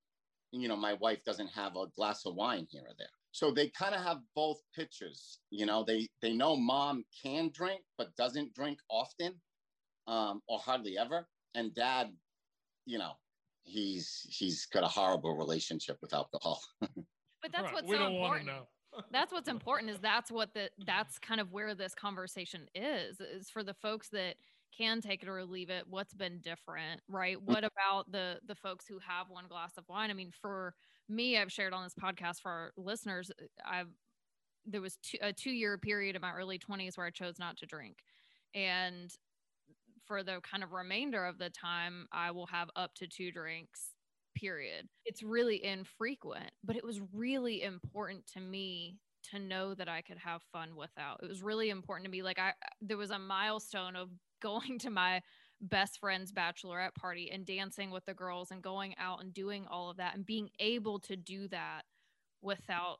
you 0.51 0.67
know 0.67 0.75
my 0.75 0.93
wife 0.93 1.23
doesn't 1.23 1.47
have 1.49 1.75
a 1.75 1.87
glass 1.95 2.25
of 2.25 2.35
wine 2.35 2.67
here 2.69 2.83
or 2.83 2.93
there. 2.97 3.09
So 3.31 3.51
they 3.51 3.69
kind 3.69 3.93
of 3.93 4.01
have 4.01 4.19
both 4.35 4.59
pictures 4.73 5.39
you 5.49 5.65
know? 5.65 5.83
They 5.83 6.07
they 6.21 6.33
know 6.33 6.55
mom 6.55 7.05
can 7.23 7.49
drink 7.53 7.81
but 7.97 8.15
doesn't 8.15 8.53
drink 8.53 8.79
often 8.89 9.41
um 10.07 10.41
or 10.47 10.59
hardly 10.59 10.97
ever. 10.97 11.27
And 11.55 11.73
dad 11.73 12.07
you 12.85 12.97
know 12.97 13.13
he's 13.63 14.25
he's 14.29 14.65
got 14.65 14.83
a 14.83 14.87
horrible 14.87 15.35
relationship 15.37 15.97
with 16.01 16.13
alcohol. 16.13 16.61
But 17.41 17.51
that's 17.51 17.65
Right, 17.65 17.73
what's 17.75 17.87
we 17.87 17.95
so 17.95 17.99
don't 18.03 18.13
want 18.15 18.41
important. 18.41 18.47
to 18.47 18.53
know. 18.55 18.69
That's 19.11 19.31
what's 19.31 19.49
important 19.49 19.91
is 19.91 19.99
that's 19.99 20.31
what 20.31 20.53
the 20.53 20.69
that's 20.85 21.19
kind 21.19 21.39
of 21.39 21.51
where 21.51 21.75
this 21.75 21.93
conversation 21.93 22.67
is 22.75 23.19
is 23.19 23.49
for 23.49 23.63
the 23.63 23.73
folks 23.73 24.09
that 24.09 24.35
can 24.77 25.01
take 25.01 25.23
it 25.23 25.29
or 25.29 25.43
leave 25.43 25.69
it 25.69 25.85
what's 25.89 26.13
been 26.13 26.39
different 26.39 27.01
right? 27.07 27.41
What 27.41 27.63
about 27.63 28.11
the 28.11 28.39
the 28.47 28.55
folks 28.55 28.85
who 28.87 28.99
have 28.99 29.29
one 29.29 29.45
glass 29.47 29.71
of 29.77 29.85
wine? 29.87 30.09
I 30.09 30.13
mean 30.13 30.31
for 30.41 30.73
me 31.09 31.37
i've 31.37 31.51
shared 31.51 31.73
on 31.73 31.83
this 31.83 31.93
podcast 31.95 32.41
for 32.41 32.51
our 32.51 32.71
listeners 32.75 33.31
uh, 33.41 33.45
i've 33.65 33.87
there 34.65 34.81
was 34.81 34.97
two, 34.97 35.17
a 35.21 35.31
two 35.31 35.51
year 35.51 35.77
period 35.77 36.15
in 36.15 36.21
my 36.21 36.33
early 36.33 36.59
20s 36.59 36.97
where 36.97 37.07
i 37.07 37.09
chose 37.09 37.39
not 37.39 37.57
to 37.57 37.65
drink. 37.65 37.97
And 38.53 39.11
for 40.05 40.23
the 40.23 40.39
kind 40.41 40.63
of 40.63 40.71
remainder 40.71 41.25
of 41.25 41.37
the 41.37 41.49
time 41.49 42.07
i 42.11 42.31
will 42.31 42.47
have 42.47 42.69
up 42.75 42.93
to 42.95 43.07
two 43.07 43.31
drinks 43.31 43.93
period. 44.39 44.87
It's 45.05 45.23
really 45.23 45.63
infrequent, 45.63 46.51
but 46.63 46.75
it 46.75 46.83
was 46.83 47.01
really 47.13 47.63
important 47.63 48.27
to 48.33 48.39
me 48.39 48.97
to 49.31 49.39
know 49.39 49.73
that 49.73 49.89
I 49.89 50.01
could 50.01 50.17
have 50.19 50.41
fun 50.53 50.75
without. 50.75 51.19
It 51.23 51.27
was 51.27 51.41
really 51.41 51.69
important 51.69 52.05
to 52.05 52.11
me. 52.11 52.23
Like 52.23 52.39
I 52.39 52.53
there 52.81 52.97
was 52.97 53.11
a 53.11 53.19
milestone 53.19 53.95
of 53.95 54.09
going 54.41 54.77
to 54.79 54.91
my 54.91 55.21
best 55.59 55.99
friend's 55.99 56.31
bachelorette 56.31 56.93
party 56.93 57.31
and 57.31 57.43
dancing 57.43 57.89
with 57.89 58.05
the 58.05 58.13
girls 58.13 58.51
and 58.51 58.61
going 58.61 58.93
out 58.99 59.23
and 59.23 59.33
doing 59.33 59.65
all 59.67 59.89
of 59.89 59.97
that 59.97 60.15
and 60.15 60.23
being 60.23 60.49
able 60.59 60.99
to 60.99 61.15
do 61.15 61.47
that 61.47 61.81
without 62.43 62.97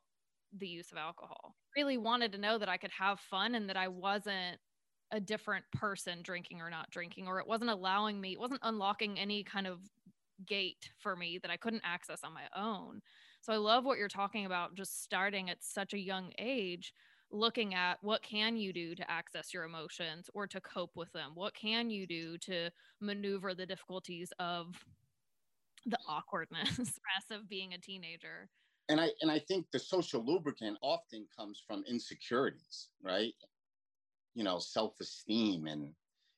the 0.58 0.66
use 0.66 0.90
of 0.90 0.98
alcohol. 0.98 1.54
Really 1.76 1.96
wanted 1.96 2.32
to 2.32 2.38
know 2.38 2.58
that 2.58 2.68
I 2.68 2.76
could 2.76 2.90
have 2.98 3.20
fun 3.20 3.54
and 3.54 3.68
that 3.68 3.76
I 3.76 3.86
wasn't 3.86 4.58
a 5.12 5.20
different 5.20 5.64
person 5.72 6.20
drinking 6.22 6.60
or 6.60 6.70
not 6.70 6.90
drinking, 6.90 7.28
or 7.28 7.38
it 7.38 7.46
wasn't 7.46 7.70
allowing 7.70 8.20
me, 8.20 8.32
it 8.32 8.40
wasn't 8.40 8.60
unlocking 8.62 9.18
any 9.18 9.44
kind 9.44 9.66
of 9.66 9.78
gate 10.46 10.90
for 10.98 11.16
me 11.16 11.38
that 11.38 11.50
I 11.50 11.56
couldn't 11.56 11.82
access 11.84 12.20
on 12.24 12.32
my 12.32 12.48
own. 12.56 13.00
So 13.40 13.52
I 13.52 13.56
love 13.56 13.84
what 13.84 13.98
you're 13.98 14.08
talking 14.08 14.46
about, 14.46 14.74
just 14.74 15.02
starting 15.02 15.50
at 15.50 15.62
such 15.62 15.94
a 15.94 15.98
young 15.98 16.32
age 16.38 16.92
looking 17.30 17.74
at 17.74 18.02
what 18.02 18.22
can 18.22 18.56
you 18.56 18.72
do 18.72 18.94
to 18.94 19.10
access 19.10 19.52
your 19.52 19.64
emotions 19.64 20.30
or 20.34 20.46
to 20.46 20.60
cope 20.60 20.96
with 20.96 21.12
them? 21.12 21.32
What 21.34 21.54
can 21.54 21.90
you 21.90 22.06
do 22.06 22.38
to 22.38 22.70
maneuver 23.00 23.54
the 23.54 23.66
difficulties 23.66 24.32
of 24.38 24.74
the 25.86 25.98
awkwardness 26.08 26.70
stress 26.74 27.30
of 27.30 27.48
being 27.48 27.74
a 27.74 27.78
teenager? 27.78 28.48
And 28.88 29.00
i 29.00 29.10
and 29.20 29.30
i 29.30 29.38
think 29.38 29.66
the 29.70 29.78
social 29.78 30.24
lubricant 30.24 30.78
often 30.82 31.26
comes 31.36 31.62
from 31.66 31.84
insecurities 31.88 32.88
right? 33.02 33.34
You 34.34 34.44
know 34.44 34.58
self-esteem 34.58 35.66
and 35.66 35.92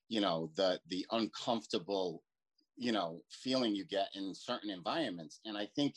you 0.08 0.20
know 0.20 0.50
the 0.56 0.80
the 0.88 1.06
uncomfortable 1.12 2.22
you 2.80 2.90
know 2.90 3.20
feeling 3.30 3.76
you 3.76 3.84
get 3.84 4.08
in 4.14 4.34
certain 4.34 4.70
environments 4.70 5.38
and 5.44 5.56
i 5.56 5.66
think 5.76 5.94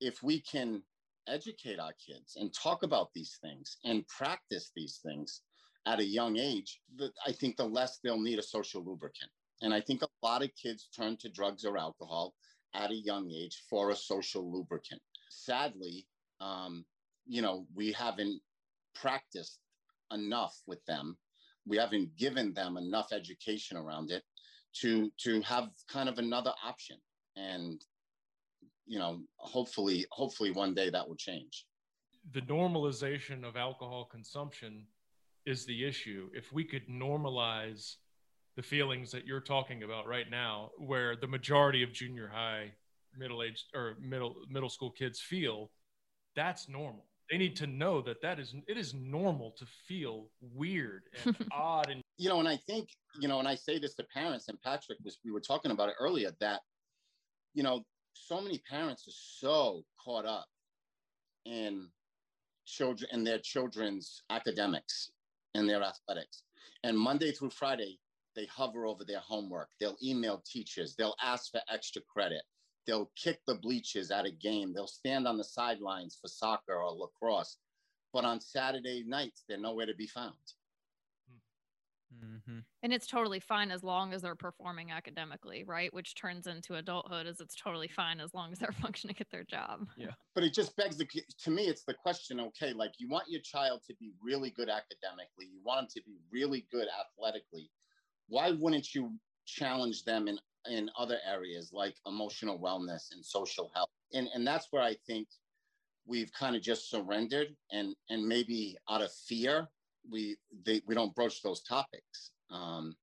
if 0.00 0.22
we 0.22 0.40
can 0.40 0.82
educate 1.28 1.78
our 1.78 1.92
kids 2.04 2.36
and 2.36 2.52
talk 2.54 2.82
about 2.82 3.12
these 3.14 3.38
things 3.42 3.76
and 3.84 4.06
practice 4.08 4.70
these 4.74 5.00
things 5.04 5.42
at 5.86 6.00
a 6.00 6.04
young 6.04 6.38
age, 6.38 6.80
the, 6.96 7.10
I 7.26 7.32
think 7.32 7.56
the 7.56 7.64
less 7.64 7.98
they'll 8.02 8.20
need 8.20 8.38
a 8.38 8.42
social 8.42 8.84
lubricant. 8.84 9.30
And 9.62 9.74
I 9.74 9.80
think 9.80 10.02
a 10.02 10.08
lot 10.22 10.42
of 10.42 10.50
kids 10.60 10.88
turn 10.96 11.16
to 11.18 11.28
drugs 11.28 11.64
or 11.64 11.78
alcohol 11.78 12.34
at 12.74 12.90
a 12.90 12.96
young 12.96 13.30
age 13.30 13.62
for 13.68 13.90
a 13.90 13.96
social 13.96 14.50
lubricant. 14.50 15.00
Sadly, 15.30 16.06
um, 16.40 16.84
you 17.26 17.42
know, 17.42 17.66
we 17.74 17.92
haven't 17.92 18.40
practiced 18.94 19.58
enough 20.12 20.56
with 20.66 20.84
them. 20.86 21.16
We 21.66 21.76
haven't 21.76 22.16
given 22.16 22.54
them 22.54 22.76
enough 22.76 23.12
education 23.12 23.76
around 23.76 24.10
it 24.10 24.22
to 24.80 25.10
to 25.24 25.40
have 25.42 25.68
kind 25.88 26.08
of 26.08 26.18
another 26.18 26.52
option. 26.64 26.96
And 27.36 27.80
you 28.86 28.98
know, 28.98 29.20
hopefully, 29.36 30.06
hopefully 30.10 30.50
one 30.50 30.74
day 30.74 30.90
that 30.90 31.06
will 31.06 31.16
change. 31.16 31.66
The 32.32 32.40
normalization 32.42 33.44
of 33.44 33.56
alcohol 33.56 34.08
consumption 34.10 34.86
is 35.46 35.64
the 35.66 35.84
issue. 35.84 36.30
If 36.34 36.52
we 36.52 36.64
could 36.64 36.88
normalize 36.88 37.96
the 38.56 38.62
feelings 38.62 39.10
that 39.12 39.26
you're 39.26 39.40
talking 39.40 39.82
about 39.82 40.06
right 40.06 40.28
now, 40.30 40.70
where 40.78 41.16
the 41.16 41.26
majority 41.26 41.82
of 41.82 41.92
junior 41.92 42.28
high, 42.28 42.72
middle 43.16 43.42
aged 43.42 43.66
or 43.74 43.96
middle 44.00 44.36
middle 44.48 44.68
school 44.68 44.90
kids 44.90 45.20
feel, 45.20 45.70
that's 46.34 46.68
normal. 46.68 47.04
They 47.30 47.38
need 47.38 47.56
to 47.56 47.66
know 47.66 48.00
that 48.02 48.22
that 48.22 48.38
is 48.38 48.54
it 48.66 48.76
is 48.76 48.94
normal 48.94 49.52
to 49.58 49.66
feel 49.86 50.28
weird 50.40 51.04
and 51.24 51.36
odd 51.52 51.90
and 51.90 52.00
you 52.16 52.28
know 52.30 52.38
and 52.38 52.48
i 52.48 52.56
think 52.56 52.88
you 53.20 53.28
know 53.28 53.38
and 53.38 53.46
i 53.46 53.54
say 53.54 53.78
this 53.78 53.94
to 53.96 54.04
parents 54.04 54.48
and 54.48 54.58
patrick 54.62 54.98
was 55.04 55.18
we 55.26 55.30
were 55.30 55.40
talking 55.40 55.70
about 55.70 55.90
it 55.90 55.94
earlier 56.00 56.30
that 56.40 56.60
you 57.52 57.62
know 57.62 57.84
so 58.14 58.40
many 58.40 58.58
parents 58.68 59.06
are 59.06 59.18
so 59.38 59.84
caught 60.02 60.24
up 60.24 60.46
in 61.44 61.88
children 62.66 63.08
and 63.12 63.26
their 63.26 63.38
children's 63.38 64.22
academics 64.30 65.10
and 65.54 65.68
their 65.68 65.82
athletics. 65.82 66.42
And 66.84 66.98
Monday 66.98 67.32
through 67.32 67.50
Friday, 67.50 67.98
they 68.36 68.46
hover 68.46 68.86
over 68.86 69.04
their 69.04 69.20
homework. 69.20 69.68
They'll 69.80 69.96
email 70.02 70.42
teachers. 70.46 70.94
They'll 70.96 71.16
ask 71.22 71.50
for 71.50 71.60
extra 71.72 72.02
credit. 72.02 72.42
They'll 72.88 73.10
kick 73.22 73.40
the 73.46 73.54
bleachers 73.54 74.10
at 74.10 74.24
a 74.24 74.30
game. 74.30 74.72
They'll 74.72 74.86
stand 74.86 75.28
on 75.28 75.36
the 75.36 75.44
sidelines 75.44 76.16
for 76.20 76.26
soccer 76.26 76.74
or 76.74 76.90
lacrosse. 76.90 77.58
But 78.14 78.24
on 78.24 78.40
Saturday 78.40 79.04
nights, 79.06 79.44
they're 79.46 79.60
nowhere 79.60 79.84
to 79.84 79.94
be 79.94 80.06
found. 80.06 80.34
Mm-hmm. 82.24 82.60
And 82.82 82.92
it's 82.92 83.06
totally 83.06 83.40
fine 83.40 83.70
as 83.70 83.82
long 83.82 84.14
as 84.14 84.22
they're 84.22 84.34
performing 84.34 84.90
academically, 84.90 85.64
right? 85.64 85.92
Which 85.92 86.14
turns 86.14 86.46
into 86.46 86.76
adulthood 86.76 87.26
as 87.26 87.40
it's 87.40 87.54
totally 87.54 87.88
fine 87.88 88.20
as 88.20 88.32
long 88.32 88.52
as 88.52 88.58
they're 88.58 88.72
functioning 88.80 89.16
at 89.20 89.30
their 89.30 89.44
job. 89.44 89.86
Yeah. 89.98 90.12
But 90.34 90.44
it 90.44 90.54
just 90.54 90.74
begs 90.76 90.96
the 90.96 91.06
to 91.40 91.50
me, 91.50 91.64
it's 91.64 91.84
the 91.84 91.92
question, 91.92 92.40
okay, 92.40 92.72
like 92.72 92.92
you 92.98 93.08
want 93.10 93.24
your 93.28 93.42
child 93.42 93.82
to 93.88 93.94
be 94.00 94.12
really 94.22 94.50
good 94.50 94.70
academically, 94.70 95.46
you 95.52 95.60
want 95.62 95.80
them 95.80 95.88
to 95.96 96.02
be 96.06 96.16
really 96.32 96.66
good 96.72 96.88
athletically. 96.88 97.70
Why 98.28 98.52
wouldn't 98.52 98.94
you 98.94 99.12
challenge 99.46 100.04
them 100.04 100.28
in 100.28 100.38
in 100.68 100.90
other 100.98 101.18
areas 101.26 101.70
like 101.72 101.94
emotional 102.06 102.58
wellness 102.58 103.12
and 103.12 103.24
social 103.24 103.70
health? 103.74 103.90
And 104.12 104.28
and 104.34 104.46
that's 104.46 104.68
where 104.70 104.82
I 104.82 104.96
think 105.06 105.28
we've 106.06 106.32
kind 106.32 106.56
of 106.56 106.62
just 106.62 106.90
surrendered 106.90 107.48
and 107.72 107.94
and 108.10 108.26
maybe 108.26 108.76
out 108.88 109.02
of 109.02 109.12
fear 109.12 109.68
we 110.10 110.36
they, 110.64 110.82
we 110.86 110.94
don't 110.94 111.14
broach 111.14 111.42
those 111.42 111.62
topics 111.62 112.30
um, 112.50 112.94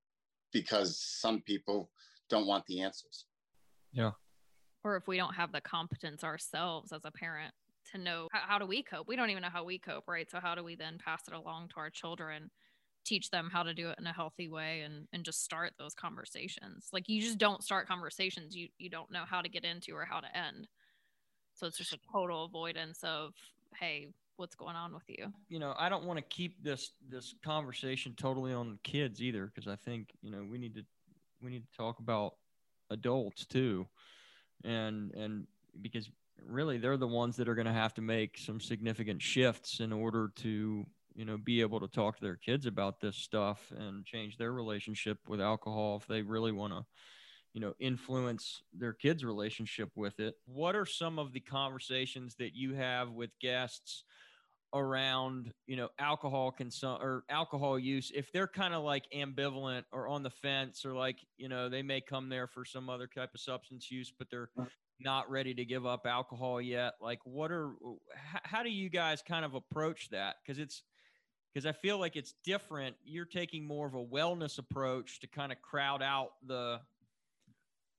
because 0.51 0.99
some 0.99 1.41
people 1.41 1.89
don't 2.29 2.47
want 2.47 2.65
the 2.67 2.81
answers. 2.81 3.25
Yeah. 3.91 4.11
Or 4.83 4.95
if 4.95 5.07
we 5.07 5.17
don't 5.17 5.33
have 5.33 5.51
the 5.51 5.61
competence 5.61 6.23
ourselves 6.23 6.91
as 6.91 7.01
a 7.05 7.11
parent 7.11 7.53
to 7.91 7.97
know 7.97 8.27
how, 8.31 8.41
how 8.47 8.59
do 8.59 8.65
we 8.65 8.83
cope? 8.83 9.07
We 9.07 9.15
don't 9.15 9.29
even 9.29 9.41
know 9.41 9.49
how 9.49 9.63
we 9.63 9.79
cope, 9.79 10.07
right? 10.07 10.29
So 10.29 10.39
how 10.39 10.55
do 10.55 10.63
we 10.63 10.75
then 10.75 10.97
pass 11.03 11.21
it 11.27 11.33
along 11.33 11.69
to 11.69 11.75
our 11.77 11.89
children? 11.89 12.49
Teach 13.05 13.29
them 13.29 13.49
how 13.51 13.63
to 13.63 13.73
do 13.73 13.89
it 13.89 13.99
in 13.99 14.07
a 14.07 14.13
healthy 14.13 14.49
way 14.49 14.81
and 14.81 15.07
and 15.13 15.23
just 15.23 15.43
start 15.43 15.73
those 15.77 15.93
conversations. 15.93 16.89
Like 16.91 17.07
you 17.07 17.21
just 17.21 17.37
don't 17.37 17.63
start 17.63 17.87
conversations. 17.87 18.55
You 18.55 18.67
you 18.77 18.89
don't 18.89 19.11
know 19.11 19.23
how 19.29 19.41
to 19.41 19.49
get 19.49 19.63
into 19.63 19.95
or 19.95 20.05
how 20.05 20.19
to 20.19 20.37
end. 20.37 20.67
So 21.53 21.67
it's 21.67 21.77
just 21.77 21.93
a 21.93 21.99
total 22.11 22.45
avoidance 22.45 22.99
of 23.03 23.33
hey 23.79 24.09
what's 24.37 24.55
going 24.55 24.75
on 24.75 24.93
with 24.93 25.03
you. 25.07 25.31
You 25.47 25.59
know, 25.59 25.73
I 25.77 25.87
don't 25.87 26.05
want 26.05 26.17
to 26.17 26.23
keep 26.23 26.61
this 26.63 26.91
this 27.09 27.35
conversation 27.43 28.13
totally 28.17 28.53
on 28.53 28.79
kids 28.83 29.21
either 29.21 29.45
because 29.45 29.67
I 29.67 29.75
think 29.75 30.09
you 30.21 30.31
know 30.31 30.45
we 30.49 30.57
need 30.57 30.75
to 30.75 30.83
we 31.41 31.51
need 31.51 31.63
to 31.63 31.77
talk 31.77 31.99
about 31.99 32.35
adults 32.89 33.45
too, 33.45 33.87
and 34.63 35.13
and 35.13 35.47
because 35.81 36.09
really 36.45 36.77
they're 36.77 36.97
the 36.97 37.07
ones 37.07 37.37
that 37.37 37.47
are 37.47 37.55
going 37.55 37.67
to 37.67 37.73
have 37.73 37.93
to 37.93 38.01
make 38.01 38.37
some 38.37 38.59
significant 38.59 39.21
shifts 39.21 39.79
in 39.79 39.93
order 39.93 40.31
to 40.35 40.85
you 41.15 41.25
know 41.25 41.37
be 41.37 41.61
able 41.61 41.79
to 41.79 41.87
talk 41.87 42.17
to 42.17 42.23
their 42.23 42.35
kids 42.35 42.65
about 42.65 42.99
this 42.99 43.15
stuff 43.15 43.71
and 43.77 44.05
change 44.05 44.37
their 44.37 44.51
relationship 44.51 45.17
with 45.27 45.41
alcohol 45.41 45.97
if 46.01 46.07
they 46.07 46.21
really 46.21 46.51
want 46.51 46.73
to 46.73 46.85
you 47.53 47.61
know 47.61 47.73
influence 47.79 48.61
their 48.73 48.93
kids 48.93 49.23
relationship 49.23 49.89
with 49.95 50.19
it. 50.19 50.35
What 50.45 50.75
are 50.75 50.85
some 50.85 51.17
of 51.17 51.31
the 51.31 51.39
conversations 51.39 52.35
that 52.35 52.53
you 52.53 52.75
have 52.75 53.11
with 53.11 53.31
guests 53.39 54.03
around 54.73 55.53
you 55.67 55.77
know 55.77 55.87
alcohol 55.97 56.53
consum 56.57 56.99
or 57.01 57.23
alcohol 57.29 57.79
use? 57.79 58.11
If 58.13 58.31
they're 58.33 58.47
kind 58.47 58.73
of 58.73 58.83
like 58.83 59.05
ambivalent 59.15 59.83
or 59.93 60.09
on 60.09 60.21
the 60.21 60.29
fence 60.29 60.85
or 60.85 60.93
like 60.93 61.17
you 61.37 61.47
know 61.47 61.69
they 61.69 61.81
may 61.81 62.01
come 62.01 62.27
there 62.27 62.47
for 62.47 62.65
some 62.65 62.89
other 62.89 63.07
type 63.07 63.33
of 63.33 63.39
substance 63.39 63.89
use 63.89 64.11
but 64.17 64.29
they're 64.29 64.49
not 64.99 65.29
ready 65.29 65.53
to 65.53 65.65
give 65.65 65.85
up 65.85 66.05
alcohol 66.05 66.61
yet 66.61 66.93
like 67.01 67.19
what 67.25 67.51
are 67.51 67.73
how 68.43 68.63
do 68.63 68.69
you 68.69 68.89
guys 68.89 69.21
kind 69.21 69.45
of 69.45 69.53
approach 69.53 70.09
that? 70.09 70.35
Because 70.41 70.59
it's 70.59 70.83
because 71.55 71.65
i 71.65 71.71
feel 71.71 71.97
like 71.97 72.15
it's 72.15 72.33
different. 72.43 72.95
You're 73.05 73.25
taking 73.25 73.65
more 73.65 73.87
of 73.87 73.95
a 73.95 74.03
wellness 74.03 74.59
approach 74.59 75.19
to 75.21 75.27
kind 75.27 75.51
of 75.51 75.61
crowd 75.61 76.03
out 76.03 76.31
the 76.45 76.79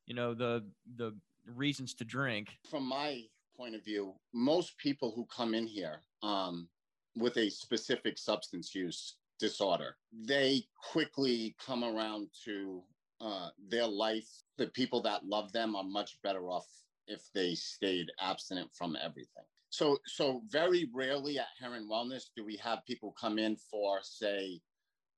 you 0.06 0.14
know 0.14 0.34
the 0.34 0.64
the 0.96 1.14
reasons 1.54 1.94
to 1.94 2.04
drink. 2.04 2.58
From 2.70 2.86
my 2.86 3.22
point 3.56 3.74
of 3.74 3.84
view 3.84 4.14
most 4.34 4.76
people 4.76 5.12
who 5.16 5.26
come 5.34 5.54
in 5.54 5.66
here 5.66 6.02
um, 6.22 6.68
with 7.16 7.38
a 7.38 7.48
specific 7.48 8.18
substance 8.18 8.74
use 8.74 9.16
disorder 9.38 9.96
they 10.12 10.62
quickly 10.92 11.56
come 11.64 11.84
around 11.84 12.28
to 12.44 12.82
uh, 13.20 13.48
their 13.68 13.86
life. 13.86 14.28
The 14.58 14.66
people 14.66 15.00
that 15.02 15.24
love 15.24 15.52
them 15.52 15.74
are 15.74 15.84
much 15.84 16.20
better 16.22 16.50
off 16.50 16.66
if 17.06 17.22
they 17.32 17.54
stayed 17.54 18.10
abstinent 18.20 18.70
from 18.74 18.96
everything 19.02 19.44
so 19.70 19.98
so 20.06 20.42
very 20.48 20.88
rarely 20.94 21.38
at 21.38 21.46
Herren 21.60 21.88
wellness 21.90 22.24
do 22.36 22.44
we 22.44 22.56
have 22.56 22.84
people 22.86 23.14
come 23.20 23.38
in 23.38 23.56
for 23.56 23.98
say 24.02 24.60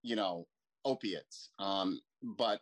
you 0.03 0.17
know 0.17 0.47
opiates 0.85 1.51
um, 1.59 2.01
but 2.23 2.61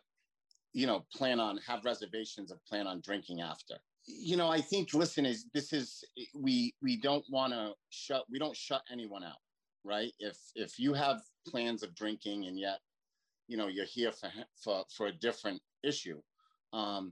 you 0.77 0.85
know, 0.85 1.05
plan 1.11 1.39
on 1.39 1.57
have 1.65 1.85
reservations 1.85 2.51
of 2.51 2.63
plan 2.65 2.85
on 2.85 3.01
drinking 3.01 3.41
after. 3.41 3.75
You 4.05 4.37
know, 4.37 4.47
I 4.47 4.61
think 4.61 4.93
listen 4.93 5.25
is 5.25 5.45
this 5.51 5.73
is 5.73 6.03
we 6.35 6.75
we 6.83 6.97
don't 6.97 7.25
want 7.31 7.51
to 7.53 7.73
shut 7.89 8.25
we 8.29 8.37
don't 8.37 8.55
shut 8.55 8.83
anyone 8.91 9.23
out, 9.23 9.41
right? 9.83 10.11
If 10.19 10.37
if 10.55 10.77
you 10.77 10.93
have 10.93 11.21
plans 11.47 11.81
of 11.81 11.95
drinking 11.95 12.45
and 12.45 12.59
yet, 12.59 12.77
you 13.47 13.57
know, 13.57 13.67
you're 13.67 13.85
here 13.85 14.11
for 14.11 14.29
for 14.63 14.85
for 14.95 15.07
a 15.07 15.11
different 15.11 15.61
issue, 15.83 16.21
um, 16.73 17.11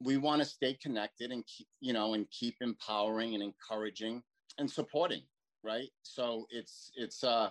we 0.00 0.16
want 0.16 0.42
to 0.42 0.48
stay 0.48 0.74
connected 0.74 1.30
and 1.32 1.44
keep 1.46 1.68
you 1.80 1.92
know 1.92 2.14
and 2.14 2.30
keep 2.30 2.56
empowering 2.60 3.34
and 3.34 3.42
encouraging 3.42 4.22
and 4.58 4.70
supporting, 4.70 5.22
right? 5.62 5.88
So 6.02 6.46
it's 6.50 6.90
it's 6.96 7.24
uh 7.24 7.50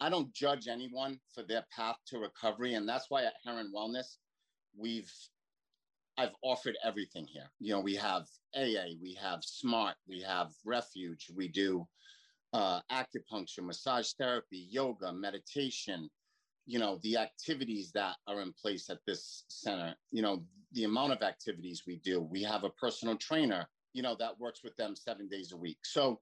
I 0.00 0.08
don't 0.08 0.32
judge 0.32 0.66
anyone 0.66 1.20
for 1.34 1.42
their 1.42 1.64
path 1.74 1.96
to 2.06 2.18
recovery. 2.18 2.74
And 2.74 2.88
that's 2.88 3.10
why 3.10 3.24
at 3.24 3.34
Herren 3.44 3.70
Wellness, 3.74 4.16
we've 4.76 5.12
I've 6.16 6.34
offered 6.42 6.76
everything 6.84 7.26
here. 7.26 7.50
You 7.60 7.72
know, 7.72 7.80
we 7.80 7.94
have 7.96 8.24
AA, 8.54 8.96
we 9.00 9.16
have 9.20 9.42
SMART, 9.42 9.96
we 10.06 10.20
have 10.20 10.48
Refuge, 10.64 11.30
we 11.34 11.48
do 11.48 11.86
uh, 12.52 12.80
acupuncture, 12.90 13.62
massage 13.62 14.12
therapy, 14.18 14.66
yoga, 14.70 15.12
meditation. 15.12 16.10
You 16.70 16.78
know, 16.78 17.00
the 17.02 17.16
activities 17.16 17.90
that 17.92 18.14
are 18.28 18.40
in 18.40 18.52
place 18.52 18.90
at 18.90 18.98
this 19.06 19.44
center. 19.48 19.94
You 20.12 20.22
know, 20.22 20.44
the 20.72 20.84
amount 20.84 21.12
of 21.12 21.22
activities 21.22 21.82
we 21.86 21.96
do. 21.96 22.20
We 22.20 22.42
have 22.44 22.64
a 22.64 22.70
personal 22.70 23.16
trainer. 23.16 23.68
You 23.92 24.02
know, 24.02 24.14
that 24.20 24.38
works 24.38 24.60
with 24.62 24.76
them 24.76 24.94
seven 24.94 25.26
days 25.28 25.50
a 25.52 25.56
week. 25.56 25.78
So 25.82 26.20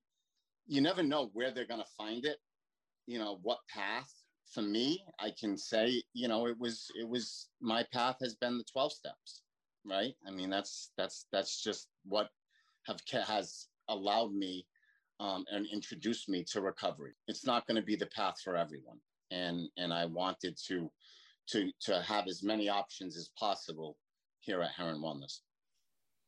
you 0.66 0.80
never 0.80 1.02
know 1.02 1.30
where 1.34 1.50
they're 1.50 1.66
going 1.66 1.80
to 1.80 1.96
find 1.96 2.24
it. 2.24 2.38
You 3.06 3.18
know, 3.18 3.40
what 3.42 3.58
path 3.68 4.10
for 4.52 4.62
me, 4.62 5.04
I 5.20 5.32
can 5.38 5.56
say, 5.56 6.02
you 6.14 6.28
know, 6.28 6.46
it 6.46 6.58
was, 6.58 6.86
it 6.98 7.08
was, 7.08 7.48
my 7.60 7.84
path 7.92 8.16
has 8.22 8.34
been 8.34 8.58
the 8.58 8.64
12 8.72 8.92
steps, 8.92 9.42
right? 9.84 10.14
I 10.26 10.30
mean, 10.30 10.50
that's, 10.50 10.90
that's, 10.96 11.26
that's 11.32 11.62
just 11.62 11.88
what 12.04 12.28
have, 12.86 13.00
has 13.26 13.66
allowed 13.88 14.32
me 14.32 14.66
um, 15.20 15.44
and 15.50 15.66
introduced 15.72 16.28
me 16.28 16.44
to 16.52 16.60
recovery. 16.60 17.12
It's 17.26 17.44
not 17.44 17.66
going 17.66 17.76
to 17.76 17.82
be 17.82 17.96
the 17.96 18.06
path 18.06 18.36
for 18.42 18.56
everyone. 18.56 18.98
And, 19.30 19.68
and 19.76 19.92
I 19.92 20.06
wanted 20.06 20.56
to, 20.68 20.90
to, 21.50 21.70
to 21.82 22.02
have 22.02 22.26
as 22.28 22.42
many 22.42 22.68
options 22.68 23.16
as 23.16 23.30
possible 23.38 23.96
here 24.40 24.62
at 24.62 24.70
Herren 24.76 25.00
Wellness. 25.00 25.40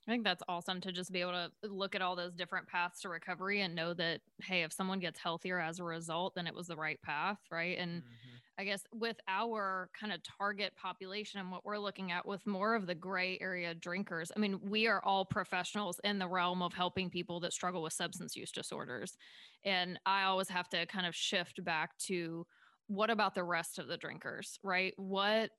I 0.08 0.12
think 0.12 0.24
that's 0.24 0.42
awesome 0.48 0.80
to 0.80 0.92
just 0.92 1.12
be 1.12 1.20
able 1.20 1.32
to 1.32 1.50
look 1.68 1.94
at 1.94 2.02
all 2.02 2.16
those 2.16 2.34
different 2.34 2.66
paths 2.66 3.02
to 3.02 3.08
recovery 3.08 3.60
and 3.60 3.74
know 3.74 3.92
that, 3.94 4.20
hey, 4.42 4.62
if 4.62 4.72
someone 4.72 4.98
gets 4.98 5.20
healthier 5.20 5.60
as 5.60 5.78
a 5.78 5.84
result, 5.84 6.34
then 6.34 6.46
it 6.46 6.54
was 6.54 6.66
the 6.66 6.76
right 6.76 7.00
path. 7.02 7.38
Right. 7.50 7.78
And 7.78 8.00
mm-hmm. 8.00 8.36
I 8.58 8.64
guess 8.64 8.82
with 8.92 9.16
our 9.28 9.88
kind 9.98 10.12
of 10.12 10.20
target 10.38 10.72
population 10.76 11.40
and 11.40 11.50
what 11.50 11.64
we're 11.64 11.78
looking 11.78 12.12
at 12.12 12.26
with 12.26 12.46
more 12.46 12.74
of 12.74 12.86
the 12.86 12.94
gray 12.94 13.38
area 13.40 13.74
drinkers, 13.74 14.32
I 14.34 14.40
mean, 14.40 14.58
we 14.62 14.86
are 14.86 15.02
all 15.04 15.24
professionals 15.24 16.00
in 16.02 16.18
the 16.18 16.28
realm 16.28 16.62
of 16.62 16.72
helping 16.72 17.10
people 17.10 17.38
that 17.40 17.52
struggle 17.52 17.82
with 17.82 17.92
substance 17.92 18.34
use 18.34 18.50
disorders. 18.50 19.16
And 19.64 20.00
I 20.06 20.24
always 20.24 20.48
have 20.48 20.68
to 20.70 20.86
kind 20.86 21.06
of 21.06 21.14
shift 21.14 21.62
back 21.62 21.96
to 22.06 22.46
what 22.90 23.08
about 23.08 23.36
the 23.36 23.44
rest 23.44 23.78
of 23.78 23.86
the 23.86 23.96
drinkers, 23.96 24.58
right? 24.64 24.92
What, 24.96 25.50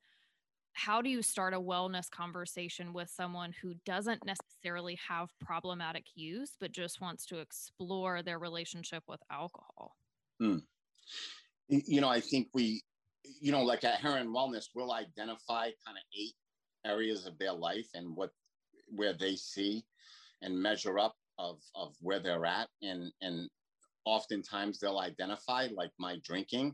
how 0.73 1.01
do 1.01 1.09
you 1.09 1.21
start 1.21 1.53
a 1.53 1.59
wellness 1.59 2.09
conversation 2.11 2.91
with 2.91 3.09
someone 3.09 3.53
who 3.61 3.73
doesn't 3.85 4.25
necessarily 4.25 4.99
have 5.07 5.29
problematic 5.39 6.05
use 6.13 6.51
but 6.59 6.71
just 6.71 7.01
wants 7.01 7.25
to 7.25 7.39
explore 7.39 8.21
their 8.21 8.39
relationship 8.39 9.03
with 9.07 9.19
alcohol 9.29 9.97
mm. 10.41 10.61
you 11.67 11.99
know 11.99 12.07
i 12.07 12.21
think 12.21 12.47
we 12.53 12.81
you 13.41 13.51
know 13.51 13.63
like 13.63 13.83
at 13.83 13.99
Herren 13.99 14.29
wellness 14.29 14.67
we'll 14.73 14.93
identify 14.93 15.65
kind 15.85 15.97
of 15.97 16.03
eight 16.17 16.35
areas 16.85 17.25
of 17.25 17.37
their 17.37 17.53
life 17.53 17.89
and 17.93 18.15
what 18.15 18.29
where 18.95 19.13
they 19.13 19.35
see 19.35 19.83
and 20.41 20.57
measure 20.57 20.99
up 20.99 21.15
of 21.37 21.59
of 21.75 21.95
where 21.99 22.19
they're 22.19 22.45
at 22.45 22.69
and 22.81 23.11
and 23.21 23.49
oftentimes 24.05 24.79
they'll 24.79 24.99
identify 24.99 25.67
like 25.75 25.91
my 25.99 26.17
drinking 26.23 26.73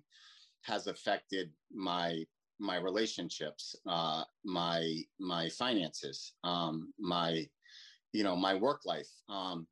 has 0.68 0.88
affected 0.88 1.52
my 1.72 2.24
my 2.60 2.78
relationships, 2.78 3.76
uh, 3.88 4.24
my 4.44 5.02
my 5.20 5.50
finances, 5.50 6.34
um, 6.44 6.94
my 7.00 7.46
you 8.14 8.24
know 8.24 8.36
my 8.36 8.54
work 8.54 8.82
life. 8.86 9.10
Um, 9.30 9.68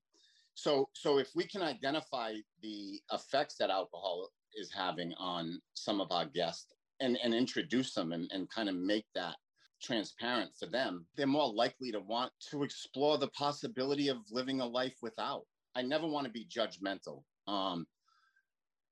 so 0.54 0.90
so 0.94 1.18
if 1.18 1.30
we 1.36 1.46
can 1.46 1.62
identify 1.62 2.34
the 2.62 3.00
effects 3.12 3.56
that 3.60 3.70
alcohol 3.70 4.30
is 4.56 4.72
having 4.72 5.14
on 5.18 5.60
some 5.74 6.00
of 6.00 6.12
our 6.12 6.26
guests 6.26 6.74
and 7.00 7.18
and 7.24 7.34
introduce 7.34 7.94
them 7.94 8.12
and, 8.12 8.30
and 8.32 8.50
kind 8.50 8.70
of 8.70 8.76
make 8.76 9.06
that 9.16 9.36
transparent 9.82 10.52
for 10.58 10.68
them, 10.68 11.06
they're 11.16 11.28
more 11.28 11.52
likely 11.54 11.92
to 11.92 12.00
want 12.00 12.32
to 12.52 12.64
explore 12.64 13.18
the 13.18 13.28
possibility 13.30 14.08
of 14.08 14.18
living 14.32 14.62
a 14.62 14.66
life 14.66 14.96
without. 15.02 15.44
I 15.76 15.82
never 15.82 16.08
want 16.08 16.26
to 16.26 16.32
be 16.32 16.48
judgmental. 16.48 17.24
Um, 17.48 17.86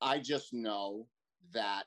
I 0.02 0.20
just 0.20 0.54
know 0.54 1.08
that 1.54 1.86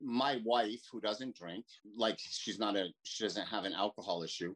my 0.00 0.40
wife, 0.44 0.80
who 0.90 1.00
doesn't 1.00 1.36
drink, 1.36 1.64
like 1.96 2.18
she's 2.18 2.58
not 2.58 2.76
a, 2.76 2.86
she 3.02 3.24
doesn't 3.24 3.46
have 3.46 3.64
an 3.64 3.72
alcohol 3.72 4.22
issue. 4.22 4.54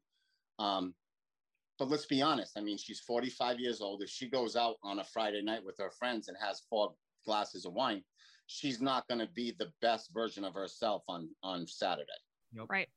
Um, 0.58 0.94
but 1.78 1.88
let's 1.88 2.06
be 2.06 2.22
honest. 2.22 2.56
I 2.56 2.60
mean, 2.60 2.78
she's 2.78 3.00
45 3.00 3.58
years 3.58 3.80
old. 3.80 4.02
If 4.02 4.10
she 4.10 4.28
goes 4.28 4.56
out 4.56 4.76
on 4.82 5.00
a 5.00 5.04
Friday 5.04 5.42
night 5.42 5.64
with 5.64 5.76
her 5.78 5.90
friends 5.90 6.28
and 6.28 6.36
has 6.40 6.62
four 6.70 6.92
glasses 7.24 7.64
of 7.64 7.72
wine, 7.72 8.02
she's 8.46 8.80
not 8.80 9.08
going 9.08 9.20
to 9.20 9.28
be 9.34 9.54
the 9.58 9.72
best 9.80 10.10
version 10.12 10.44
of 10.44 10.54
herself 10.54 11.02
on 11.08 11.28
on 11.42 11.66
Saturday. 11.66 12.06
Yep. 12.52 12.66
Right. 12.68 12.88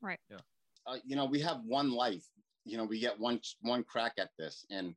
Right. 0.00 0.20
Yeah. 0.30 0.38
Uh, 0.86 0.96
you 1.04 1.16
know, 1.16 1.24
we 1.24 1.40
have 1.40 1.60
one 1.66 1.90
life. 1.90 2.24
You 2.64 2.78
know, 2.78 2.84
we 2.84 2.98
get 2.98 3.18
one 3.18 3.40
one 3.60 3.84
crack 3.84 4.12
at 4.18 4.30
this, 4.38 4.64
and 4.70 4.94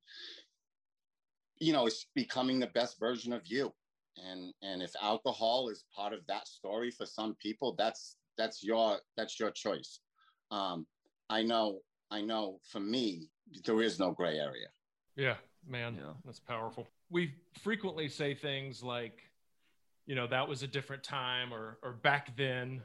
you 1.59 1.73
know, 1.73 1.87
it's 1.87 2.05
becoming 2.13 2.59
the 2.59 2.67
best 2.67 2.99
version 2.99 3.33
of 3.33 3.41
you 3.45 3.73
and 4.25 4.53
and 4.61 4.81
if 4.81 4.91
alcohol 5.01 5.69
is 5.69 5.85
part 5.95 6.13
of 6.13 6.25
that 6.27 6.47
story 6.47 6.91
for 6.91 7.05
some 7.05 7.35
people 7.35 7.75
that's 7.77 8.17
that's 8.37 8.63
your 8.63 8.99
that's 9.15 9.39
your 9.39 9.51
choice. 9.51 9.99
Um 10.51 10.85
i 11.29 11.43
know 11.43 11.79
i 12.11 12.21
know 12.21 12.59
for 12.71 12.79
me 12.79 13.29
there 13.65 13.81
is 13.81 13.99
no 13.99 14.11
gray 14.11 14.37
area. 14.37 14.67
Yeah 15.15 15.35
man 15.67 15.95
yeah. 15.95 16.13
that's 16.25 16.39
powerful. 16.39 16.87
We 17.09 17.33
frequently 17.61 18.09
say 18.09 18.33
things 18.33 18.83
like 18.83 19.23
you 20.05 20.15
know 20.15 20.27
that 20.27 20.47
was 20.47 20.63
a 20.63 20.67
different 20.67 21.03
time 21.03 21.53
or 21.53 21.77
or 21.83 21.93
back 21.93 22.35
then. 22.37 22.81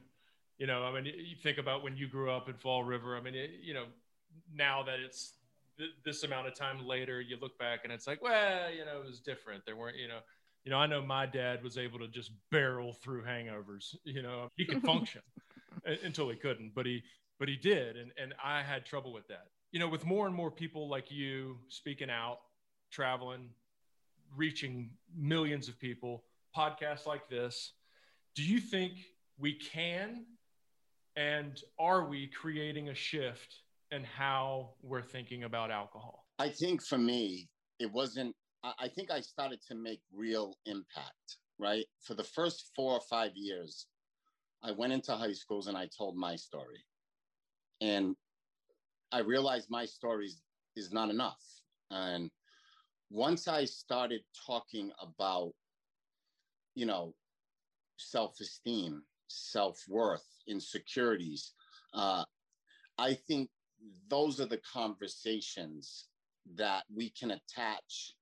You 0.58 0.66
know 0.66 0.82
i 0.84 0.92
mean 0.92 1.06
you 1.06 1.36
think 1.42 1.58
about 1.58 1.82
when 1.82 1.96
you 1.96 2.08
grew 2.08 2.30
up 2.30 2.48
in 2.48 2.54
fall 2.54 2.84
river. 2.84 3.16
I 3.16 3.20
mean 3.20 3.34
it, 3.34 3.50
you 3.62 3.74
know 3.74 3.84
now 4.54 4.82
that 4.82 5.00
it's 5.00 5.34
th- 5.78 5.90
this 6.04 6.22
amount 6.22 6.46
of 6.46 6.54
time 6.54 6.86
later 6.86 7.20
you 7.20 7.36
look 7.40 7.58
back 7.58 7.80
and 7.84 7.92
it's 7.92 8.06
like 8.06 8.22
well 8.22 8.70
you 8.70 8.84
know 8.84 9.00
it 9.00 9.06
was 9.06 9.20
different. 9.20 9.64
There 9.66 9.76
weren't 9.76 9.96
you 9.96 10.08
know 10.08 10.20
you 10.64 10.70
know, 10.70 10.78
I 10.78 10.86
know 10.86 11.02
my 11.02 11.26
dad 11.26 11.62
was 11.62 11.76
able 11.76 11.98
to 11.98 12.08
just 12.08 12.30
barrel 12.50 12.92
through 12.92 13.24
hangovers. 13.24 13.94
You 14.04 14.22
know, 14.22 14.48
he 14.56 14.64
could 14.64 14.82
function 14.82 15.22
until 16.04 16.28
he 16.28 16.36
couldn't, 16.36 16.72
but 16.74 16.86
he 16.86 17.02
but 17.38 17.48
he 17.48 17.56
did, 17.56 17.96
and 17.96 18.12
and 18.20 18.34
I 18.42 18.62
had 18.62 18.84
trouble 18.84 19.12
with 19.12 19.26
that. 19.28 19.46
You 19.72 19.80
know, 19.80 19.88
with 19.88 20.04
more 20.04 20.26
and 20.26 20.34
more 20.34 20.50
people 20.50 20.88
like 20.88 21.10
you 21.10 21.58
speaking 21.68 22.10
out, 22.10 22.38
traveling, 22.90 23.48
reaching 24.36 24.90
millions 25.16 25.68
of 25.68 25.78
people, 25.78 26.24
podcasts 26.56 27.06
like 27.06 27.28
this, 27.28 27.72
do 28.34 28.42
you 28.42 28.60
think 28.60 28.92
we 29.38 29.54
can 29.54 30.26
and 31.16 31.60
are 31.78 32.06
we 32.06 32.26
creating 32.28 32.88
a 32.88 32.94
shift 32.94 33.60
in 33.90 34.04
how 34.04 34.70
we're 34.82 35.02
thinking 35.02 35.44
about 35.44 35.70
alcohol? 35.70 36.26
I 36.38 36.48
think 36.48 36.82
for 36.82 36.98
me, 36.98 37.48
it 37.78 37.92
wasn't 37.92 38.34
I 38.64 38.88
think 38.88 39.10
I 39.10 39.20
started 39.20 39.60
to 39.68 39.74
make 39.74 40.00
real 40.12 40.56
impact, 40.66 41.38
right? 41.58 41.84
For 42.00 42.14
the 42.14 42.24
first 42.24 42.70
four 42.76 42.92
or 42.92 43.00
five 43.00 43.32
years, 43.34 43.86
I 44.62 44.70
went 44.70 44.92
into 44.92 45.14
high 45.14 45.32
schools 45.32 45.66
and 45.66 45.76
I 45.76 45.88
told 45.96 46.16
my 46.16 46.36
story. 46.36 46.84
And 47.80 48.14
I 49.10 49.18
realized 49.20 49.68
my 49.68 49.84
story 49.84 50.30
is 50.76 50.92
not 50.92 51.10
enough. 51.10 51.42
And 51.90 52.30
once 53.10 53.48
I 53.48 53.64
started 53.64 54.22
talking 54.46 54.92
about, 55.00 55.52
you 56.76 56.86
know, 56.86 57.14
self 57.96 58.38
esteem, 58.40 59.02
self 59.28 59.82
worth, 59.88 60.26
insecurities, 60.46 61.52
uh, 61.94 62.24
I 62.96 63.14
think 63.14 63.50
those 64.08 64.40
are 64.40 64.46
the 64.46 64.60
conversations 64.72 66.06
that 66.54 66.84
we 66.94 67.10
can 67.10 67.32
attach 67.32 68.14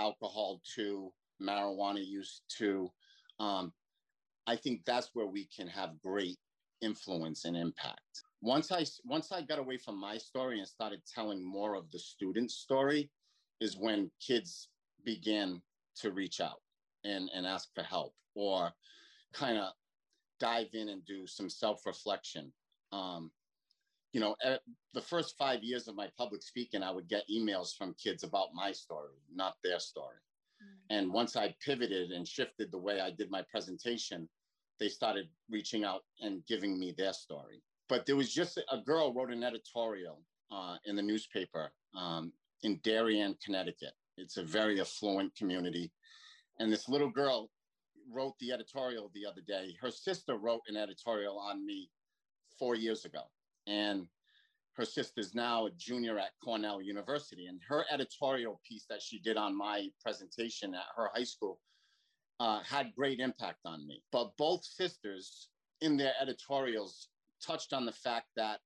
alcohol 0.00 0.60
to, 0.76 1.12
marijuana 1.40 2.04
use 2.04 2.42
to. 2.58 2.90
Um, 3.38 3.72
I 4.46 4.56
think 4.56 4.80
that's 4.84 5.10
where 5.14 5.26
we 5.26 5.48
can 5.56 5.68
have 5.68 6.00
great 6.02 6.38
influence 6.80 7.44
and 7.44 7.56
impact. 7.56 8.22
Once 8.42 8.72
I 8.72 8.84
once 9.04 9.32
I 9.32 9.42
got 9.42 9.58
away 9.58 9.76
from 9.76 10.00
my 10.00 10.16
story 10.16 10.58
and 10.58 10.66
started 10.66 11.02
telling 11.14 11.44
more 11.44 11.74
of 11.74 11.90
the 11.90 11.98
student 11.98 12.50
story, 12.50 13.10
is 13.60 13.76
when 13.76 14.10
kids 14.26 14.68
began 15.04 15.60
to 15.96 16.10
reach 16.10 16.40
out 16.40 16.60
and, 17.04 17.30
and 17.34 17.46
ask 17.46 17.68
for 17.74 17.82
help 17.82 18.14
or 18.34 18.72
kind 19.32 19.58
of 19.58 19.72
dive 20.38 20.68
in 20.72 20.88
and 20.88 21.04
do 21.04 21.26
some 21.26 21.50
self 21.50 21.84
reflection. 21.86 22.52
Um, 22.92 23.30
you 24.12 24.20
know, 24.20 24.34
at 24.42 24.60
the 24.92 25.00
first 25.00 25.36
five 25.38 25.62
years 25.62 25.86
of 25.86 25.94
my 25.94 26.08
public 26.18 26.42
speaking, 26.42 26.82
I 26.82 26.90
would 26.90 27.08
get 27.08 27.28
emails 27.30 27.76
from 27.76 27.94
kids 27.94 28.24
about 28.24 28.48
my 28.54 28.72
story, 28.72 29.14
not 29.32 29.54
their 29.62 29.78
story. 29.78 30.18
Mm-hmm. 30.62 30.96
And 30.96 31.12
once 31.12 31.36
I 31.36 31.54
pivoted 31.64 32.10
and 32.10 32.26
shifted 32.26 32.70
the 32.70 32.78
way 32.78 33.00
I 33.00 33.10
did 33.10 33.30
my 33.30 33.42
presentation, 33.50 34.28
they 34.80 34.88
started 34.88 35.28
reaching 35.48 35.84
out 35.84 36.02
and 36.20 36.44
giving 36.46 36.78
me 36.78 36.94
their 36.96 37.12
story. 37.12 37.62
But 37.88 38.06
there 38.06 38.16
was 38.16 38.32
just 38.32 38.58
a 38.58 38.78
girl 38.78 39.12
wrote 39.12 39.30
an 39.30 39.44
editorial 39.44 40.22
uh, 40.50 40.76
in 40.84 40.96
the 40.96 41.02
newspaper 41.02 41.70
um, 41.96 42.32
in 42.62 42.80
Darien, 42.82 43.36
Connecticut. 43.44 43.92
It's 44.16 44.36
a 44.36 44.42
very 44.42 44.80
affluent 44.80 45.34
community. 45.36 45.92
And 46.58 46.72
this 46.72 46.88
little 46.88 47.10
girl 47.10 47.50
wrote 48.12 48.34
the 48.40 48.52
editorial 48.52 49.10
the 49.14 49.24
other 49.24 49.40
day. 49.46 49.76
Her 49.80 49.90
sister 49.90 50.36
wrote 50.36 50.62
an 50.68 50.76
editorial 50.76 51.38
on 51.38 51.64
me 51.64 51.90
four 52.58 52.74
years 52.74 53.04
ago 53.04 53.22
and 53.70 54.06
her 54.74 54.84
sister's 54.84 55.34
now 55.34 55.66
a 55.66 55.70
junior 55.72 56.18
at 56.18 56.30
Cornell 56.42 56.80
University. 56.80 57.46
And 57.46 57.60
her 57.68 57.84
editorial 57.90 58.60
piece 58.66 58.86
that 58.88 59.02
she 59.02 59.18
did 59.20 59.36
on 59.36 59.56
my 59.56 59.88
presentation 60.02 60.74
at 60.74 60.84
her 60.96 61.10
high 61.14 61.24
school 61.24 61.60
uh, 62.38 62.60
had 62.62 62.94
great 62.96 63.20
impact 63.20 63.60
on 63.64 63.86
me. 63.86 64.02
But 64.10 64.36
both 64.36 64.64
sisters 64.64 65.48
in 65.80 65.96
their 65.96 66.14
editorials 66.20 67.08
touched 67.44 67.72
on 67.72 67.84
the 67.84 67.92
fact 67.92 68.28
that 68.36 68.60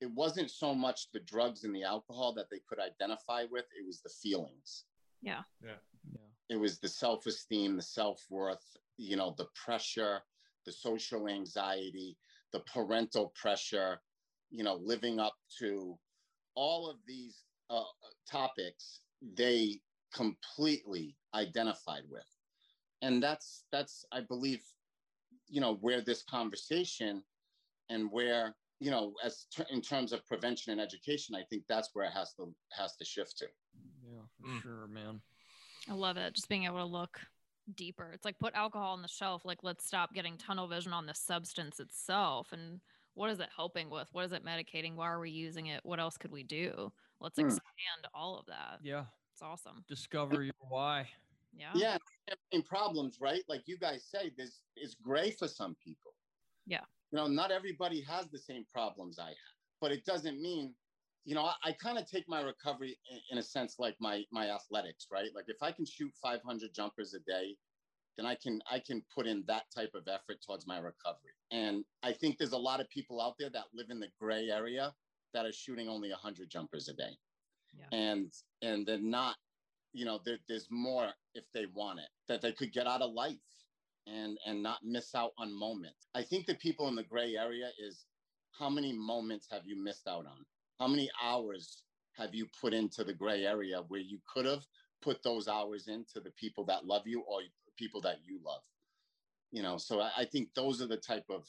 it 0.00 0.10
wasn't 0.12 0.50
so 0.50 0.74
much 0.74 1.08
the 1.12 1.20
drugs 1.20 1.64
and 1.64 1.74
the 1.74 1.84
alcohol 1.84 2.34
that 2.34 2.46
they 2.50 2.60
could 2.68 2.78
identify 2.78 3.44
with, 3.50 3.64
it 3.78 3.86
was 3.86 4.00
the 4.00 4.10
feelings. 4.22 4.84
Yeah. 5.22 5.42
Yeah. 5.62 5.76
Yeah. 6.12 6.20
It 6.50 6.60
was 6.60 6.78
the 6.78 6.88
self 6.88 7.26
esteem, 7.26 7.76
the 7.76 7.82
self 7.82 8.22
worth, 8.30 8.64
you 8.98 9.16
know, 9.16 9.34
the 9.38 9.48
pressure, 9.64 10.20
the 10.66 10.72
social 10.72 11.28
anxiety, 11.28 12.16
the 12.52 12.60
parental 12.60 13.32
pressure, 13.34 14.00
you 14.54 14.62
know, 14.64 14.76
living 14.82 15.18
up 15.18 15.34
to 15.58 15.98
all 16.54 16.88
of 16.88 16.96
these 17.06 17.42
uh, 17.70 17.82
topics, 18.30 19.00
they 19.36 19.80
completely 20.12 21.16
identified 21.34 22.04
with. 22.08 22.22
And 23.02 23.22
that's, 23.22 23.64
that's, 23.72 24.04
I 24.12 24.20
believe, 24.20 24.62
you 25.48 25.60
know, 25.60 25.74
where 25.80 26.00
this 26.00 26.22
conversation 26.22 27.22
and 27.90 28.10
where 28.10 28.54
you 28.80 28.90
know, 28.90 29.14
as 29.24 29.46
ter- 29.54 29.66
in 29.70 29.80
terms 29.80 30.12
of 30.12 30.26
prevention 30.26 30.72
and 30.72 30.80
education, 30.80 31.34
I 31.34 31.42
think 31.48 31.62
that's 31.68 31.90
where 31.94 32.04
it 32.04 32.12
has 32.12 32.34
to 32.34 32.52
has 32.72 32.96
to 32.96 33.04
shift 33.04 33.38
to. 33.38 33.46
Yeah, 34.02 34.20
for 34.36 34.46
Mm. 34.48 34.62
sure, 34.62 34.86
man. 34.88 35.22
I 35.88 35.94
love 35.94 36.16
it. 36.16 36.34
Just 36.34 36.48
being 36.48 36.64
able 36.64 36.78
to 36.78 36.84
look 36.84 37.20
deeper. 37.76 38.10
It's 38.12 38.24
like 38.24 38.38
put 38.38 38.54
alcohol 38.54 38.92
on 38.92 39.02
the 39.02 39.08
shelf. 39.08 39.44
Like 39.44 39.62
let's 39.62 39.86
stop 39.86 40.12
getting 40.12 40.36
tunnel 40.36 40.68
vision 40.68 40.92
on 40.92 41.06
the 41.06 41.14
substance 41.14 41.80
itself. 41.80 42.52
And 42.52 42.80
what 43.14 43.30
is 43.30 43.40
it 43.40 43.48
helping 43.54 43.90
with? 43.90 44.08
What 44.12 44.24
is 44.24 44.32
it 44.32 44.44
medicating? 44.44 44.94
Why 44.94 45.08
are 45.08 45.20
we 45.20 45.30
using 45.30 45.66
it? 45.66 45.80
What 45.84 46.00
else 46.00 46.16
could 46.18 46.32
we 46.32 46.42
do? 46.42 46.92
Let's 47.20 47.38
Hmm. 47.38 47.46
expand 47.46 48.08
all 48.12 48.38
of 48.38 48.46
that. 48.46 48.80
Yeah, 48.82 49.06
It's 49.32 49.42
awesome. 49.42 49.84
discover 49.88 50.42
your 50.42 50.54
why. 50.58 51.08
Yeah. 51.52 51.72
Yeah, 51.74 51.98
and 52.52 52.64
problems, 52.64 53.20
right? 53.20 53.42
Like 53.48 53.68
you 53.68 53.78
guys 53.78 54.04
say, 54.04 54.30
this 54.36 54.62
is 54.76 54.96
gray 54.96 55.30
for 55.30 55.46
some 55.46 55.76
people. 55.76 56.14
Yeah. 56.66 56.84
You 57.12 57.18
know, 57.18 57.28
not 57.28 57.52
everybody 57.52 58.00
has 58.02 58.26
the 58.28 58.38
same 58.38 58.64
problems 58.72 59.18
I 59.20 59.28
have, 59.28 59.56
but 59.80 59.92
it 59.92 60.04
doesn't 60.04 60.40
mean, 60.42 60.74
you 61.24 61.36
know, 61.36 61.44
I, 61.44 61.54
I 61.62 61.72
kind 61.72 61.96
of 61.96 62.10
take 62.10 62.28
my 62.28 62.40
recovery 62.40 62.98
in, 63.08 63.20
in 63.30 63.38
a 63.38 63.42
sense 63.42 63.78
like 63.78 63.96
my 64.00 64.24
my 64.32 64.50
athletics, 64.50 65.06
right? 65.12 65.32
Like 65.34 65.48
if 65.48 65.62
I 65.62 65.70
can 65.70 65.86
shoot 65.86 66.12
500 66.20 66.74
jumpers 66.74 67.14
a 67.14 67.20
day, 67.20 67.56
then 68.16 68.26
I 68.26 68.36
can 68.36 68.60
I 68.70 68.78
can 68.78 69.02
put 69.14 69.26
in 69.26 69.44
that 69.46 69.64
type 69.74 69.90
of 69.94 70.06
effort 70.08 70.38
towards 70.44 70.66
my 70.66 70.78
recovery. 70.78 71.32
And 71.50 71.84
I 72.02 72.12
think 72.12 72.38
there's 72.38 72.52
a 72.52 72.58
lot 72.58 72.80
of 72.80 72.88
people 72.88 73.20
out 73.20 73.34
there 73.38 73.50
that 73.50 73.64
live 73.74 73.90
in 73.90 74.00
the 74.00 74.08
gray 74.20 74.50
area 74.50 74.92
that 75.32 75.46
are 75.46 75.52
shooting 75.52 75.88
only 75.88 76.10
100 76.10 76.48
jumpers 76.48 76.88
a 76.88 76.94
day. 76.94 77.18
Yeah. 77.76 77.98
And 77.98 78.32
and 78.62 78.86
they're 78.86 78.98
not, 78.98 79.36
you 79.92 80.04
know, 80.04 80.20
there, 80.24 80.38
there's 80.48 80.68
more 80.70 81.08
if 81.34 81.44
they 81.52 81.66
want 81.66 81.98
it 81.98 82.08
that 82.28 82.40
they 82.40 82.52
could 82.52 82.72
get 82.72 82.86
out 82.86 83.02
of 83.02 83.12
life 83.12 83.36
and 84.06 84.38
and 84.46 84.62
not 84.62 84.78
miss 84.84 85.14
out 85.14 85.32
on 85.38 85.52
moments. 85.52 86.08
I 86.14 86.22
think 86.22 86.46
the 86.46 86.54
people 86.54 86.88
in 86.88 86.94
the 86.94 87.02
gray 87.02 87.36
area 87.36 87.70
is 87.78 88.06
how 88.58 88.70
many 88.70 88.92
moments 88.92 89.48
have 89.50 89.62
you 89.66 89.82
missed 89.82 90.06
out 90.06 90.26
on? 90.26 90.44
How 90.78 90.86
many 90.86 91.10
hours 91.22 91.82
have 92.16 92.34
you 92.34 92.46
put 92.60 92.72
into 92.72 93.02
the 93.02 93.12
gray 93.12 93.44
area 93.44 93.82
where 93.88 94.00
you 94.00 94.20
could 94.32 94.46
have 94.46 94.64
put 95.02 95.22
those 95.22 95.48
hours 95.48 95.88
into 95.88 96.20
the 96.20 96.30
people 96.30 96.64
that 96.64 96.86
love 96.86 97.02
you 97.06 97.20
or 97.22 97.40
people 97.76 98.00
that 98.02 98.18
you 98.24 98.40
love? 98.44 98.62
You 99.50 99.62
know, 99.62 99.76
so 99.78 100.00
I, 100.00 100.10
I 100.18 100.24
think 100.24 100.52
those 100.54 100.82
are 100.82 100.86
the 100.86 100.96
type 100.96 101.26
of 101.30 101.46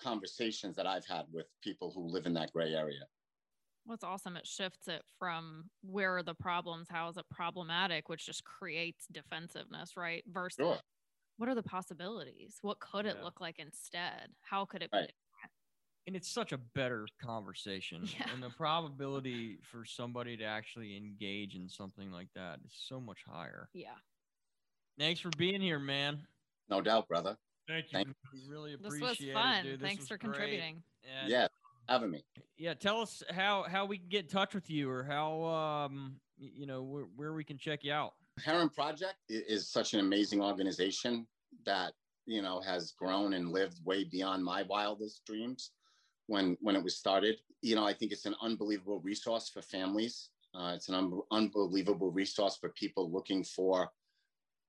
conversations 0.00 0.76
that 0.76 0.86
I've 0.86 1.06
had 1.06 1.26
with 1.32 1.46
people 1.62 1.92
who 1.94 2.06
live 2.08 2.26
in 2.26 2.34
that 2.34 2.52
gray 2.52 2.74
area. 2.74 3.06
What's 3.84 4.04
awesome, 4.04 4.36
it 4.36 4.46
shifts 4.46 4.86
it 4.86 5.02
from 5.18 5.70
where 5.82 6.16
are 6.16 6.22
the 6.22 6.34
problems, 6.34 6.88
how 6.88 7.08
is 7.08 7.16
it 7.16 7.24
problematic, 7.30 8.08
which 8.08 8.26
just 8.26 8.44
creates 8.44 9.06
defensiveness, 9.10 9.96
right? 9.96 10.22
Versus 10.26 10.56
Sure. 10.56 10.78
what 11.36 11.48
are 11.48 11.54
the 11.54 11.64
possibilities? 11.64 12.58
What 12.62 12.78
could 12.78 13.06
it 13.06 13.22
look 13.22 13.40
like 13.40 13.58
instead? 13.58 14.28
How 14.42 14.64
could 14.64 14.82
it 14.82 14.90
Right. 14.92 15.08
be? 15.08 15.14
And 16.06 16.16
it's 16.16 16.28
such 16.28 16.52
a 16.52 16.58
better 16.58 17.06
conversation. 17.20 18.02
Yeah. 18.18 18.32
And 18.32 18.42
the 18.42 18.50
probability 18.50 19.58
for 19.62 19.84
somebody 19.84 20.36
to 20.36 20.44
actually 20.44 20.96
engage 20.96 21.54
in 21.54 21.68
something 21.68 22.10
like 22.10 22.28
that 22.34 22.58
is 22.64 22.72
so 22.74 23.00
much 23.00 23.22
higher. 23.24 23.68
Yeah. 23.72 23.94
Thanks 24.98 25.20
for 25.20 25.30
being 25.36 25.60
here, 25.60 25.78
man. 25.78 26.18
No 26.68 26.80
doubt, 26.80 27.08
brother. 27.08 27.36
Thank 27.68 27.86
you. 27.86 27.90
Thank- 27.92 28.08
We 28.32 28.40
really 28.48 28.74
appreciate 28.74 29.00
This 29.18 29.18
was 29.20 29.32
fun. 29.32 29.54
it, 29.58 29.62
dude. 29.62 29.80
This 29.80 29.86
Thanks 29.86 30.00
was 30.02 30.08
for 30.08 30.16
great. 30.18 30.32
contributing. 30.32 30.82
And 31.20 31.30
yeah, 31.30 31.48
having 31.88 32.10
me. 32.10 32.24
yeah, 32.56 32.74
tell 32.74 33.00
us 33.00 33.22
how 33.30 33.64
how 33.64 33.86
we 33.86 33.98
can 33.98 34.08
get 34.08 34.24
in 34.24 34.30
touch 34.30 34.54
with 34.54 34.70
you 34.70 34.88
or 34.90 35.02
how 35.04 35.42
um 35.44 36.16
you 36.38 36.66
know 36.66 36.82
where, 36.82 37.04
where 37.16 37.32
we 37.32 37.44
can 37.44 37.58
check 37.58 37.82
you 37.84 37.92
out. 37.92 38.14
Herren 38.44 38.68
Project 38.68 39.16
is 39.28 39.68
such 39.68 39.94
an 39.94 40.00
amazing 40.00 40.40
organization 40.42 41.26
that 41.66 41.92
you 42.26 42.42
know 42.42 42.60
has 42.60 42.92
grown 42.92 43.34
and 43.34 43.50
lived 43.50 43.84
way 43.84 44.04
beyond 44.04 44.44
my 44.44 44.62
wildest 44.62 45.24
dreams 45.26 45.72
when 46.26 46.56
when 46.60 46.76
it 46.76 46.82
was 46.82 46.96
started. 46.96 47.36
You 47.62 47.74
know, 47.76 47.86
I 47.86 47.92
think 47.94 48.12
it's 48.12 48.26
an 48.26 48.34
unbelievable 48.42 49.00
resource 49.00 49.48
for 49.48 49.62
families. 49.62 50.30
Uh, 50.54 50.72
it's 50.76 50.88
an 50.88 50.94
un- 50.94 51.20
unbelievable 51.30 52.10
resource 52.10 52.56
for 52.56 52.68
people 52.70 53.10
looking 53.10 53.42
for 53.44 53.90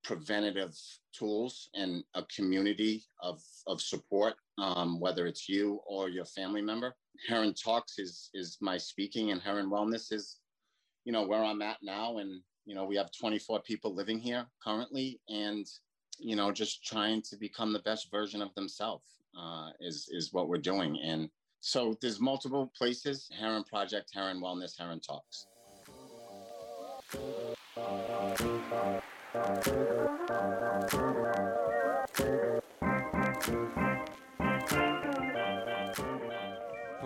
preventative 0.04 0.78
tools 1.18 1.70
and 1.74 2.04
a 2.16 2.24
community 2.36 3.04
of 3.22 3.42
of 3.68 3.82
support, 3.82 4.36
um, 4.58 5.00
whether 5.00 5.26
it's 5.26 5.48
you 5.48 5.80
or 5.88 6.10
your 6.10 6.26
family 6.26 6.62
member. 6.62 6.96
Herren 7.28 7.54
Talks 7.54 8.00
is 8.00 8.30
is 8.34 8.58
my 8.62 8.78
speaking, 8.78 9.32
and 9.32 9.42
Herren 9.42 9.70
Wellness 9.70 10.12
is 10.12 10.38
you 11.06 11.12
know 11.12 11.26
where 11.26 11.44
I'm 11.44 11.62
at 11.62 11.78
now, 11.82 12.18
and 12.18 12.42
you 12.66 12.76
know 12.76 12.86
we 12.86 12.96
have 12.96 13.10
24 13.12 13.62
people 13.62 13.94
living 13.94 14.20
here 14.20 14.46
currently, 14.64 15.20
and 15.30 15.66
you 16.20 16.36
know 16.36 16.52
just 16.52 16.84
trying 16.84 17.22
to 17.24 17.38
become 17.38 17.74
the 17.74 17.80
best 17.80 18.12
version 18.12 18.42
of 18.42 18.54
themselves 18.56 19.06
uh, 19.40 19.70
is 19.80 20.10
is 20.12 20.34
what 20.34 20.50
we're 20.50 20.58
doing, 20.58 21.00
and 21.04 21.30
so 21.60 21.96
there's 22.02 22.20
multiple 22.20 22.72
places: 22.78 23.30
Herren 23.40 23.64
Project, 23.64 24.12
Herren 24.14 24.42
Wellness, 24.42 24.78
Herren 24.78 25.00
Talks. 25.00 25.48
What 29.34 29.42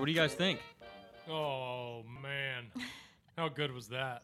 do 0.05 0.11
you 0.11 0.13
guys 0.13 0.34
think? 0.34 0.59
Oh 1.30 2.03
man, 2.21 2.65
how 3.38 3.47
good 3.47 3.71
was 3.71 3.88
that? 3.88 4.23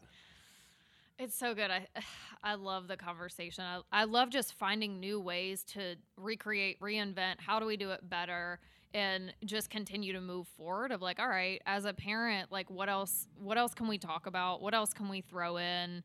It's 1.18 1.34
so 1.34 1.54
good. 1.54 1.70
I 1.70 1.86
I 2.42 2.56
love 2.56 2.88
the 2.88 2.96
conversation. 2.98 3.64
I, 3.64 3.80
I 3.90 4.04
love 4.04 4.28
just 4.28 4.52
finding 4.52 5.00
new 5.00 5.18
ways 5.18 5.64
to 5.68 5.96
recreate, 6.18 6.78
reinvent. 6.80 7.36
How 7.38 7.58
do 7.58 7.64
we 7.64 7.78
do 7.78 7.90
it 7.92 8.06
better? 8.10 8.60
And 8.92 9.32
just 9.46 9.70
continue 9.70 10.12
to 10.12 10.20
move 10.20 10.46
forward 10.46 10.92
of 10.92 11.00
like, 11.00 11.18
all 11.18 11.28
right, 11.28 11.62
as 11.64 11.86
a 11.86 11.94
parent, 11.94 12.52
like 12.52 12.68
what 12.68 12.90
else 12.90 13.28
what 13.38 13.56
else 13.56 13.72
can 13.72 13.88
we 13.88 13.96
talk 13.96 14.26
about? 14.26 14.60
What 14.60 14.74
else 14.74 14.92
can 14.92 15.08
we 15.08 15.22
throw 15.22 15.56
in? 15.56 16.04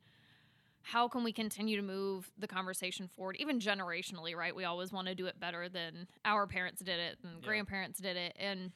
How 0.82 1.08
can 1.08 1.24
we 1.24 1.32
continue 1.34 1.76
to 1.78 1.84
move 1.84 2.32
the 2.38 2.48
conversation 2.48 3.08
forward, 3.08 3.36
even 3.40 3.60
generationally, 3.60 4.36
right? 4.36 4.56
We 4.56 4.64
always 4.64 4.92
want 4.92 5.08
to 5.08 5.16
do 5.16 5.26
it 5.28 5.40
better 5.40 5.70
than 5.70 6.08
our 6.26 6.48
parents 6.48 6.82
did 6.82 7.00
it 7.00 7.20
and 7.24 7.42
Yeah. 7.42 7.48
grandparents 7.48 8.00
did 8.00 8.18
it. 8.18 8.36
And 8.40 8.72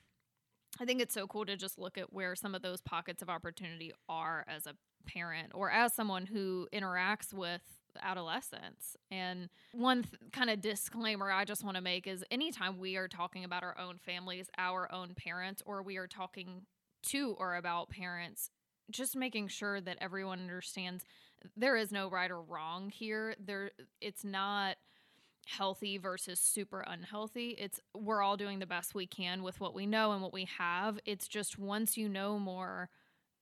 I 0.80 0.86
think 0.86 1.02
it's 1.02 1.14
so 1.14 1.28
cool 1.28 1.46
to 1.46 1.56
just 1.56 1.78
look 1.78 1.98
at 1.98 2.12
where 2.14 2.36
some 2.36 2.56
of 2.56 2.62
those 2.62 2.82
pockets 2.82 3.22
of 3.22 3.30
opportunity 3.30 3.94
are 4.10 4.44
as 4.48 4.68
a 4.68 4.76
parent 5.06 5.52
or 5.54 5.70
as 5.70 5.94
someone 5.94 6.26
who 6.26 6.68
interacts 6.74 7.34
with 7.34 7.62
adolescents. 8.02 8.98
And 9.12 9.50
one 9.72 10.04
th- 10.04 10.32
kind 10.32 10.50
of 10.50 10.62
disclaimer 10.62 11.32
I 11.32 11.46
just 11.46 11.64
want 11.64 11.76
to 11.76 11.82
make 11.82 12.08
is 12.08 12.24
anytime 12.32 12.80
we 12.80 12.96
are 12.98 13.08
talking 13.08 13.44
about 13.44 13.64
our 13.64 13.78
own 13.78 13.98
families, 13.98 14.50
our 14.58 14.92
own 14.92 15.14
parents, 15.16 15.62
or 15.66 15.84
we 15.84 15.98
are 15.98 16.08
talking 16.08 16.66
to 17.04 17.36
or 17.38 17.56
about 17.56 17.90
parents, 17.90 18.50
just 18.90 19.16
making 19.16 19.48
sure 19.50 19.80
that 19.82 19.98
everyone 20.02 20.40
understands 20.40 21.04
there 21.56 21.76
is 21.76 21.92
no 21.92 22.10
right 22.10 22.32
or 22.32 22.42
wrong 22.42 22.90
here. 22.90 23.36
There 23.44 23.72
it's 24.02 24.24
not 24.24 24.78
healthy 25.46 25.98
versus 25.98 26.40
super 26.40 26.82
unhealthy. 26.82 27.56
It's 27.60 27.80
we're 27.96 28.22
all 28.22 28.38
doing 28.38 28.60
the 28.60 28.66
best 28.66 28.96
we 28.96 29.08
can 29.08 29.44
with 29.44 29.60
what 29.60 29.74
we 29.74 29.86
know 29.86 30.12
and 30.14 30.22
what 30.22 30.34
we 30.34 30.48
have. 30.58 31.00
It's 31.06 31.28
just 31.28 31.60
once 31.60 31.98
you 31.98 32.08
know 32.08 32.40
more, 32.40 32.90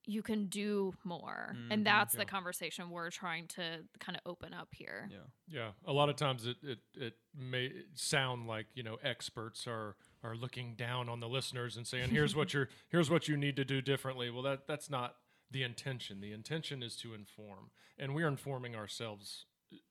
you 0.04 0.22
can 0.22 0.46
do 0.46 0.94
more. 1.04 1.54
Mhm, 1.56 1.72
and 1.72 1.86
that's 1.86 2.14
yeah. 2.14 2.20
the 2.20 2.24
conversation 2.24 2.90
we're 2.90 3.10
trying 3.10 3.46
to 3.48 3.84
kind 4.00 4.16
of 4.16 4.22
open 4.30 4.52
up 4.52 4.68
here. 4.72 5.08
Yeah. 5.10 5.18
Yeah, 5.48 5.70
a 5.86 5.92
lot 5.92 6.08
of 6.08 6.16
times 6.16 6.46
it, 6.46 6.56
it, 6.62 6.78
it 6.94 7.14
may 7.36 7.70
sound 7.94 8.46
like 8.48 8.66
you 8.74 8.82
know 8.82 8.96
experts 9.02 9.66
are 9.66 9.96
are 10.24 10.34
looking 10.34 10.74
down 10.74 11.08
on 11.08 11.20
the 11.20 11.28
listeners 11.28 11.76
and 11.76 11.86
saying 11.86 12.10
here's 12.10 12.34
what 12.34 12.52
you're 12.54 12.68
here's 12.88 13.10
what 13.10 13.28
you 13.28 13.36
need 13.36 13.56
to 13.56 13.64
do 13.64 13.80
differently. 13.80 14.30
Well, 14.30 14.42
that 14.42 14.66
that's 14.66 14.90
not 14.90 15.14
the 15.52 15.62
intention. 15.62 16.20
The 16.20 16.32
intention 16.32 16.82
is 16.82 16.96
to 16.96 17.14
inform, 17.14 17.70
and 17.98 18.14
we're 18.14 18.28
informing 18.28 18.74
ourselves 18.74 19.44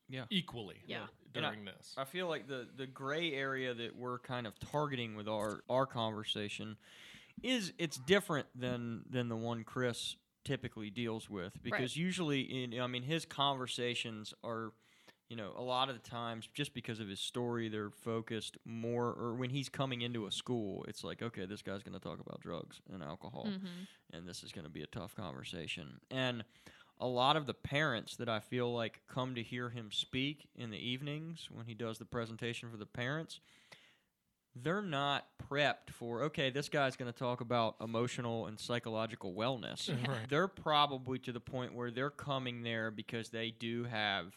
Yeah. 0.08 0.26
equally 0.30 0.82
Yeah. 0.86 1.08
And 1.34 1.46
I- 1.46 1.50
during 1.52 1.66
this. 1.66 1.94
I 1.98 2.04
feel 2.06 2.28
like 2.28 2.48
the 2.48 2.68
the 2.76 2.88
gray 2.88 3.34
area 3.34 3.74
that 3.74 3.96
we're 3.96 4.20
kind 4.20 4.46
of 4.46 4.60
targeting 4.60 5.16
with 5.16 5.28
our 5.28 5.64
our 5.70 5.86
conversation 5.86 6.78
is 7.42 7.74
it's 7.78 7.98
different 7.98 8.48
than 8.54 9.04
than 9.10 9.30
the 9.30 9.36
one 9.38 9.64
Chris 9.64 10.18
typically 10.44 10.90
deals 10.90 11.30
with 11.30 11.62
because 11.64 11.96
usually 11.96 12.42
in 12.42 12.80
I 12.80 12.88
mean 12.88 13.04
his 13.04 13.26
conversations 13.26 14.34
are 14.44 14.74
you 15.32 15.38
know 15.38 15.54
a 15.58 15.62
lot 15.62 15.88
of 15.88 15.96
the 15.96 16.10
times 16.10 16.48
just 16.54 16.74
because 16.74 17.00
of 17.00 17.08
his 17.08 17.20
story 17.20 17.70
they're 17.70 17.90
focused 17.90 18.58
more 18.66 19.16
or 19.18 19.34
when 19.34 19.50
he's 19.50 19.70
coming 19.70 20.02
into 20.02 20.28
a 20.28 20.32
school 20.32 20.84
it's 20.90 21.06
like 21.06 21.22
okay 21.24 21.46
this 21.46 21.62
guy's 21.62 21.82
going 21.82 21.98
to 21.98 22.04
talk 22.04 22.20
about 22.20 22.42
drugs 22.42 22.82
and 22.94 23.02
alcohol 23.02 23.48
mm-hmm. 23.48 24.16
and 24.16 24.28
this 24.28 24.44
is 24.44 24.52
going 24.52 24.66
to 24.66 24.70
be 24.70 24.84
a 24.84 24.88
tough 24.88 25.16
conversation. 25.16 26.02
And 26.12 26.44
a 27.00 27.08
lot 27.08 27.38
of 27.38 27.48
the 27.48 27.54
parents 27.54 28.18
that 28.18 28.30
I 28.30 28.42
feel 28.42 28.72
like 28.72 29.02
come 29.08 29.34
to 29.36 29.42
hear 29.42 29.70
him 29.70 29.90
speak 29.92 30.50
in 30.56 30.70
the 30.70 30.78
evenings 30.78 31.48
when 31.50 31.66
he 31.66 31.74
does 31.74 31.98
the 31.98 32.06
presentation 32.06 32.70
for 32.70 32.78
the 32.78 32.86
parents 32.86 33.40
they're 34.54 34.82
not 34.82 35.28
prepped 35.50 35.92
for 35.94 36.24
okay 36.24 36.50
this 36.50 36.68
guy's 36.68 36.98
going 36.98 37.10
to 37.10 37.18
talk 37.18 37.40
about 37.40 37.78
emotional 37.80 38.48
and 38.48 38.60
psychological 38.60 39.34
wellness. 39.34 39.90
Right. 40.06 40.30
they're 40.30 40.50
probably 40.50 41.20
to 41.20 41.32
the 41.32 41.40
point 41.40 41.74
where 41.74 41.90
they're 41.90 42.10
coming 42.10 42.64
there 42.64 42.92
because 42.92 43.30
they 43.30 43.52
do 43.52 43.86
have 43.86 44.34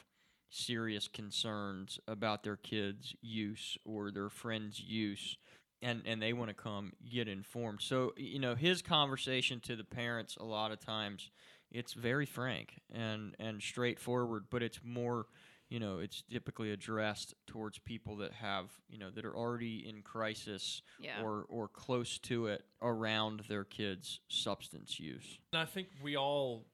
serious 0.50 1.08
concerns 1.08 1.98
about 2.06 2.42
their 2.44 2.56
kids 2.56 3.14
use 3.20 3.76
or 3.84 4.10
their 4.10 4.28
friends 4.28 4.80
use 4.80 5.36
and 5.82 6.02
and 6.06 6.22
they 6.22 6.32
want 6.32 6.48
to 6.48 6.54
come 6.54 6.92
get 7.10 7.26
informed 7.28 7.80
so 7.82 8.12
you 8.16 8.38
know 8.38 8.54
his 8.54 8.80
conversation 8.82 9.60
to 9.60 9.74
the 9.76 9.84
parents 9.84 10.36
a 10.40 10.44
lot 10.44 10.70
of 10.70 10.78
times 10.80 11.30
it's 11.72 11.92
very 11.92 12.26
frank 12.26 12.80
and 12.92 13.34
and 13.40 13.60
straightforward 13.62 14.44
but 14.50 14.62
it's 14.62 14.78
more 14.84 15.26
you 15.70 15.80
know 15.80 15.98
it's 15.98 16.22
typically 16.30 16.70
addressed 16.70 17.34
towards 17.46 17.78
people 17.78 18.16
that 18.18 18.32
have 18.32 18.66
you 18.88 18.98
know 18.98 19.10
that 19.10 19.24
are 19.24 19.34
already 19.36 19.84
in 19.88 20.02
crisis 20.02 20.82
Yeah. 21.00 21.22
or 21.22 21.46
or 21.48 21.66
close 21.68 22.18
to 22.18 22.46
it 22.46 22.62
around 22.80 23.40
their 23.48 23.64
kids 23.64 24.20
substance 24.28 25.00
use 25.00 25.38
And 25.52 25.60
I 25.62 25.64
think 25.64 25.88
we 26.02 26.16
all 26.16 26.66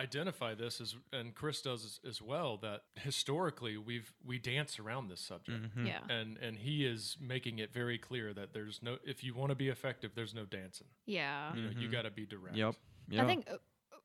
identify 0.00 0.54
this 0.54 0.80
as, 0.80 0.94
and 1.12 1.34
Chris 1.34 1.60
does 1.62 1.84
as, 1.84 2.00
as 2.08 2.22
well, 2.22 2.56
that 2.62 2.82
historically 2.94 3.76
we've 3.76 4.12
we 4.24 4.38
dance 4.38 4.78
around 4.78 5.08
this 5.08 5.20
subject, 5.20 5.62
Mm-hmm. 5.62 5.86
Yeah. 5.86 5.98
and 6.08 6.38
and 6.38 6.56
he 6.56 6.84
is 6.86 7.16
making 7.20 7.58
it 7.58 7.72
very 7.72 7.98
clear 7.98 8.32
that 8.34 8.52
there's 8.52 8.80
no 8.82 8.96
if 9.04 9.22
you 9.22 9.34
want 9.34 9.50
to 9.50 9.54
be 9.56 9.68
effective, 9.68 10.12
there's 10.14 10.34
no 10.34 10.44
dancing. 10.44 10.86
Yeah. 11.06 11.54
You 11.54 11.62
know, 11.62 11.70
you 11.78 11.88
got 11.88 12.02
to 12.02 12.10
be 12.10 12.26
direct. 12.26 12.56
yep 12.56 12.74
yep 13.08 13.24
I 13.24 13.26
think 13.26 13.46
uh, 13.50 13.56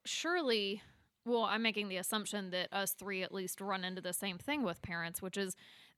surely, 0.05 0.81
well, 1.25 1.43
I'm 1.43 1.61
making 1.61 1.89
the 1.89 1.97
assumption 1.97 2.51
that 2.51 2.69
us 2.71 2.93
three 2.93 3.23
at 3.23 3.33
least 3.33 3.61
run 3.61 3.83
into 3.83 4.01
the 4.01 4.13
same 4.13 4.37
thing 4.37 4.63
with 4.63 4.81
parents, 4.81 5.21
which 5.21 5.37
is 5.37 5.55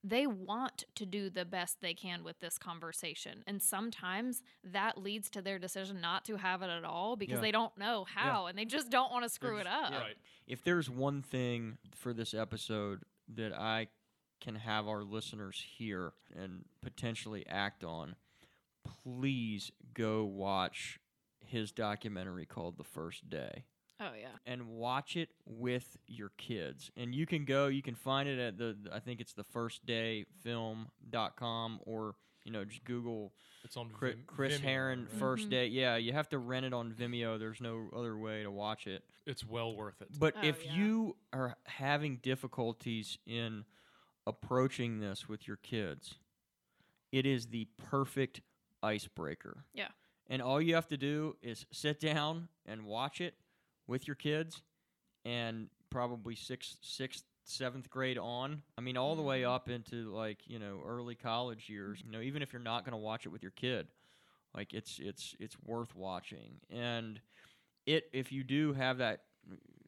they 0.09 0.25
want 0.27 0.85
to 0.95 1.05
do 1.05 1.29
the 1.29 1.43
best 1.45 1.81
they 1.81 1.93
can 1.93 2.23
with 2.23 2.39
this 2.39 2.57
conversation. 2.57 3.43
And 3.47 3.61
sometimes 3.61 4.41
that 4.63 4.97
leads 4.97 5.29
to 5.31 5.41
their 5.41 5.59
decision 5.59 5.99
not 5.99 6.23
to 6.25 6.37
have 6.37 6.61
it 6.61 6.69
at 6.69 6.83
all 6.85 7.15
because 7.15 7.35
Yeah. 7.35 7.41
they 7.41 7.51
don't 7.51 7.77
know 7.77 8.05
how 8.05 8.45
and 8.47 8.57
they 8.57 8.65
just 8.65 8.89
don't 8.89 9.11
want 9.11 9.23
to 9.23 9.29
screw 9.29 9.57
it 9.57 9.67
up. 9.67 9.91
Right. 9.91 10.15
if 10.45 10.63
there's 10.63 10.89
one 10.89 11.21
thing 11.21 11.77
for 11.93 12.13
this 12.13 12.33
episode 12.33 13.03
that 13.35 13.51
I 13.53 13.87
can 14.39 14.55
have 14.55 14.87
our 14.87 15.03
listeners 15.03 15.59
hear 15.77 16.13
and 16.35 16.63
potentially 16.81 17.45
act 17.47 17.83
on, 17.83 18.15
please 19.03 19.71
go 19.93 20.23
watch 20.23 20.99
his 21.45 21.71
documentary 21.71 22.45
called 22.45 22.77
The 22.77 22.83
First 22.83 23.29
Day 23.29 23.65
Oh, 23.99 24.11
yeah. 24.19 24.27
and 24.45 24.67
watch 24.67 25.15
it 25.15 25.29
with 25.45 25.97
your 26.07 26.31
kids. 26.37 26.91
And 26.95 27.15
you 27.15 27.25
can 27.25 27.45
go, 27.45 27.65
you 27.67 27.81
can 27.81 27.95
find 27.95 28.29
it 28.29 28.37
at 28.39 28.57
the 28.57 28.75
I 28.93 28.99
think 28.99 29.21
it's 29.21 29.33
the 29.33 29.43
firstdayfilm.com 29.43 31.79
or 31.85 32.15
you 32.47 32.53
know, 32.53 32.63
just 32.63 32.85
Google 32.85 33.33
It's 33.65 33.75
on 33.75 33.89
Chris, 33.89 34.13
Vim- 34.13 34.23
Chris 34.25 34.57
Vimeo, 34.57 34.63
Herren 34.63 35.07
right? 35.11 35.19
first 35.19 35.43
mm-hmm. 35.43 35.49
day. 35.49 35.67
Yeah, 35.67 35.97
you 35.97 36.13
have 36.13 36.29
to 36.29 36.37
rent 36.37 36.65
it 36.65 36.73
on 36.73 36.93
Vimeo. 36.93 37.37
There's 37.37 37.59
no 37.59 37.89
other 37.93 38.17
way 38.17 38.43
to 38.43 38.49
watch 38.49 38.87
it. 38.87 39.03
It's 39.25 39.45
well 39.45 39.75
worth 39.75 40.01
it. 40.01 40.07
But 40.17 40.33
Oh, 40.37 40.45
if 40.45 40.65
yeah. 40.65 40.75
you 40.75 41.17
are 41.33 41.57
having 41.65 42.17
difficulties 42.17 43.17
in 43.27 43.65
approaching 44.25 45.01
this 45.01 45.27
with 45.27 45.45
your 45.45 45.57
kids, 45.57 46.15
it 47.11 47.25
is 47.25 47.47
the 47.47 47.67
perfect 47.89 48.39
icebreaker. 48.81 49.65
Yeah. 49.73 49.89
And 50.29 50.41
all 50.41 50.61
you 50.61 50.75
have 50.75 50.87
to 50.87 50.97
do 50.97 51.35
is 51.41 51.65
sit 51.73 51.99
down 51.99 52.47
and 52.65 52.85
watch 52.85 53.19
it 53.19 53.33
with 53.87 54.07
your 54.07 54.15
kids 54.15 54.61
and 55.25 55.69
probably 55.89 56.35
sixth, 56.35 56.77
sixth, 56.81 57.23
seventh 57.43 57.89
grade 57.89 58.17
on. 58.17 58.61
I 58.77 58.81
mean, 58.81 58.97
all 58.97 59.15
the 59.15 59.21
way 59.21 59.41
Mhm. 59.41 59.49
up 59.55 59.69
into 59.69 60.11
like, 60.13 60.39
you 60.47 60.59
know, 60.59 60.81
early 60.85 61.15
college 61.15 61.69
years. 61.69 62.01
You 62.03 62.11
know, 62.11 62.21
even 62.21 62.41
if 62.41 62.51
you're 62.53 62.61
not 62.61 62.83
going 62.83 62.91
to 62.91 62.97
watch 62.97 63.25
it 63.25 63.29
with 63.29 63.41
your 63.41 63.51
kid, 63.51 63.87
like 64.53 64.73
it's 64.73 64.99
it's 64.99 65.35
it's 65.39 65.57
worth 65.61 65.95
watching. 65.95 66.59
And 66.69 67.21
it 67.85 68.09
if 68.13 68.31
you 68.31 68.43
do 68.43 68.73
have 68.73 68.97
that 68.97 69.23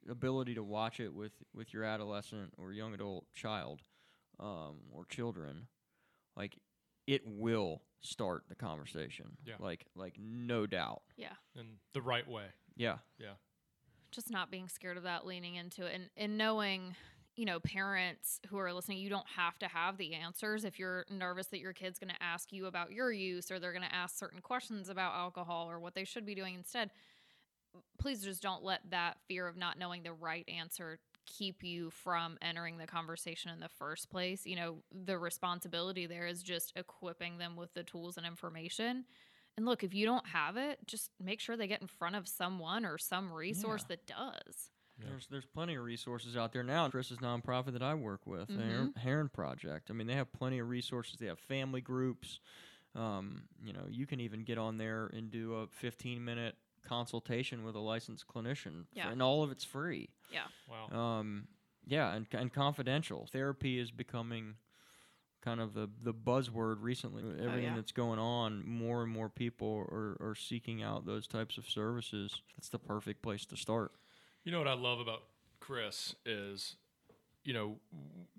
ability 0.10 0.56
to 0.56 0.64
watch 0.64 1.00
it 1.00 1.14
with 1.14 1.34
with 1.54 1.74
your 1.74 1.84
adolescent 1.84 2.54
or 2.58 2.72
young 2.72 2.94
adult 2.94 3.26
child 3.34 3.82
um, 4.40 4.78
or 4.92 5.06
children, 5.06 5.68
like 6.38 6.58
it 7.08 7.24
will 7.26 7.82
start 8.02 8.44
the 8.48 8.56
conversation. 8.56 9.38
Yeah. 9.46 9.56
Like 9.60 9.86
like 9.96 10.16
no 10.18 10.66
doubt. 10.66 11.02
Yeah. 11.18 11.36
in 11.58 11.80
the 11.94 12.02
right 12.02 12.28
way. 12.28 12.46
Yeah. 12.78 13.00
Yeah. 13.18 13.34
Just 14.12 14.32
not 14.32 14.52
being 14.52 14.68
scared 14.68 14.98
of 14.98 15.04
that 15.04 15.26
leaning 15.26 15.56
into 15.56 15.86
it 15.86 15.94
and, 15.94 16.10
and 16.18 16.38
knowing 16.38 16.96
you 17.36 17.46
know 17.46 17.60
parents 17.60 18.40
who 18.50 18.58
are 18.58 18.74
listening 18.74 18.98
you 18.98 19.10
don't 19.10 19.28
have 19.36 19.58
to 19.60 19.68
have 19.68 19.98
the 19.98 20.14
answers. 20.14 20.66
If 20.66 20.80
you're 20.80 21.06
nervous 21.10 21.48
that 21.48 21.60
your 21.60 21.74
kid's 21.74 22.00
going 22.00 22.14
to 22.14 22.24
ask 22.24 22.52
you 22.52 22.66
about 22.66 22.92
your 22.92 23.12
use 23.12 23.52
or 23.52 23.60
they're 23.60 23.74
going 23.74 23.88
to 23.88 23.96
ask 23.96 24.18
certain 24.18 24.42
questions 24.42 24.90
about 24.90 25.14
alcohol 25.16 25.70
or 25.70 25.80
what 25.80 25.96
they 25.96 26.04
should 26.04 26.26
be 26.26 26.36
doing 26.36 26.56
instead 26.56 26.92
please 28.00 28.24
just 28.24 28.42
don't 28.42 28.64
let 28.64 28.82
that 28.90 29.18
fear 29.28 29.48
of 29.48 29.58
not 29.58 29.78
knowing 29.78 30.04
the 30.04 30.14
right 30.14 30.48
answer 30.48 31.00
keep 31.26 31.64
you 31.64 31.92
from 31.92 32.38
entering 32.42 32.78
the 32.78 32.88
conversation 32.88 33.52
in 33.52 33.60
the 33.60 33.70
first 33.70 34.10
place. 34.10 34.46
You 34.46 34.56
know 34.56 34.78
the 35.06 35.18
responsibility 35.18 36.06
there 36.06 36.26
is 36.26 36.42
just 36.42 36.74
equipping 36.76 37.38
them 37.38 37.56
with 37.56 37.74
the 37.74 37.84
tools 37.84 38.18
and 38.18 38.26
information 38.26 39.06
and 39.60 39.66
look, 39.66 39.84
if 39.84 39.94
you 39.94 40.06
don't 40.06 40.26
have 40.28 40.56
it, 40.56 40.80
just 40.88 41.12
make 41.22 41.42
sure 41.42 41.58
they 41.58 41.68
get 41.68 41.82
in 41.82 41.88
front 41.88 42.16
of 42.16 42.28
someone 42.28 42.86
or 42.86 42.98
some 42.98 43.30
resource 43.34 43.84
that 43.90 44.08
does. 44.08 44.70
Yeah. 44.98 45.08
There's 45.10 45.28
there's 45.28 45.46
plenty 45.46 45.76
of 45.76 45.84
resources 45.84 46.38
out 46.38 46.54
there 46.54 46.64
now. 46.64 46.88
Chris's 46.90 47.18
nonprofit 47.18 47.74
that 47.74 47.84
I 47.84 47.94
work 47.94 48.26
with, 48.26 48.48
the 48.48 48.54
Mm-hmm. 48.54 48.70
Herren, 48.70 48.94
Herren 48.98 49.30
Project. 49.30 49.90
I 49.90 49.94
mean, 49.94 50.08
they 50.08 50.16
have 50.16 50.32
plenty 50.32 50.60
of 50.60 50.70
resources. 50.70 51.18
They 51.20 51.28
have 51.28 51.40
family 51.40 51.82
groups. 51.82 52.40
Um, 52.96 53.44
you 53.64 53.72
know, 53.74 53.84
you 53.90 54.08
can 54.08 54.20
even 54.22 54.44
get 54.44 54.58
on 54.58 54.78
there 54.78 55.08
and 55.14 55.30
do 55.30 55.56
a 55.56 55.68
15 55.68 56.24
minute 56.24 56.56
consultation 56.88 57.64
with 57.64 57.76
a 57.76 57.80
licensed 57.80 58.26
clinician, 58.28 58.82
f- 58.82 58.88
Yeah. 58.94 59.10
and 59.12 59.22
all 59.22 59.44
of 59.44 59.52
it's 59.52 59.64
free. 59.66 60.10
Yeah. 60.32 60.48
Wow. 60.70 60.98
Um, 61.20 61.48
yeah, 61.86 62.14
and 62.14 62.26
and 62.34 62.52
confidential. 62.54 63.28
Therapy 63.32 63.80
is 63.80 63.92
becoming 63.92 64.56
kind 65.42 65.60
of 65.60 65.74
the 65.74 65.90
the 66.04 66.14
buzzword 66.14 66.78
recently. 66.82 67.24
Oh, 67.26 67.44
Everything 67.44 67.72
yeah. 67.72 67.76
that's 67.76 67.92
going 67.92 68.20
on, 68.20 68.64
more 68.68 69.04
and 69.04 69.12
more 69.12 69.30
people 69.30 69.88
are, 69.92 70.18
are 70.22 70.36
seeking 70.36 70.84
out 70.84 71.06
those 71.06 71.28
types 71.28 71.58
of 71.58 71.70
services. 71.70 72.42
That's 72.58 72.70
the 72.70 72.80
perfect 72.80 73.22
place 73.22 73.46
to 73.48 73.58
start. 73.58 73.92
You 74.44 74.52
know 74.52 74.60
what 74.60 74.68
I 74.68 74.74
love 74.74 75.00
about 75.00 75.24
Chris 75.60 76.16
is, 76.26 76.76
you 77.44 77.54
know, 77.54 77.78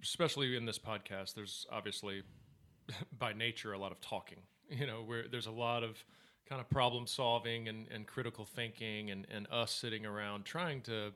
especially 0.02 0.56
in 0.56 0.64
this 0.66 0.78
podcast, 0.78 1.34
there's 1.34 1.66
obviously 1.70 2.22
by 3.18 3.32
nature 3.32 3.72
a 3.72 3.78
lot 3.78 3.92
of 3.92 4.00
talking. 4.00 4.38
You 4.68 4.86
know, 4.86 5.02
where 5.04 5.24
there's 5.28 5.46
a 5.46 5.52
lot 5.52 5.82
of 5.82 6.04
kind 6.48 6.60
of 6.60 6.68
problem 6.68 7.06
solving 7.06 7.68
and, 7.68 7.86
and 7.90 8.06
critical 8.06 8.44
thinking 8.44 9.10
and, 9.10 9.26
and 9.30 9.46
us 9.50 9.72
sitting 9.72 10.04
around 10.04 10.44
trying 10.44 10.80
to, 10.82 11.12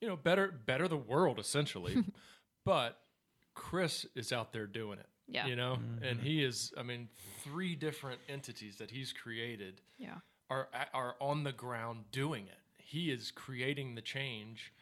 you 0.00 0.08
know, 0.08 0.16
better 0.16 0.54
better 0.64 0.88
the 0.88 0.96
world 0.96 1.38
essentially. 1.38 2.04
but 2.64 2.98
Chris 3.60 4.06
is 4.14 4.32
out 4.32 4.54
there 4.54 4.66
doing 4.66 4.98
it. 4.98 5.06
Yeah. 5.28 5.46
You 5.46 5.54
know, 5.54 5.76
mm-hmm. 5.78 6.02
and 6.02 6.18
he 6.18 6.42
is 6.42 6.72
I 6.78 6.82
mean, 6.82 7.08
three 7.44 7.76
different 7.76 8.20
entities 8.26 8.76
that 8.78 8.90
he's 8.90 9.12
created 9.12 9.82
Yeah. 9.98 10.16
are 10.48 10.68
are 10.94 11.14
on 11.20 11.44
the 11.44 11.52
ground 11.52 12.06
doing 12.10 12.46
it. 12.46 12.58
He 12.78 13.12
is 13.12 13.30
creating 13.30 13.94
the 13.96 14.00
change, 14.00 14.72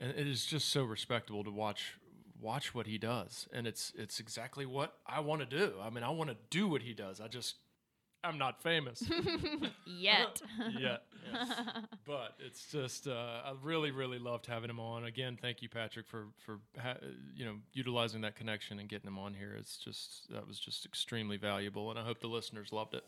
and 0.00 0.10
it 0.10 0.26
is 0.26 0.46
just 0.46 0.70
so 0.70 0.84
respectable 0.84 1.44
to 1.44 1.50
watch 1.50 1.98
watch 2.40 2.74
what 2.74 2.86
he 2.86 2.96
does. 2.96 3.46
And 3.52 3.66
it's 3.66 3.92
it's 3.94 4.18
exactly 4.20 4.64
what 4.64 4.94
I 5.06 5.20
want 5.20 5.40
to 5.42 5.46
do. 5.46 5.74
I 5.80 5.90
mean, 5.90 6.02
I 6.02 6.10
want 6.10 6.30
to 6.30 6.36
do 6.48 6.66
what 6.66 6.80
he 6.82 6.94
does. 6.94 7.20
I 7.20 7.28
just 7.28 7.56
I'm 8.24 8.38
not 8.38 8.62
famous 8.62 9.02
Yet. 9.86 10.40
yet, 10.78 11.02
but 12.06 12.34
it's 12.38 12.70
just 12.70 13.06
uh, 13.06 13.42
I 13.44 13.52
really 13.62 13.90
really 13.90 14.18
loved 14.18 14.46
having 14.46 14.70
him 14.70 14.80
on. 14.80 15.04
Again, 15.04 15.38
thank 15.40 15.62
you, 15.62 15.68
Patrick, 15.68 16.06
for 16.06 16.26
for 16.44 16.58
ha- 16.80 16.96
you 17.34 17.44
know 17.44 17.56
utilizing 17.72 18.22
that 18.22 18.34
connection 18.34 18.78
and 18.78 18.88
getting 18.88 19.08
him 19.08 19.18
on 19.18 19.34
here. 19.34 19.54
It's 19.58 19.76
just 19.76 20.32
that 20.32 20.46
was 20.46 20.58
just 20.58 20.86
extremely 20.86 21.36
valuable, 21.36 21.90
and 21.90 21.98
I 21.98 22.04
hope 22.04 22.20
the 22.20 22.28
listeners 22.28 22.72
loved 22.72 22.94
it. 22.94 23.04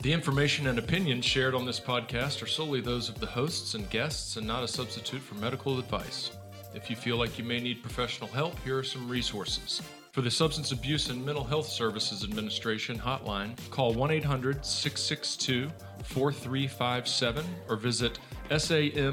The 0.00 0.12
information 0.12 0.66
and 0.68 0.78
opinions 0.78 1.24
shared 1.24 1.54
on 1.54 1.66
this 1.66 1.80
podcast 1.80 2.42
are 2.42 2.46
solely 2.46 2.80
those 2.80 3.08
of 3.08 3.20
the 3.20 3.26
hosts 3.26 3.74
and 3.74 3.88
guests 3.90 4.36
and 4.36 4.46
not 4.46 4.62
a 4.62 4.68
substitute 4.68 5.20
for 5.20 5.34
medical 5.34 5.78
advice. 5.78 6.30
If 6.74 6.88
you 6.88 6.96
feel 6.96 7.16
like 7.16 7.38
you 7.38 7.44
may 7.44 7.60
need 7.60 7.82
professional 7.82 8.30
help, 8.30 8.58
here 8.60 8.78
are 8.78 8.84
some 8.84 9.08
resources. 9.08 9.82
For 10.12 10.22
the 10.22 10.30
Substance 10.30 10.72
Abuse 10.72 11.10
and 11.10 11.24
Mental 11.24 11.44
Health 11.44 11.66
Services 11.66 12.24
Administration 12.24 12.98
hotline, 12.98 13.56
call 13.70 13.92
1 13.92 14.10
800 14.10 14.64
662 14.64 15.68
4357 16.04 17.44
or 17.68 17.76
visit 17.76 18.18
samhsa.gov. 18.50 19.04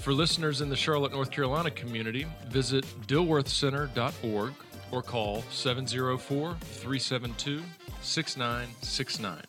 For 0.00 0.12
listeners 0.12 0.60
in 0.60 0.68
the 0.68 0.76
Charlotte, 0.76 1.12
North 1.12 1.30
Carolina 1.30 1.70
community, 1.70 2.26
visit 2.48 2.84
dilworthcenter.org 3.06 4.54
or 4.92 5.02
call 5.02 5.42
704 5.50 6.56
372 6.60 7.62
6969. 8.02 9.42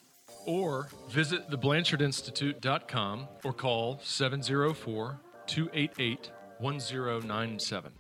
Or 0.45 0.89
visit 1.09 1.49
theblanchardinstitute.com 1.49 3.27
or 3.43 3.53
call 3.53 3.99
704 4.03 5.19
288 5.45 6.31
1097. 6.59 7.91